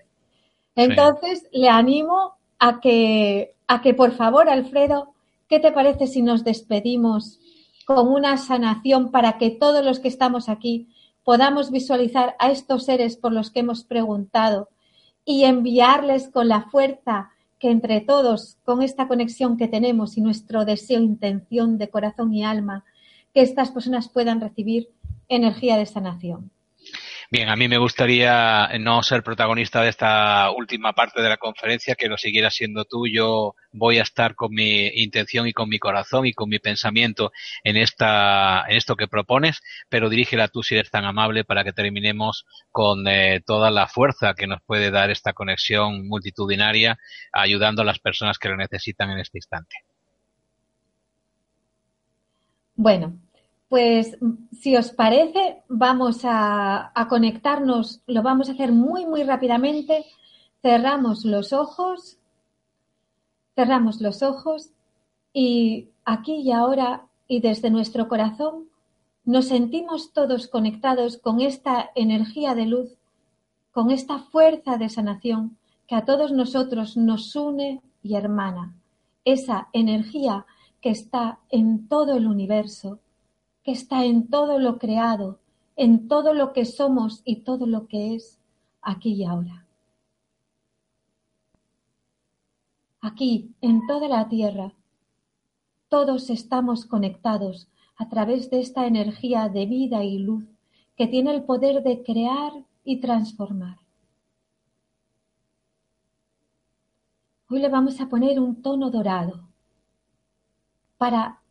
Entonces, 0.75 1.47
le 1.51 1.69
animo 1.69 2.35
a 2.59 2.79
que, 2.79 3.55
a 3.67 3.81
que, 3.81 3.93
por 3.93 4.11
favor, 4.11 4.49
Alfredo, 4.49 5.13
¿qué 5.47 5.59
te 5.59 5.71
parece 5.71 6.07
si 6.07 6.21
nos 6.21 6.43
despedimos 6.43 7.39
con 7.85 8.07
una 8.07 8.37
sanación 8.37 9.09
para 9.11 9.37
que 9.37 9.49
todos 9.49 9.83
los 9.83 9.99
que 9.99 10.09
estamos 10.09 10.47
aquí 10.47 10.89
podamos 11.23 11.71
visualizar 11.71 12.35
a 12.39 12.51
estos 12.51 12.85
seres 12.85 13.17
por 13.17 13.31
los 13.31 13.51
que 13.51 13.59
hemos 13.61 13.83
preguntado 13.83 14.69
y 15.25 15.43
enviarles 15.43 16.29
con 16.29 16.47
la 16.47 16.63
fuerza 16.69 17.31
que 17.59 17.69
entre 17.69 18.01
todos, 18.01 18.57
con 18.63 18.81
esta 18.81 19.07
conexión 19.07 19.57
que 19.57 19.67
tenemos 19.67 20.17
y 20.17 20.21
nuestro 20.21 20.65
deseo, 20.65 21.01
intención 21.01 21.77
de 21.77 21.89
corazón 21.89 22.33
y 22.33 22.43
alma, 22.43 22.85
que 23.33 23.41
estas 23.41 23.71
personas 23.71 24.09
puedan 24.09 24.39
recibir 24.39 24.89
energía 25.27 25.77
de 25.77 25.85
sanación. 25.85 26.51
Bien, 27.31 27.47
a 27.49 27.55
mí 27.55 27.67
me 27.67 27.77
gustaría 27.77 28.67
no 28.79 29.03
ser 29.03 29.21
protagonista 29.21 29.83
de 29.83 29.89
esta 29.89 30.49
última 30.49 30.93
parte 30.93 31.21
de 31.21 31.29
la 31.29 31.37
conferencia, 31.37 31.93
que 31.93 32.07
lo 32.07 32.17
siguiera 32.17 32.49
siendo 32.49 32.85
tú. 32.85 33.05
Yo 33.05 33.53
voy 33.71 33.99
a 33.99 34.01
estar 34.01 34.33
con 34.33 34.51
mi 34.51 34.87
intención 34.87 35.47
y 35.47 35.53
con 35.53 35.69
mi 35.69 35.77
corazón 35.77 36.25
y 36.25 36.33
con 36.33 36.49
mi 36.49 36.57
pensamiento 36.57 37.31
en 37.63 37.77
esta, 37.77 38.65
en 38.67 38.77
esto 38.77 38.95
que 38.95 39.07
propones, 39.07 39.61
pero 39.89 40.09
dirígela 40.09 40.47
tú 40.47 40.63
si 40.63 40.73
eres 40.73 40.89
tan 40.89 41.05
amable 41.05 41.43
para 41.43 41.63
que 41.63 41.71
terminemos 41.71 42.47
con 42.71 43.07
eh, 43.07 43.41
toda 43.45 43.69
la 43.69 43.85
fuerza 43.85 44.33
que 44.33 44.47
nos 44.47 44.63
puede 44.63 44.89
dar 44.89 45.11
esta 45.11 45.33
conexión 45.33 46.07
multitudinaria, 46.07 46.97
ayudando 47.31 47.83
a 47.83 47.85
las 47.85 47.99
personas 47.99 48.39
que 48.39 48.49
lo 48.49 48.57
necesitan 48.57 49.11
en 49.11 49.19
este 49.19 49.37
instante. 49.37 49.75
Bueno, 52.75 53.19
pues 53.69 54.17
si 54.51 54.75
os 54.75 54.91
parece, 54.91 55.61
vamos 55.69 56.21
a, 56.23 56.91
conectarnos, 57.07 58.01
lo 58.07 58.23
vamos 58.23 58.49
a 58.49 58.53
hacer 58.53 58.71
muy, 58.71 59.05
muy 59.05 59.23
rápidamente. 59.23 60.05
Cerramos 60.61 61.23
los 61.23 61.53
ojos, 61.53 62.17
cerramos 63.55 64.01
los 64.01 64.23
ojos 64.23 64.71
y 65.31 65.89
aquí 66.03 66.37
y 66.37 66.51
ahora 66.51 67.05
y 67.27 67.41
desde 67.41 67.69
nuestro 67.69 68.07
corazón 68.07 68.69
nos 69.23 69.47
sentimos 69.47 70.13
todos 70.13 70.47
conectados 70.47 71.17
con 71.17 71.39
esta 71.39 71.91
energía 71.93 72.55
de 72.55 72.65
luz, 72.65 72.97
con 73.71 73.91
esta 73.91 74.17
fuerza 74.17 74.77
de 74.77 74.89
sanación 74.89 75.57
que 75.87 75.95
a 75.95 76.05
todos 76.05 76.31
nosotros 76.31 76.97
nos 76.97 77.35
une 77.35 77.81
y 78.01 78.15
hermana. 78.15 78.75
Esa 79.25 79.69
energía 79.73 80.47
que 80.81 80.89
está 80.89 81.39
en 81.51 81.87
todo 81.87 82.15
el 82.15 82.25
universo, 82.25 82.99
está 83.71 84.05
en 84.05 84.27
todo 84.27 84.59
lo 84.59 84.77
creado, 84.77 85.39
en 85.75 86.07
todo 86.07 86.33
lo 86.33 86.53
que 86.53 86.65
somos 86.65 87.21
y 87.25 87.37
todo 87.37 87.65
lo 87.65 87.87
que 87.87 88.15
es 88.15 88.39
aquí 88.81 89.13
y 89.13 89.25
ahora. 89.25 89.65
Aquí, 93.01 93.53
en 93.61 93.87
toda 93.87 94.07
la 94.07 94.27
tierra, 94.27 94.73
todos 95.87 96.29
estamos 96.29 96.85
conectados 96.85 97.67
a 97.95 98.09
través 98.09 98.49
de 98.49 98.59
esta 98.59 98.85
energía 98.87 99.49
de 99.49 99.65
vida 99.65 100.03
y 100.03 100.19
luz 100.19 100.45
que 100.95 101.07
tiene 101.07 101.33
el 101.33 101.43
poder 101.43 101.81
de 101.83 102.03
crear 102.03 102.51
y 102.83 102.99
transformar. 102.99 103.77
Hoy 107.49 107.59
le 107.59 107.69
vamos 107.69 107.99
a 107.99 108.07
poner 108.07 108.39
un 108.39 108.61
tono 108.61 108.91
dorado 108.91 109.47
para 110.97 111.41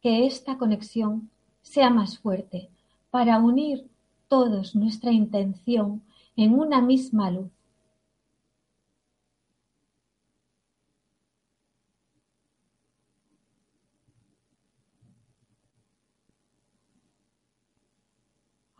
que 0.00 0.26
esta 0.26 0.58
conexión 0.58 1.30
sea 1.62 1.90
más 1.90 2.18
fuerte, 2.18 2.68
para 3.10 3.38
unir 3.38 3.88
todos 4.28 4.74
nuestra 4.74 5.12
intención 5.12 6.02
en 6.36 6.58
una 6.58 6.80
misma 6.80 7.30
luz. 7.30 7.50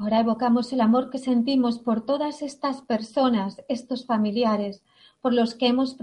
Ahora 0.02 0.18
evocamos 0.18 0.72
el 0.72 0.80
amor 0.80 1.10
que 1.10 1.18
sentimos 1.18 1.78
por 1.78 2.04
todas 2.04 2.42
estas 2.42 2.82
personas, 2.82 3.62
estos 3.68 4.04
familiares, 4.04 4.82
por 5.20 5.32
los 5.32 5.54
que 5.54 5.68
hemos 5.68 5.96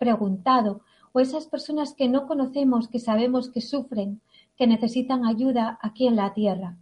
preguntado, 0.00 0.80
o 1.12 1.20
esas 1.20 1.46
personas 1.46 1.94
que 1.94 2.08
no 2.08 2.26
conocemos, 2.26 2.88
que 2.88 2.98
sabemos 2.98 3.50
que 3.50 3.60
sufren, 3.60 4.20
que 4.56 4.66
necesitan 4.66 5.24
ayuda 5.24 5.78
aquí 5.82 6.06
en 6.06 6.16
la 6.16 6.32
tierra. 6.34 6.78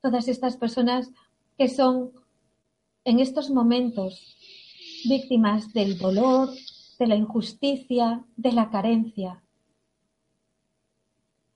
Todas 0.00 0.28
estas 0.28 0.56
personas 0.56 1.10
que 1.58 1.68
son 1.68 2.12
en 3.04 3.20
estos 3.20 3.50
momentos 3.50 4.36
víctimas 5.08 5.72
del 5.72 5.98
dolor, 5.98 6.50
de 6.98 7.06
la 7.06 7.16
injusticia, 7.16 8.24
de 8.36 8.52
la 8.52 8.70
carencia. 8.70 9.42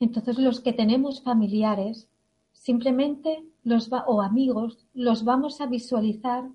Entonces 0.01 0.39
los 0.39 0.61
que 0.61 0.73
tenemos 0.73 1.23
familiares, 1.23 2.09
simplemente 2.53 3.45
los 3.63 3.91
o 4.07 4.23
amigos, 4.23 4.87
los 4.95 5.25
vamos 5.25 5.61
a 5.61 5.67
visualizar 5.67 6.49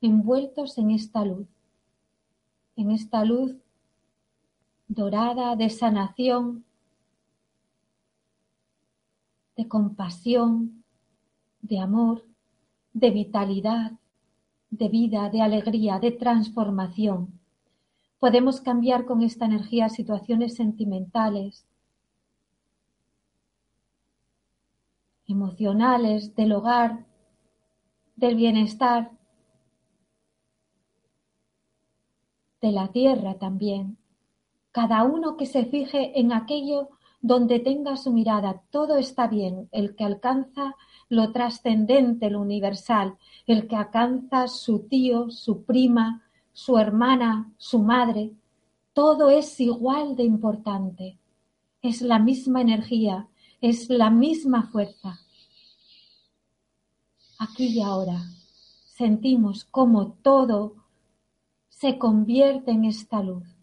envueltos 0.00 0.78
en 0.78 0.90
esta 0.90 1.24
luz, 1.24 1.48
en 2.76 2.90
esta 2.90 3.24
luz 3.24 3.56
dorada 4.88 5.56
de 5.56 5.70
sanación, 5.70 6.64
de 9.56 9.68
compasión, 9.68 10.84
de 11.62 11.78
amor, 11.78 12.24
de 12.92 13.10
vitalidad, 13.10 13.92
de 14.70 14.88
vida, 14.88 15.30
de 15.30 15.40
alegría, 15.40 15.98
de 15.98 16.10
transformación. 16.10 17.40
Podemos 18.18 18.60
cambiar 18.60 19.04
con 19.04 19.22
esta 19.22 19.44
energía 19.44 19.88
situaciones 19.88 20.54
sentimentales, 20.54 21.66
emocionales, 25.26 26.34
del 26.34 26.52
hogar, 26.52 27.06
del 28.16 28.36
bienestar, 28.36 29.10
de 32.60 32.72
la 32.72 32.88
tierra 32.88 33.34
también. 33.38 33.98
Cada 34.72 35.04
uno 35.04 35.36
que 35.36 35.46
se 35.46 35.66
fije 35.66 36.18
en 36.18 36.32
aquello 36.32 36.88
donde 37.24 37.58
tenga 37.58 37.96
su 37.96 38.12
mirada, 38.12 38.60
todo 38.70 38.98
está 38.98 39.28
bien, 39.28 39.66
el 39.72 39.96
que 39.96 40.04
alcanza 40.04 40.76
lo 41.08 41.32
trascendente, 41.32 42.28
lo 42.28 42.42
universal, 42.42 43.16
el 43.46 43.66
que 43.66 43.76
alcanza 43.76 44.46
su 44.46 44.80
tío, 44.80 45.30
su 45.30 45.64
prima, 45.64 46.22
su 46.52 46.76
hermana, 46.76 47.50
su 47.56 47.78
madre, 47.78 48.32
todo 48.92 49.30
es 49.30 49.58
igual 49.58 50.16
de 50.16 50.24
importante. 50.24 51.16
Es 51.80 52.02
la 52.02 52.18
misma 52.18 52.60
energía, 52.60 53.26
es 53.62 53.88
la 53.88 54.10
misma 54.10 54.64
fuerza. 54.64 55.18
Aquí 57.38 57.68
y 57.68 57.80
ahora 57.80 58.20
sentimos 58.84 59.64
cómo 59.64 60.12
todo 60.20 60.74
se 61.70 61.96
convierte 61.96 62.72
en 62.72 62.84
esta 62.84 63.22
luz 63.22 63.53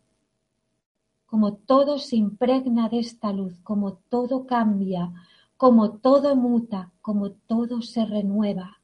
como 1.32 1.54
todo 1.54 1.98
se 1.98 2.18
impregna 2.18 2.90
de 2.90 3.00
esta 3.00 3.32
luz, 3.32 3.58
como 3.64 3.94
todo 3.94 4.46
cambia, 4.46 5.14
como 5.56 5.92
todo 6.00 6.36
muta, 6.36 6.92
como 7.02 7.32
todo 7.32 7.82
se 7.82 8.06
renueva. 8.06 8.82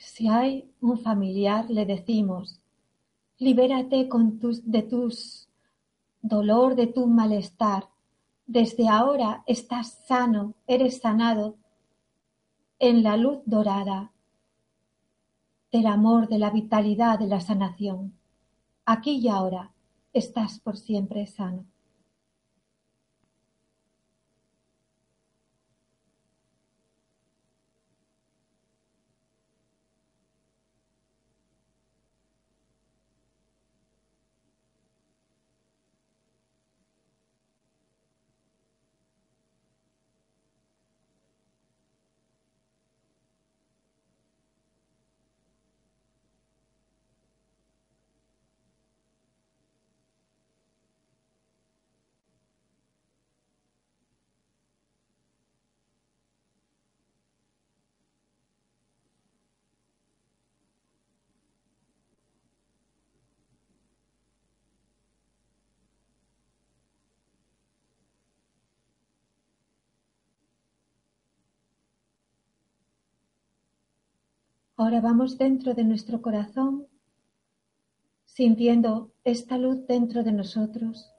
Si 0.00 0.26
hay 0.26 0.68
un 0.80 0.98
familiar, 0.98 1.70
le 1.70 1.86
decimos, 1.86 2.60
libérate 3.38 4.08
con 4.08 4.40
tus, 4.40 4.68
de 4.68 4.82
tus 4.82 5.48
dolor, 6.20 6.74
de 6.74 6.88
tu 6.88 7.06
malestar. 7.06 7.88
Desde 8.48 8.88
ahora 8.88 9.44
estás 9.46 10.04
sano, 10.08 10.54
eres 10.66 10.98
sanado 10.98 11.54
en 12.78 13.02
la 13.02 13.16
luz 13.16 13.40
dorada 13.46 14.12
del 15.72 15.86
amor, 15.86 16.28
de 16.28 16.38
la 16.38 16.50
vitalidad, 16.50 17.18
de 17.18 17.26
la 17.26 17.40
sanación. 17.40 18.18
Aquí 18.84 19.18
y 19.18 19.28
ahora 19.28 19.72
estás 20.12 20.60
por 20.60 20.76
siempre 20.76 21.26
sano. 21.26 21.64
Ahora 74.78 75.00
vamos 75.00 75.38
dentro 75.38 75.72
de 75.72 75.84
nuestro 75.84 76.20
corazón, 76.20 76.86
sintiendo 78.26 79.10
esta 79.24 79.56
luz 79.56 79.86
dentro 79.86 80.22
de 80.22 80.32
nosotros, 80.32 81.10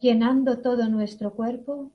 llenando 0.00 0.62
todo 0.62 0.88
nuestro 0.88 1.34
cuerpo, 1.34 1.92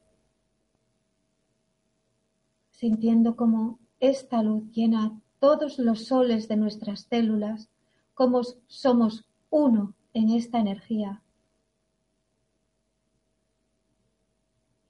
sintiendo 2.69 3.35
como 3.35 3.79
esta 3.99 4.43
luz 4.43 4.71
llena 4.71 5.19
todos 5.39 5.79
los 5.79 6.05
soles 6.05 6.47
de 6.47 6.55
nuestras 6.55 7.07
células, 7.09 7.67
como 8.13 8.43
somos 8.67 9.25
uno 9.49 9.95
en 10.13 10.29
esta 10.29 10.59
energía. 10.59 11.23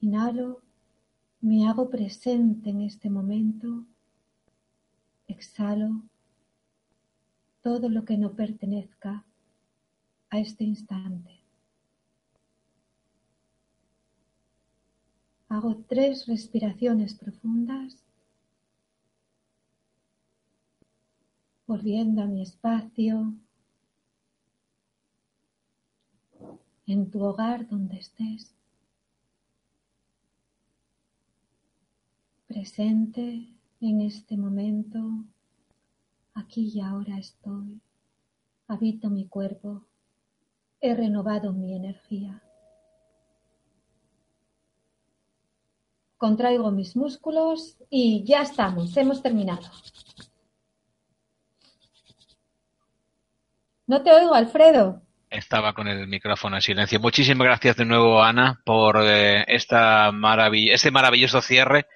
Inhalo, 0.01 0.61
me 1.39 1.65
hago 1.69 1.89
presente 1.89 2.71
en 2.71 2.82
este 2.82 3.09
momento, 3.09 3.86
exhalo 5.30 6.01
todo 7.68 7.89
lo 7.89 8.05
que 8.05 8.18
no 8.18 8.32
pertenezca 8.32 9.26
a 10.30 10.39
este 10.39 10.63
instante. 10.63 11.43
Hago 15.49 15.76
tres 15.89 16.28
respiraciones 16.28 17.13
profundas, 17.13 18.01
volviendo 21.65 22.22
a 22.22 22.26
mi 22.26 22.41
espacio, 22.41 23.34
en 26.86 27.11
tu 27.11 27.22
hogar 27.22 27.68
donde 27.68 27.97
estés, 27.97 28.55
presente 32.47 33.53
en 33.82 33.99
este 33.99 34.38
momento, 34.38 35.26
aquí 36.38 36.72
y 36.74 36.82
ahora 36.82 37.18
estoy, 37.18 37.82
habito 38.68 39.10
mi 39.10 39.28
cuerpo, 39.28 39.86
he 40.80 40.96
renovado 40.96 41.54
mi 41.54 41.76
energía. 41.76 42.42
contraigo 46.18 46.72
mis 46.72 46.96
músculos 46.96 47.78
y 47.90 48.24
ya 48.26 48.42
estamos, 48.42 48.96
hemos 48.98 49.22
terminado. 49.22 49.70
No 53.86 54.02
te 54.04 54.12
oigo, 54.12 54.34
Alfredo. 54.34 55.02
Estaba 55.30 55.74
con 55.74 55.88
el 55.88 56.08
micrófono 56.08 56.58
en 56.58 56.62
silencio. 56.62 57.00
Muchísimas 57.00 57.46
gracias 57.46 57.78
de 57.78 57.86
nuevo, 57.86 58.22
Ana, 58.22 58.62
por 58.66 58.98
eh, 59.02 59.46
esta 59.48 60.12
este 60.54 60.92
maravilloso 60.92 61.42
cierre 61.42 61.88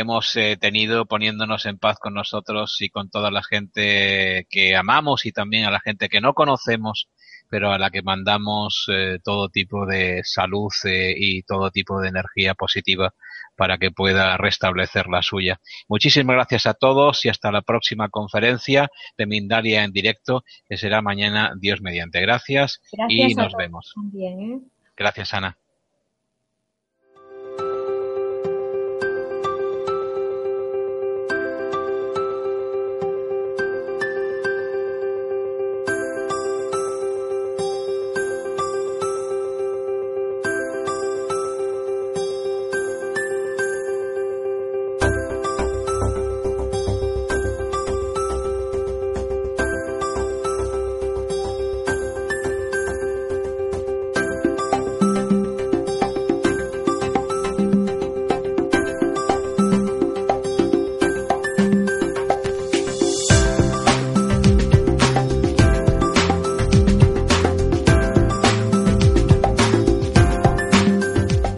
hemos 0.00 0.34
eh, 0.36 0.56
tenido 0.60 1.06
poniéndonos 1.06 1.66
en 1.66 1.78
paz 1.78 1.98
con 1.98 2.14
nosotros 2.14 2.76
y 2.80 2.88
con 2.88 3.10
toda 3.10 3.30
la 3.30 3.42
gente 3.42 4.46
que 4.50 4.76
amamos 4.76 5.26
y 5.26 5.32
también 5.32 5.64
a 5.64 5.70
la 5.70 5.80
gente 5.80 6.08
que 6.08 6.20
no 6.20 6.34
conocemos 6.34 7.08
pero 7.52 7.70
a 7.70 7.76
la 7.76 7.90
que 7.90 8.00
mandamos 8.00 8.86
eh, 8.90 9.18
todo 9.22 9.50
tipo 9.50 9.84
de 9.84 10.22
salud 10.24 10.72
eh, 10.84 11.12
y 11.14 11.42
todo 11.42 11.70
tipo 11.70 12.00
de 12.00 12.08
energía 12.08 12.54
positiva 12.54 13.12
para 13.56 13.76
que 13.76 13.90
pueda 13.90 14.38
restablecer 14.38 15.06
la 15.08 15.20
suya. 15.20 15.60
Muchísimas 15.86 16.32
gracias 16.32 16.64
a 16.64 16.72
todos 16.72 17.26
y 17.26 17.28
hasta 17.28 17.52
la 17.52 17.60
próxima 17.60 18.08
conferencia 18.08 18.88
de 19.18 19.26
Mindalia 19.26 19.84
en 19.84 19.92
directo, 19.92 20.44
que 20.66 20.78
será 20.78 21.02
mañana, 21.02 21.52
Dios 21.58 21.82
mediante. 21.82 22.22
Gracias, 22.22 22.80
y 23.10 23.34
nos 23.34 23.52
vemos. 23.52 23.92
¿eh? 24.18 24.58
Gracias, 24.96 25.34
Ana. 25.34 25.61